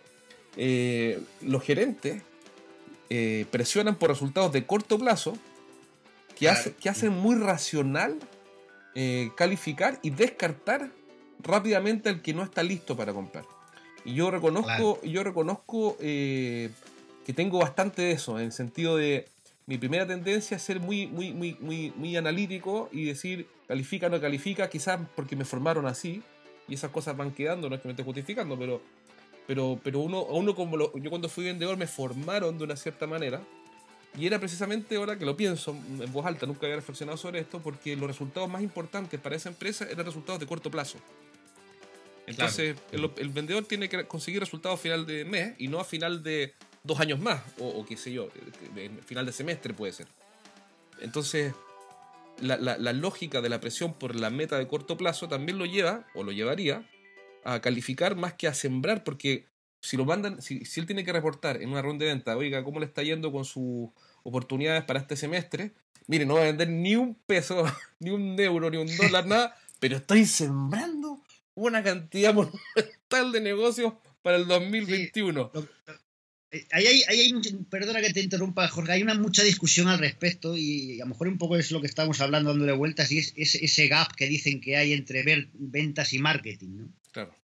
eh, 0.56 1.20
los 1.42 1.62
gerentes 1.62 2.22
eh, 3.10 3.44
presionan 3.50 3.96
por 3.96 4.10
resultados 4.10 4.52
de 4.52 4.64
corto 4.64 4.98
plazo 4.98 5.36
que, 6.34 6.50
que 6.80 6.88
hacen 6.88 7.12
muy 7.12 7.36
racional 7.36 8.18
calificar 9.36 9.98
y 10.02 10.08
descartar 10.08 10.88
rápidamente 11.42 12.08
al 12.08 12.22
que 12.22 12.32
no 12.32 12.42
está 12.42 12.62
listo 12.62 12.96
para 12.96 13.12
comprar. 13.12 13.44
Y 14.06 14.14
yo 14.14 14.30
reconozco, 14.30 15.02
yo 15.02 15.22
reconozco 15.22 15.98
que 17.26 17.32
tengo 17.32 17.58
bastante 17.58 18.02
de 18.02 18.12
eso, 18.12 18.38
en 18.38 18.44
el 18.46 18.52
sentido 18.52 18.96
de 18.96 19.26
mi 19.66 19.78
primera 19.78 20.06
tendencia 20.06 20.56
es 20.56 20.62
ser 20.62 20.78
muy, 20.78 21.08
muy, 21.08 21.32
muy, 21.32 21.56
muy, 21.58 21.92
muy 21.96 22.16
analítico 22.16 22.88
y 22.92 23.06
decir 23.06 23.48
califica 23.66 24.08
no 24.08 24.20
califica, 24.20 24.70
quizás 24.70 25.00
porque 25.16 25.34
me 25.34 25.44
formaron 25.44 25.86
así 25.86 26.22
y 26.68 26.74
esas 26.74 26.92
cosas 26.92 27.16
van 27.16 27.32
quedando, 27.32 27.68
no 27.68 27.74
es 27.74 27.80
que 27.80 27.88
me 27.88 27.94
esté 27.94 28.04
justificando, 28.04 28.56
pero, 28.56 28.80
pero, 29.48 29.76
pero 29.82 29.98
uno, 29.98 30.22
uno 30.22 30.54
como 30.54 30.78
yo 30.94 31.10
cuando 31.10 31.28
fui 31.28 31.46
vendedor 31.46 31.76
me 31.76 31.88
formaron 31.88 32.56
de 32.58 32.62
una 32.62 32.76
cierta 32.76 33.08
manera 33.08 33.40
y 34.16 34.24
era 34.24 34.38
precisamente 34.38 34.94
ahora 34.94 35.18
que 35.18 35.24
lo 35.24 35.36
pienso 35.36 35.72
en 35.72 36.12
voz 36.12 36.26
alta, 36.26 36.46
nunca 36.46 36.66
había 36.66 36.76
reflexionado 36.76 37.18
sobre 37.18 37.40
esto, 37.40 37.58
porque 37.58 37.96
los 37.96 38.06
resultados 38.06 38.48
más 38.48 38.62
importantes 38.62 39.18
para 39.18 39.34
esa 39.34 39.48
empresa 39.48 39.84
eran 39.90 40.06
resultados 40.06 40.38
de 40.38 40.46
corto 40.46 40.70
plazo. 40.70 40.98
Entonces, 42.28 42.76
el, 42.92 43.10
el, 43.16 43.28
vendedor 43.30 43.64
tiene 43.64 43.88
que 43.88 44.04
conseguir 44.04 44.40
resultados 44.40 44.78
a 44.78 44.82
final 44.82 45.06
de 45.06 45.24
mes 45.24 45.54
y 45.58 45.66
no 45.66 45.80
a 45.80 45.84
final 45.84 46.22
de 46.22 46.54
dos 46.86 47.00
años 47.00 47.20
más, 47.20 47.42
o, 47.58 47.84
qué 47.84 47.96
sé 47.96 48.12
yo, 48.12 48.28
final 49.04 49.26
de 49.26 49.32
semestre 49.32 49.74
puede 49.74 49.92
ser. 49.92 50.06
Entonces, 51.00 51.52
la, 52.40 52.92
lógica 52.92 53.40
de 53.40 53.48
la 53.48 53.60
presión 53.60 53.94
por 53.94 54.14
la 54.14 54.30
meta 54.30 54.58
de 54.58 54.68
corto 54.68 54.96
plazo 54.96 55.28
también 55.28 55.58
lo 55.58 55.66
lleva, 55.66 56.06
o 56.14 56.22
lo 56.22 56.32
llevaría, 56.32 56.88
a 57.44 57.60
calificar 57.60 58.16
más 58.16 58.34
que 58.34 58.48
a 58.48 58.54
sembrar, 58.54 59.04
porque 59.04 59.46
si 59.80 59.96
lo 59.96 60.04
mandan, 60.04 60.42
si, 60.42 60.62
él 60.76 60.86
tiene 60.86 61.04
que 61.04 61.12
reportar 61.12 61.62
en 61.62 61.70
una 61.70 61.82
ronda 61.82 62.04
de 62.04 62.12
venta, 62.12 62.36
oiga, 62.36 62.64
¿cómo 62.64 62.80
le 62.80 62.86
está 62.86 63.02
yendo 63.02 63.30
con 63.32 63.44
sus 63.44 63.90
oportunidades 64.22 64.84
para 64.84 65.00
este 65.00 65.16
semestre? 65.16 65.72
Mire, 66.08 66.24
no 66.24 66.34
va 66.34 66.42
a 66.42 66.44
vender 66.44 66.68
ni 66.68 66.96
un 66.96 67.14
peso, 67.14 67.64
ni 68.00 68.10
un 68.10 68.38
euro, 68.38 68.70
ni 68.70 68.76
un 68.76 68.96
dólar, 68.96 69.26
nada, 69.28 69.56
pero 69.78 69.96
estoy 69.96 70.24
sembrando 70.26 71.20
una 71.54 71.82
cantidad 71.82 72.34
monumental 72.34 73.32
de 73.32 73.40
negocios 73.40 73.94
para 74.22 74.36
el 74.36 74.46
2021. 74.46 75.50
Eh, 75.54 75.66
ahí 76.72 76.86
hay, 76.86 77.02
hay, 77.08 77.32
perdona 77.68 78.00
que 78.00 78.12
te 78.12 78.20
interrumpa, 78.20 78.68
Jorge, 78.68 78.92
hay 78.92 79.02
una 79.02 79.14
mucha 79.14 79.42
discusión 79.42 79.88
al 79.88 79.98
respecto 79.98 80.56
y 80.56 81.00
a 81.00 81.04
lo 81.04 81.10
mejor 81.10 81.28
un 81.28 81.38
poco 81.38 81.56
es 81.56 81.70
lo 81.70 81.80
que 81.80 81.86
estamos 81.86 82.20
hablando, 82.20 82.50
dándole 82.50 82.72
vueltas, 82.72 83.10
y 83.12 83.18
es, 83.18 83.34
ese 83.36 83.88
gap 83.88 84.14
que 84.14 84.26
dicen 84.26 84.60
que 84.60 84.76
hay 84.76 84.92
entre 84.92 85.22
ver, 85.22 85.48
ventas 85.54 86.12
y 86.12 86.18
marketing, 86.18 86.76
¿no? 86.76 86.92
Claro. 87.12 87.34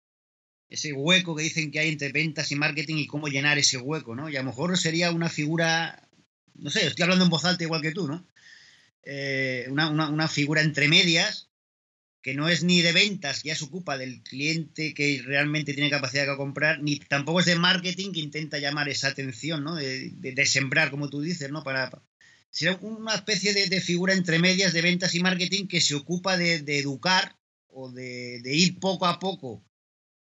Ese 0.69 0.93
hueco 0.93 1.37
que 1.37 1.43
dicen 1.43 1.71
que 1.71 1.81
hay 1.81 1.89
entre 1.89 2.13
ventas 2.13 2.51
y 2.51 2.57
marketing 2.57 2.97
y 2.97 3.07
cómo 3.07 3.29
llenar 3.29 3.59
ese 3.59 3.77
hueco, 3.77 4.15
¿no? 4.15 4.31
Y 4.31 4.37
a 4.37 4.41
lo 4.41 4.47
mejor 4.47 4.77
sería 4.79 5.11
una 5.11 5.29
figura, 5.29 6.09
no 6.55 6.71
sé, 6.71 6.87
estoy 6.87 7.03
hablando 7.03 7.25
en 7.25 7.31
voz 7.31 7.45
alta 7.45 7.65
igual 7.65 7.83
que 7.83 7.93
tú, 7.93 8.09
¿no? 8.09 8.27
eh, 9.05 9.67
una, 9.71 10.29
figura 10.29 10.63
entre 10.63 10.89
medias 10.89 11.49
que 12.23 12.35
no 12.35 12.49
es 12.49 12.63
ni 12.63 12.83
de 12.83 12.93
ventas, 12.93 13.43
ya 13.43 13.57
se 13.57 13.65
ocupa 13.65 13.99
del 13.99 14.23
cliente 14.23 14.95
que 14.95 15.21
realmente 15.25 15.75
tiene 15.75 15.91
capacidad 15.91 16.27
de 16.27 16.37
comprar, 16.37 16.81
ni 16.81 16.97
tampoco 16.97 17.41
es 17.41 17.47
de 17.47 17.57
marketing 17.57 18.13
que 18.13 18.21
intenta 18.21 18.59
llamar 18.59 18.89
esa 18.89 19.09
atención, 19.09 19.65
¿no? 19.65 19.75
De, 19.75 20.47
sembrar, 20.47 20.91
como 20.91 21.11
tú 21.11 21.21
dices, 21.21 21.51
¿no? 21.51 21.65
Para, 21.65 21.91
será 22.51 22.79
una 22.81 23.15
especie 23.15 23.53
de, 23.53 23.81
figura 23.81 24.15
entre 24.15 24.39
medias 24.39 24.73
de 24.73 24.83
ventas 24.83 25.15
y 25.15 25.21
marketing 25.21 25.67
que 25.67 25.81
se 25.81 25.97
ocupa 25.97 26.37
de, 26.37 26.63
educar 26.79 27.37
o 27.67 27.91
de, 27.91 28.41
ir 28.45 28.79
poco 28.79 29.07
a 29.07 29.19
poco 29.19 29.65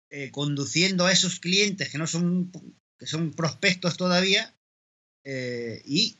eh, 0.09 0.31
conduciendo 0.31 1.05
a 1.05 1.11
esos 1.11 1.39
clientes 1.39 1.89
que 1.89 1.97
no 1.97 2.07
son 2.07 2.51
que 2.97 3.05
son 3.05 3.31
prospectos 3.33 3.97
todavía 3.97 4.55
eh, 5.23 5.81
y 5.85 6.17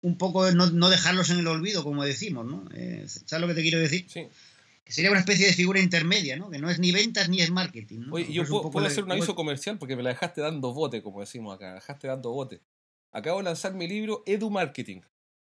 un 0.00 0.18
poco 0.18 0.50
no, 0.52 0.90
dejarlos 0.90 1.30
en 1.30 1.38
el 1.38 1.46
olvido, 1.46 1.82
como 1.82 2.04
decimos, 2.04 2.46
¿no? 2.46 2.68
Eh, 2.74 3.06
¿Sabes 3.06 3.40
lo 3.40 3.48
que 3.48 3.54
te 3.54 3.62
quiero 3.62 3.78
decir? 3.78 4.06
Sí. 4.08 4.26
Que 4.88 4.94
sería 4.94 5.10
una 5.10 5.20
especie 5.20 5.46
de 5.46 5.52
figura 5.52 5.80
intermedia, 5.80 6.38
¿no? 6.38 6.48
Que 6.48 6.58
no 6.58 6.70
es 6.70 6.78
ni 6.78 6.92
ventas 6.92 7.28
ni 7.28 7.42
es 7.42 7.50
marketing. 7.50 8.06
¿no? 8.06 8.14
Oye, 8.14 8.32
yo 8.32 8.42
puedo, 8.46 8.86
hacer 8.86 9.04
un 9.04 9.12
aviso 9.12 9.34
comercial 9.34 9.76
porque 9.76 9.96
me 9.96 10.02
la 10.02 10.08
dejaste 10.08 10.40
dando 10.40 10.72
bote, 10.72 11.02
como 11.02 11.20
decimos 11.20 11.54
acá, 11.54 11.74
dejaste 11.74 12.08
dando 12.08 12.32
bote. 12.32 12.62
Acabo 13.12 13.36
de 13.36 13.44
lanzar 13.44 13.74
mi 13.74 13.86
libro 13.86 14.22
Edu 14.24 14.48
Marketing. 14.48 15.02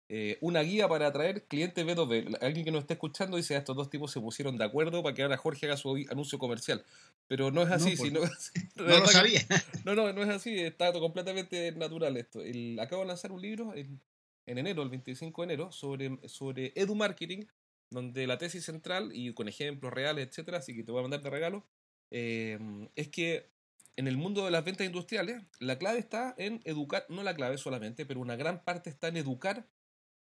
Eh, 0.07 0.37
una 0.39 0.61
guía 0.61 0.87
para 0.87 1.07
atraer 1.07 1.43
clientes 1.43 1.85
B2B. 1.85 2.37
Alguien 2.39 2.63
que 2.63 2.71
nos 2.71 2.83
esté 2.83 2.93
escuchando 2.93 3.35
dice, 3.35 3.55
ah, 3.55 3.57
estos 3.57 3.75
dos 3.75 3.89
tipos 3.89 4.11
se 4.11 4.21
pusieron 4.21 4.57
de 4.57 4.63
acuerdo 4.63 5.03
para 5.03 5.13
que 5.13 5.23
ahora 5.23 5.35
Jorge 5.35 5.65
haga 5.65 5.75
su 5.75 5.93
anuncio 6.09 6.39
comercial. 6.39 6.85
Pero 7.27 7.51
no 7.51 7.63
es 7.63 7.69
así. 7.69 7.97
Pues, 7.97 7.99
sino, 7.99 8.21
no 8.21 8.99
lo 8.99 9.07
sabía. 9.07 9.45
no, 9.83 9.93
no, 9.93 10.13
no 10.13 10.23
es 10.23 10.29
así. 10.29 10.57
Está 10.57 10.93
completamente 10.93 11.73
natural 11.73 12.15
esto. 12.15 12.41
El, 12.41 12.79
acabo 12.79 13.01
de 13.01 13.09
lanzar 13.09 13.33
un 13.33 13.41
libro, 13.41 13.75
en 13.75 13.99
en 14.45 14.57
enero, 14.57 14.83
el 14.83 14.89
25 14.89 15.41
de 15.41 15.45
enero, 15.45 15.71
sobre, 15.71 16.19
sobre 16.27 16.73
Edu 16.75 16.95
Marketing, 16.95 17.45
donde 17.89 18.27
la 18.27 18.37
tesis 18.37 18.65
central, 18.65 19.11
y 19.13 19.33
con 19.33 19.47
ejemplos 19.47 19.93
reales, 19.93 20.27
etcétera, 20.27 20.59
así 20.59 20.75
que 20.75 20.83
te 20.83 20.91
voy 20.91 20.99
a 20.99 21.03
mandar 21.03 21.21
de 21.21 21.29
regalo, 21.29 21.65
em, 22.11 22.89
es 22.95 23.07
que 23.09 23.51
en 23.95 24.07
el 24.07 24.17
mundo 24.17 24.45
de 24.45 24.51
las 24.51 24.65
ventas 24.65 24.85
industriales, 24.87 25.41
la 25.59 25.77
clave 25.77 25.99
está 25.99 26.33
en 26.37 26.61
educar, 26.65 27.05
no 27.09 27.23
la 27.23 27.35
clave 27.35 27.57
solamente, 27.57 28.05
pero 28.05 28.19
una 28.19 28.35
gran 28.35 28.63
parte 28.63 28.89
está 28.89 29.07
en 29.07 29.17
educar 29.17 29.67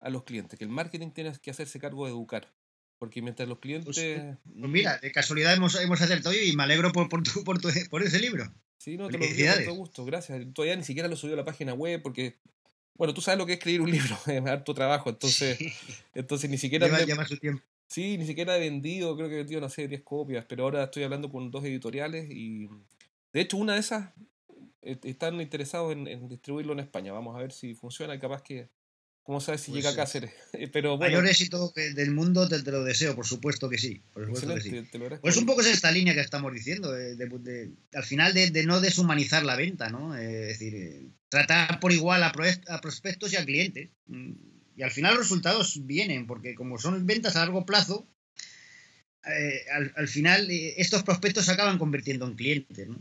a 0.01 0.11
los 0.11 0.25
clientes, 0.25 0.59
que 0.59 0.65
el 0.65 0.71
marketing 0.71 1.11
tiene 1.11 1.33
que 1.41 1.51
hacerse 1.51 1.79
cargo 1.79 2.07
de 2.07 2.13
educar. 2.13 2.53
Porque 2.99 3.23
mientras 3.23 3.49
los 3.49 3.61
clientes... 3.61 3.97
Pues, 3.97 4.37
pues 4.45 4.71
mira, 4.71 4.99
de 4.99 5.11
casualidad 5.11 5.55
hemos, 5.55 5.75
hemos 5.81 6.03
acertado 6.03 6.35
y 6.35 6.55
me 6.55 6.65
alegro 6.65 6.93
por, 6.93 7.09
por, 7.09 7.23
por, 7.45 7.61
por 7.89 8.03
ese 8.03 8.19
libro. 8.19 8.53
Sí, 8.81 8.97
no, 8.97 9.09
te 9.09 9.19
lo 9.19 9.27
digo 9.27 9.55
con 9.55 9.65
todo 9.65 9.75
gusto, 9.75 10.05
gracias. 10.07 10.43
Todavía 10.55 10.75
ni 10.77 10.85
siquiera 10.85 11.07
lo 11.09 11.17
subió 11.17 11.35
a 11.35 11.37
la 11.37 11.45
página 11.45 11.75
web 11.75 12.01
porque 12.03 12.39
bueno, 13.01 13.15
tú 13.15 13.23
sabes 13.23 13.39
lo 13.39 13.47
que 13.47 13.53
es 13.53 13.59
escribir 13.59 13.81
un 13.81 13.91
libro, 13.97 14.15
es 14.27 14.45
harto 14.45 14.75
trabajo, 14.75 15.09
entonces, 15.09 15.59
entonces 16.15 16.51
ni 16.51 16.59
siquiera... 16.59 16.87
Lleva, 16.87 17.25
su 17.25 17.39
tiempo. 17.39 17.65
Sí, 17.87 18.19
ni 18.19 18.27
siquiera 18.27 18.55
he 18.59 18.61
vendido, 18.61 19.17
creo 19.17 19.31
que 19.31 19.37
he 19.37 19.39
vendido, 19.39 19.63
no 19.63 19.71
sé, 19.71 19.89
10 19.89 20.03
copias, 20.03 20.45
pero 20.47 20.65
ahora 20.65 20.85
estoy 20.85 21.05
hablando 21.05 21.31
con 21.31 21.51
dos 21.51 21.65
editoriales 21.65 22.31
y 22.31 22.69
de 23.33 23.41
hecho 23.41 23.57
una 23.57 23.73
de 23.73 23.81
esas 23.81 24.13
eh, 24.83 24.99
están 25.05 25.41
interesados 25.41 25.93
en, 25.95 26.29
distribuirlo 26.29 26.75
en 26.75 26.81
España. 26.81 27.15
Vamos 27.15 27.35
a 27.35 27.39
ver 27.39 27.53
si 27.53 27.73
funciona 27.73 28.15
y 28.15 28.19
capaz 28.19 28.43
que, 28.43 28.69
¿Cómo 29.23 29.41
sabes 29.41 29.61
si 29.61 29.71
pues 29.71 29.83
llega 29.83 29.93
a 29.93 29.97
Cáceres? 29.97 30.33
Pero 30.73 30.97
bueno. 30.97 31.13
Mayor 31.13 31.29
éxito 31.29 31.73
del 31.75 32.11
mundo 32.11 32.49
te, 32.49 32.59
lo 32.71 32.83
deseo, 32.85 33.15
por 33.15 33.27
supuesto 33.27 33.69
que 33.69 33.79
sí. 33.79 34.03
Por 34.13 34.25
supuesto 34.27 34.55
que 34.55 34.61
sí. 34.61 34.83
Pues 35.21 35.37
un 35.37 35.47
poco 35.47 35.61
es 35.61 35.69
esta 35.69 35.91
línea 35.93 36.15
que 36.15 36.21
estamos 36.21 36.53
diciendo, 36.53 36.93
al 36.93 38.05
final 38.05 38.35
de, 38.35 38.65
no 38.65 38.81
deshumanizar 38.81 39.45
la 39.45 39.57
venta, 39.57 39.89
¿no? 39.89 40.17
es 40.17 40.49
decir, 40.49 40.75
eh, 40.75 41.07
tratar 41.29 41.81
por 41.81 41.93
igual 41.93 42.23
a, 42.23 42.33
prospectos 42.33 43.33
y 43.33 43.37
a 43.37 43.45
clientes. 43.45 43.91
Mm, 44.07 44.33
y 44.77 44.83
al 44.83 44.91
final 44.91 45.15
los 45.15 45.25
resultados 45.25 45.87
vienen, 45.87 46.27
porque 46.27 46.55
como 46.55 46.79
son 46.79 47.07
ventas 47.07 47.37
a 47.37 47.41
largo 47.41 47.67
plazo, 47.67 48.09
eh, 49.27 49.67
al, 49.95 50.09
final 50.09 50.51
eh, 50.51 50.75
estos 50.79 51.03
prospectos 51.03 51.45
se 51.45 51.53
acaban 51.53 51.79
convirtiendo 51.79 52.27
en 52.27 52.35
clientes, 52.35 52.89
¿no? 52.89 52.97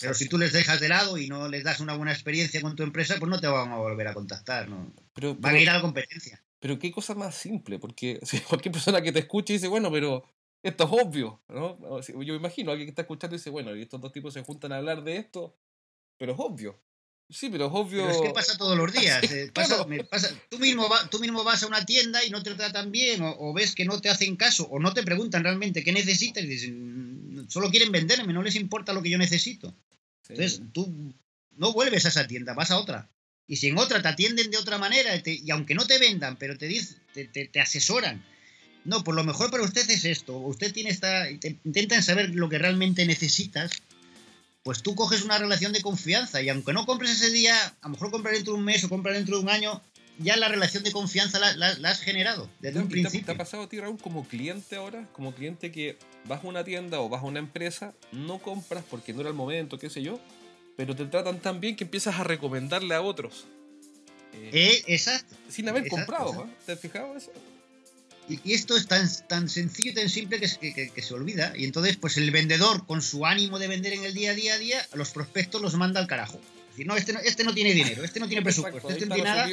Pero 0.00 0.12
si 0.14 0.28
tú 0.28 0.36
les 0.36 0.52
dejas 0.52 0.80
de 0.80 0.88
lado 0.88 1.16
y 1.16 1.28
no 1.28 1.48
les 1.48 1.64
das 1.64 1.80
una 1.80 1.96
buena 1.96 2.12
experiencia 2.12 2.60
con 2.60 2.76
tu 2.76 2.82
empresa, 2.82 3.16
pues 3.18 3.30
no 3.30 3.40
te 3.40 3.46
van 3.46 3.72
a 3.72 3.76
volver 3.76 4.06
a 4.08 4.14
contactar, 4.14 4.68
¿no? 4.68 4.92
Pero, 5.14 5.34
van 5.34 5.54
a 5.54 5.58
ir 5.58 5.70
a 5.70 5.74
la 5.74 5.80
competencia. 5.80 6.42
Pero 6.60 6.78
qué 6.78 6.92
cosa 6.92 7.14
más 7.14 7.34
simple, 7.34 7.78
porque 7.78 8.20
cualquier 8.48 8.72
persona 8.72 9.00
que 9.00 9.12
te 9.12 9.20
escuche 9.20 9.54
dice, 9.54 9.68
bueno, 9.68 9.90
pero 9.90 10.24
esto 10.62 10.84
es 10.84 10.90
obvio, 11.06 11.40
¿no? 11.48 12.00
Yo 12.02 12.34
me 12.34 12.38
imagino, 12.38 12.70
alguien 12.70 12.86
que 12.86 12.90
está 12.90 13.02
escuchando 13.02 13.36
dice, 13.36 13.48
bueno, 13.48 13.74
y 13.74 13.82
estos 13.82 14.00
dos 14.00 14.12
tipos 14.12 14.34
se 14.34 14.42
juntan 14.42 14.72
a 14.72 14.76
hablar 14.76 15.02
de 15.02 15.16
esto, 15.16 15.56
pero 16.18 16.32
es 16.32 16.38
obvio. 16.38 16.78
Sí, 17.30 17.50
pero 17.50 17.66
es 17.66 17.72
obvio. 17.74 18.06
Pero 18.06 18.10
es 18.10 18.20
que 18.22 18.30
pasa 18.30 18.56
todos 18.56 18.76
los 18.76 18.92
días. 19.00 19.22
Eh, 19.30 19.50
tú, 19.52 20.58
mismo 20.58 20.88
tú 21.10 21.18
mismo 21.18 21.44
vas 21.44 21.62
a 21.62 21.66
una 21.66 21.84
tienda 21.84 22.24
y 22.24 22.30
no 22.30 22.42
te 22.42 22.54
tratan 22.54 22.90
bien, 22.90 23.20
o, 23.22 23.52
ves 23.52 23.74
que 23.74 23.84
no 23.84 24.00
te 24.00 24.08
hacen 24.08 24.36
caso, 24.36 24.66
o 24.68 24.78
no 24.78 24.92
te 24.92 25.02
preguntan 25.02 25.44
realmente 25.44 25.84
qué 25.84 25.92
necesitas, 25.92 26.42
y 26.44 26.46
dicen, 26.46 27.07
mm, 27.07 27.07
solo 27.48 27.70
quieren 27.70 27.92
venderme, 27.92 28.32
no 28.32 28.42
les 28.42 28.54
importa 28.54 28.92
lo 28.92 29.02
que 29.02 29.10
yo 29.10 29.18
necesito. 29.18 29.74
Entonces, 30.28 30.62
tú 30.72 31.14
no 31.56 31.72
vuelves 31.72 32.04
a 32.04 32.08
esa 32.08 32.26
tienda, 32.26 32.54
vas 32.54 32.70
a 32.70 32.78
otra. 32.78 33.10
Y 33.46 33.56
si 33.56 33.68
en 33.68 33.78
otra 33.78 34.02
te 34.02 34.08
atienden 34.08 34.50
de 34.50 34.58
otra 34.58 34.78
manera, 34.78 35.10
y 35.24 35.50
aunque 35.50 35.74
no 35.74 35.86
te 35.86 35.98
vendan, 35.98 36.36
pero 36.36 36.56
te, 36.58 36.68
te, 37.14 37.46
te, 37.46 37.60
asesoran, 37.60 38.22
no, 38.84 39.02
por 39.02 39.14
lo 39.14 39.24
mejor 39.24 39.50
para 39.50 39.62
usted 39.62 39.88
es 39.88 40.04
esto, 40.04 40.36
usted 40.36 40.72
tiene 40.72 40.90
esta, 40.90 41.30
intentan 41.30 42.02
saber 42.02 42.34
lo 42.34 42.48
que 42.48 42.58
realmente 42.58 43.06
necesitas 43.06 43.70
pues 44.68 44.82
tú 44.82 44.94
coges 44.94 45.22
una 45.22 45.38
relación 45.38 45.72
de 45.72 45.80
confianza 45.80 46.42
y 46.42 46.50
aunque 46.50 46.74
no 46.74 46.84
compres 46.84 47.12
ese 47.12 47.30
día, 47.30 47.56
a 47.80 47.88
lo 47.88 47.92
mejor 47.92 48.10
compras 48.10 48.34
dentro 48.34 48.52
de 48.52 48.58
un 48.58 48.66
mes 48.66 48.84
o 48.84 48.90
compras 48.90 49.14
dentro 49.14 49.38
de 49.38 49.42
un 49.42 49.48
año, 49.48 49.80
ya 50.18 50.36
la 50.36 50.48
relación 50.48 50.82
de 50.82 50.92
confianza 50.92 51.38
la, 51.38 51.90
has 51.90 52.00
generado 52.00 52.50
desde 52.60 52.80
un 52.80 52.88
principio. 52.88 53.26
¿Te 53.26 53.32
ha 53.32 53.36
pasado 53.36 53.64
a 53.64 53.68
ti, 53.68 53.78
Raúl, 53.78 53.98
como 53.98 54.26
cliente 54.26 54.76
ahora? 54.76 55.08
Como 55.12 55.34
cliente 55.34 55.70
que 55.72 55.96
vas 56.24 56.44
a 56.44 56.46
una 56.46 56.64
tienda 56.64 57.00
o 57.00 57.08
vas 57.08 57.22
a 57.22 57.26
una 57.26 57.38
empresa, 57.38 57.94
no 58.12 58.38
compras 58.38 58.84
porque 58.90 59.12
no 59.12 59.20
era 59.20 59.30
el 59.30 59.36
momento, 59.36 59.78
qué 59.78 59.88
sé 59.88 60.02
yo, 60.02 60.20
pero 60.76 60.94
te 60.94 61.06
tratan 61.06 61.40
tan 61.40 61.60
bien 61.60 61.76
que 61.76 61.84
empiezas 61.84 62.16
a 62.16 62.24
recomendarle 62.24 62.94
a 62.94 63.02
otros. 63.02 63.46
Eh, 64.32 64.50
eh 64.52 64.84
exacto. 64.88 65.36
Sin 65.48 65.68
haber 65.68 65.88
comprado, 65.88 66.44
¿eh? 66.44 66.54
¿te 66.66 66.72
has 66.72 66.80
fijado 66.80 67.16
eso? 67.16 67.32
Y, 68.28 68.52
esto 68.52 68.76
es 68.76 68.86
tan, 68.86 69.08
tan 69.26 69.48
sencillo 69.48 69.92
y 69.92 69.94
tan 69.94 70.08
simple 70.10 70.38
que, 70.38 70.92
que, 70.94 71.02
se 71.02 71.14
olvida. 71.14 71.54
Y 71.56 71.64
entonces, 71.64 71.96
pues 71.96 72.18
el 72.18 72.30
vendedor, 72.30 72.86
con 72.86 73.00
su 73.00 73.24
ánimo 73.24 73.58
de 73.58 73.68
vender 73.68 73.94
en 73.94 74.04
el 74.04 74.12
día 74.12 74.32
a 74.32 74.34
día, 74.34 74.54
a 74.54 74.58
día 74.58 74.86
los 74.94 75.12
prospectos 75.12 75.62
los 75.62 75.74
manda 75.76 75.98
al 75.98 76.06
carajo. 76.06 76.36
Es 76.36 76.70
decir, 76.72 76.86
no, 76.86 76.94
este 76.94 77.14
no, 77.14 77.20
este 77.20 77.42
no 77.44 77.54
tiene 77.54 77.72
dinero, 77.72 78.04
este 78.04 78.20
no 78.20 78.28
tiene 78.28 78.42
presupuesto, 78.44 78.90
este 78.90 79.06
no 79.06 79.14
tiene 79.14 79.30
nada. 79.30 79.48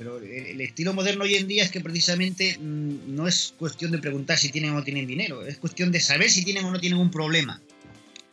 Pero 0.00 0.16
el, 0.16 0.58
estilo 0.62 0.94
moderno 0.94 1.24
hoy 1.24 1.34
en 1.34 1.46
día 1.46 1.62
es 1.62 1.70
que 1.70 1.82
precisamente 1.82 2.56
mm, 2.58 3.14
no 3.14 3.28
es 3.28 3.52
cuestión 3.58 3.90
de 3.90 3.98
preguntar 3.98 4.38
si 4.38 4.48
tienen 4.48 4.70
o 4.70 4.76
no 4.76 4.82
tienen 4.82 5.06
dinero, 5.06 5.44
es 5.44 5.58
cuestión 5.58 5.92
de 5.92 6.00
saber 6.00 6.30
si 6.30 6.42
tienen 6.42 6.64
o 6.64 6.70
no 6.70 6.80
tienen 6.80 6.98
un 6.98 7.10
problema. 7.10 7.60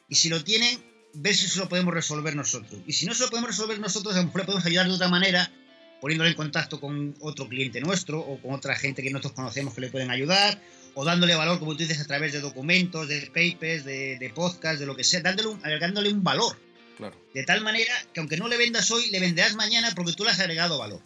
Y 0.08 0.16
si 0.16 0.30
lo 0.30 0.42
tienen, 0.46 0.80
ver 1.16 1.36
si 1.36 1.50
se 1.50 1.60
lo 1.60 1.68
podemos 1.68 1.94
resolver 1.94 2.38
nosotros. 2.38 2.80
Y 2.88 2.94
si 2.94 3.06
no 3.06 3.14
se 3.14 3.24
lo 3.24 3.30
podemos 3.30 3.50
resolver 3.50 3.82
nosotros, 3.82 4.16
a 4.16 4.20
lo 4.20 4.28
mejor 4.28 4.40
le 4.40 4.46
podemos 4.46 4.66
ayudar 4.66 4.88
de 4.88 4.94
otra 4.94 5.10
manera 5.10 5.52
poniéndole 6.00 6.30
en 6.30 6.38
contacto 6.38 6.80
con 6.80 7.16
otro 7.20 7.50
cliente 7.50 7.82
nuestro 7.82 8.22
o 8.22 8.42
con 8.42 8.54
otra 8.54 8.74
gente 8.78 9.04
que 9.04 9.10
nosotros 9.10 9.34
conocemos 9.34 9.74
que 9.74 9.82
le 9.82 9.90
pueden 9.90 10.10
ayudar, 10.10 10.62
o 10.94 11.04
dándole 11.04 11.36
valor, 11.36 11.60
como 11.60 11.74
tú 11.74 11.80
dices, 11.80 12.00
a 12.00 12.08
través 12.08 12.32
de 12.32 12.40
documentos, 12.40 13.10
de 13.10 13.24
papers, 13.24 13.84
de, 13.84 14.18
de 14.18 14.30
podcasts, 14.30 14.80
de 14.80 14.86
lo 14.86 14.96
que 14.96 15.04
sea, 15.04 15.20
dándole 15.20 15.50
un, 15.50 15.60
agregándole 15.66 16.14
un 16.14 16.24
valor. 16.24 16.58
Claro. 16.96 17.22
De 17.34 17.44
tal 17.44 17.60
manera 17.60 17.94
que 18.14 18.22
aunque 18.22 18.38
no 18.38 18.48
le 18.48 18.56
vendas 18.56 18.90
hoy, 18.90 19.10
le 19.10 19.20
venderás 19.20 19.56
mañana 19.56 19.92
porque 19.94 20.14
tú 20.14 20.24
le 20.24 20.30
has 20.30 20.40
agregado 20.40 20.78
valor. 20.78 21.02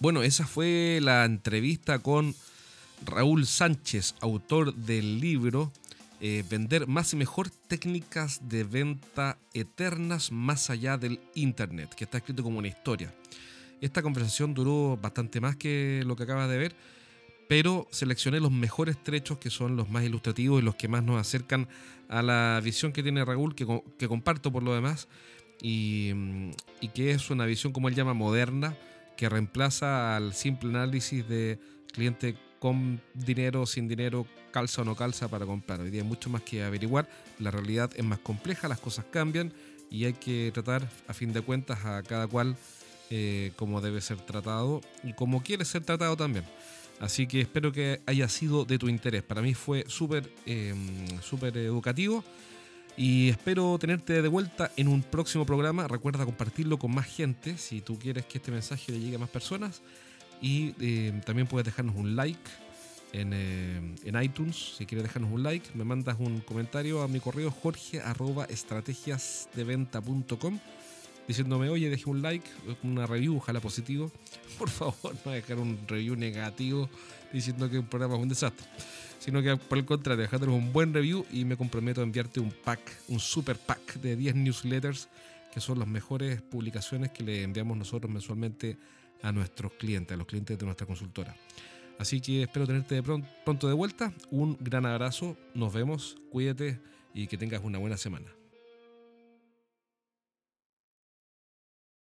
Bueno, 0.00 0.22
esa 0.22 0.46
fue 0.46 0.98
la 1.02 1.26
entrevista 1.26 1.98
con 1.98 2.34
Raúl 3.04 3.44
Sánchez, 3.44 4.14
autor 4.22 4.74
del 4.74 5.20
libro 5.20 5.70
eh, 6.22 6.42
vender 6.48 6.86
más 6.86 7.12
y 7.12 7.16
mejor 7.16 7.50
técnicas 7.50 8.48
de 8.48 8.64
venta 8.64 9.36
eternas 9.52 10.32
más 10.32 10.70
allá 10.70 10.96
del 10.96 11.20
Internet, 11.34 11.94
que 11.94 12.04
está 12.04 12.16
escrito 12.16 12.42
como 12.42 12.58
una 12.58 12.68
historia. 12.68 13.12
Esta 13.82 14.00
conversación 14.00 14.54
duró 14.54 14.96
bastante 14.96 15.38
más 15.38 15.56
que 15.56 16.02
lo 16.06 16.16
que 16.16 16.22
acabas 16.22 16.48
de 16.48 16.56
ver, 16.56 16.74
pero 17.46 17.86
seleccioné 17.90 18.40
los 18.40 18.52
mejores 18.52 18.96
trechos 19.04 19.36
que 19.36 19.50
son 19.50 19.76
los 19.76 19.90
más 19.90 20.02
ilustrativos 20.04 20.62
y 20.62 20.64
los 20.64 20.76
que 20.76 20.88
más 20.88 21.04
nos 21.04 21.20
acercan 21.20 21.68
a 22.08 22.22
la 22.22 22.58
visión 22.64 22.92
que 22.92 23.02
tiene 23.02 23.22
Raúl, 23.22 23.54
que, 23.54 23.66
que 23.98 24.08
comparto 24.08 24.50
por 24.50 24.62
lo 24.62 24.74
demás, 24.74 25.08
y, 25.60 26.12
y 26.80 26.88
que 26.88 27.10
es 27.10 27.28
una 27.28 27.44
visión, 27.44 27.74
como 27.74 27.88
él 27.88 27.94
llama, 27.94 28.14
moderna, 28.14 28.78
que 29.20 29.28
reemplaza 29.28 30.16
al 30.16 30.32
simple 30.32 30.70
análisis 30.70 31.28
de 31.28 31.58
cliente 31.92 32.36
con 32.58 33.02
dinero, 33.12 33.66
sin 33.66 33.86
dinero, 33.86 34.26
calza 34.50 34.80
o 34.80 34.84
no 34.86 34.96
calza 34.96 35.28
para 35.28 35.44
comprar. 35.44 35.78
Hoy 35.78 35.90
día 35.90 36.00
hay 36.00 36.08
mucho 36.08 36.30
más 36.30 36.40
que 36.40 36.62
averiguar, 36.62 37.06
la 37.38 37.50
realidad 37.50 37.90
es 37.96 38.02
más 38.02 38.18
compleja, 38.20 38.66
las 38.66 38.80
cosas 38.80 39.04
cambian 39.10 39.52
y 39.90 40.06
hay 40.06 40.14
que 40.14 40.50
tratar 40.54 40.88
a 41.06 41.12
fin 41.12 41.34
de 41.34 41.42
cuentas 41.42 41.84
a 41.84 42.02
cada 42.02 42.28
cual 42.28 42.56
eh, 43.10 43.52
como 43.56 43.82
debe 43.82 44.00
ser 44.00 44.16
tratado 44.22 44.80
y 45.04 45.12
como 45.12 45.42
quiere 45.42 45.66
ser 45.66 45.84
tratado 45.84 46.16
también. 46.16 46.46
Así 46.98 47.26
que 47.26 47.42
espero 47.42 47.72
que 47.72 48.00
haya 48.06 48.26
sido 48.26 48.64
de 48.64 48.78
tu 48.78 48.88
interés. 48.88 49.22
Para 49.22 49.42
mí 49.42 49.52
fue 49.52 49.84
súper 49.86 50.32
em, 50.46 51.06
educativo. 51.56 52.24
Y 52.96 53.30
espero 53.30 53.78
tenerte 53.78 54.20
de 54.20 54.28
vuelta 54.28 54.70
en 54.76 54.88
un 54.88 55.02
próximo 55.02 55.46
programa. 55.46 55.88
Recuerda 55.88 56.24
compartirlo 56.24 56.78
con 56.78 56.94
más 56.94 57.06
gente 57.06 57.56
si 57.56 57.80
tú 57.80 57.98
quieres 57.98 58.26
que 58.26 58.38
este 58.38 58.50
mensaje 58.50 58.92
le 58.92 59.00
llegue 59.00 59.16
a 59.16 59.20
más 59.20 59.30
personas. 59.30 59.80
Y 60.42 60.74
eh, 60.80 61.18
también 61.24 61.46
puedes 61.46 61.64
dejarnos 61.64 61.96
un 61.96 62.16
like 62.16 62.50
en, 63.12 63.32
eh, 63.32 63.94
en, 64.04 64.22
iTunes. 64.22 64.74
Si 64.76 64.84
quieres 64.86 65.04
dejarnos 65.04 65.32
un 65.32 65.42
like, 65.42 65.70
me 65.74 65.84
mandas 65.84 66.16
un 66.18 66.40
comentario 66.40 67.02
a 67.02 67.08
mi 67.08 67.20
correo 67.20 67.50
jorge 67.50 68.00
arroba 68.00 68.46
estrategiasdeventa.com 68.46 70.58
diciéndome, 71.30 71.68
oye, 71.68 71.88
deje 71.88 72.10
un 72.10 72.22
like, 72.22 72.44
una 72.82 73.06
review, 73.06 73.36
ojalá 73.36 73.60
positivo. 73.60 74.10
Por 74.58 74.68
favor, 74.68 75.14
no 75.24 75.30
dejar 75.30 75.58
un 75.58 75.78
review 75.86 76.16
negativo 76.16 76.90
diciendo 77.32 77.70
que 77.70 77.76
el 77.76 77.84
programa 77.84 78.16
es 78.16 78.20
un 78.20 78.28
desastre. 78.28 78.66
Sino 79.20 79.40
que 79.40 79.56
por 79.56 79.78
el 79.78 79.84
contrario, 79.84 80.22
dejándonos 80.22 80.56
un 80.56 80.72
buen 80.72 80.92
review 80.92 81.24
y 81.30 81.44
me 81.44 81.56
comprometo 81.56 82.00
a 82.00 82.04
enviarte 82.04 82.40
un 82.40 82.50
pack, 82.50 82.80
un 83.08 83.20
super 83.20 83.56
pack 83.58 84.00
de 84.00 84.16
10 84.16 84.34
newsletters 84.34 85.08
que 85.52 85.60
son 85.60 85.78
las 85.78 85.86
mejores 85.86 86.40
publicaciones 86.42 87.10
que 87.12 87.22
le 87.22 87.42
enviamos 87.42 87.76
nosotros 87.76 88.10
mensualmente 88.10 88.76
a 89.22 89.30
nuestros 89.30 89.72
clientes, 89.74 90.14
a 90.14 90.16
los 90.16 90.26
clientes 90.26 90.58
de 90.58 90.64
nuestra 90.64 90.86
consultora. 90.86 91.36
Así 91.98 92.20
que 92.20 92.42
espero 92.42 92.66
tenerte 92.66 92.94
de 92.94 93.02
pronto 93.44 93.68
de 93.68 93.74
vuelta. 93.74 94.12
Un 94.30 94.56
gran 94.58 94.86
abrazo, 94.86 95.36
nos 95.54 95.72
vemos, 95.72 96.16
cuídate 96.30 96.80
y 97.14 97.26
que 97.26 97.36
tengas 97.36 97.62
una 97.62 97.78
buena 97.78 97.98
semana. 97.98 98.39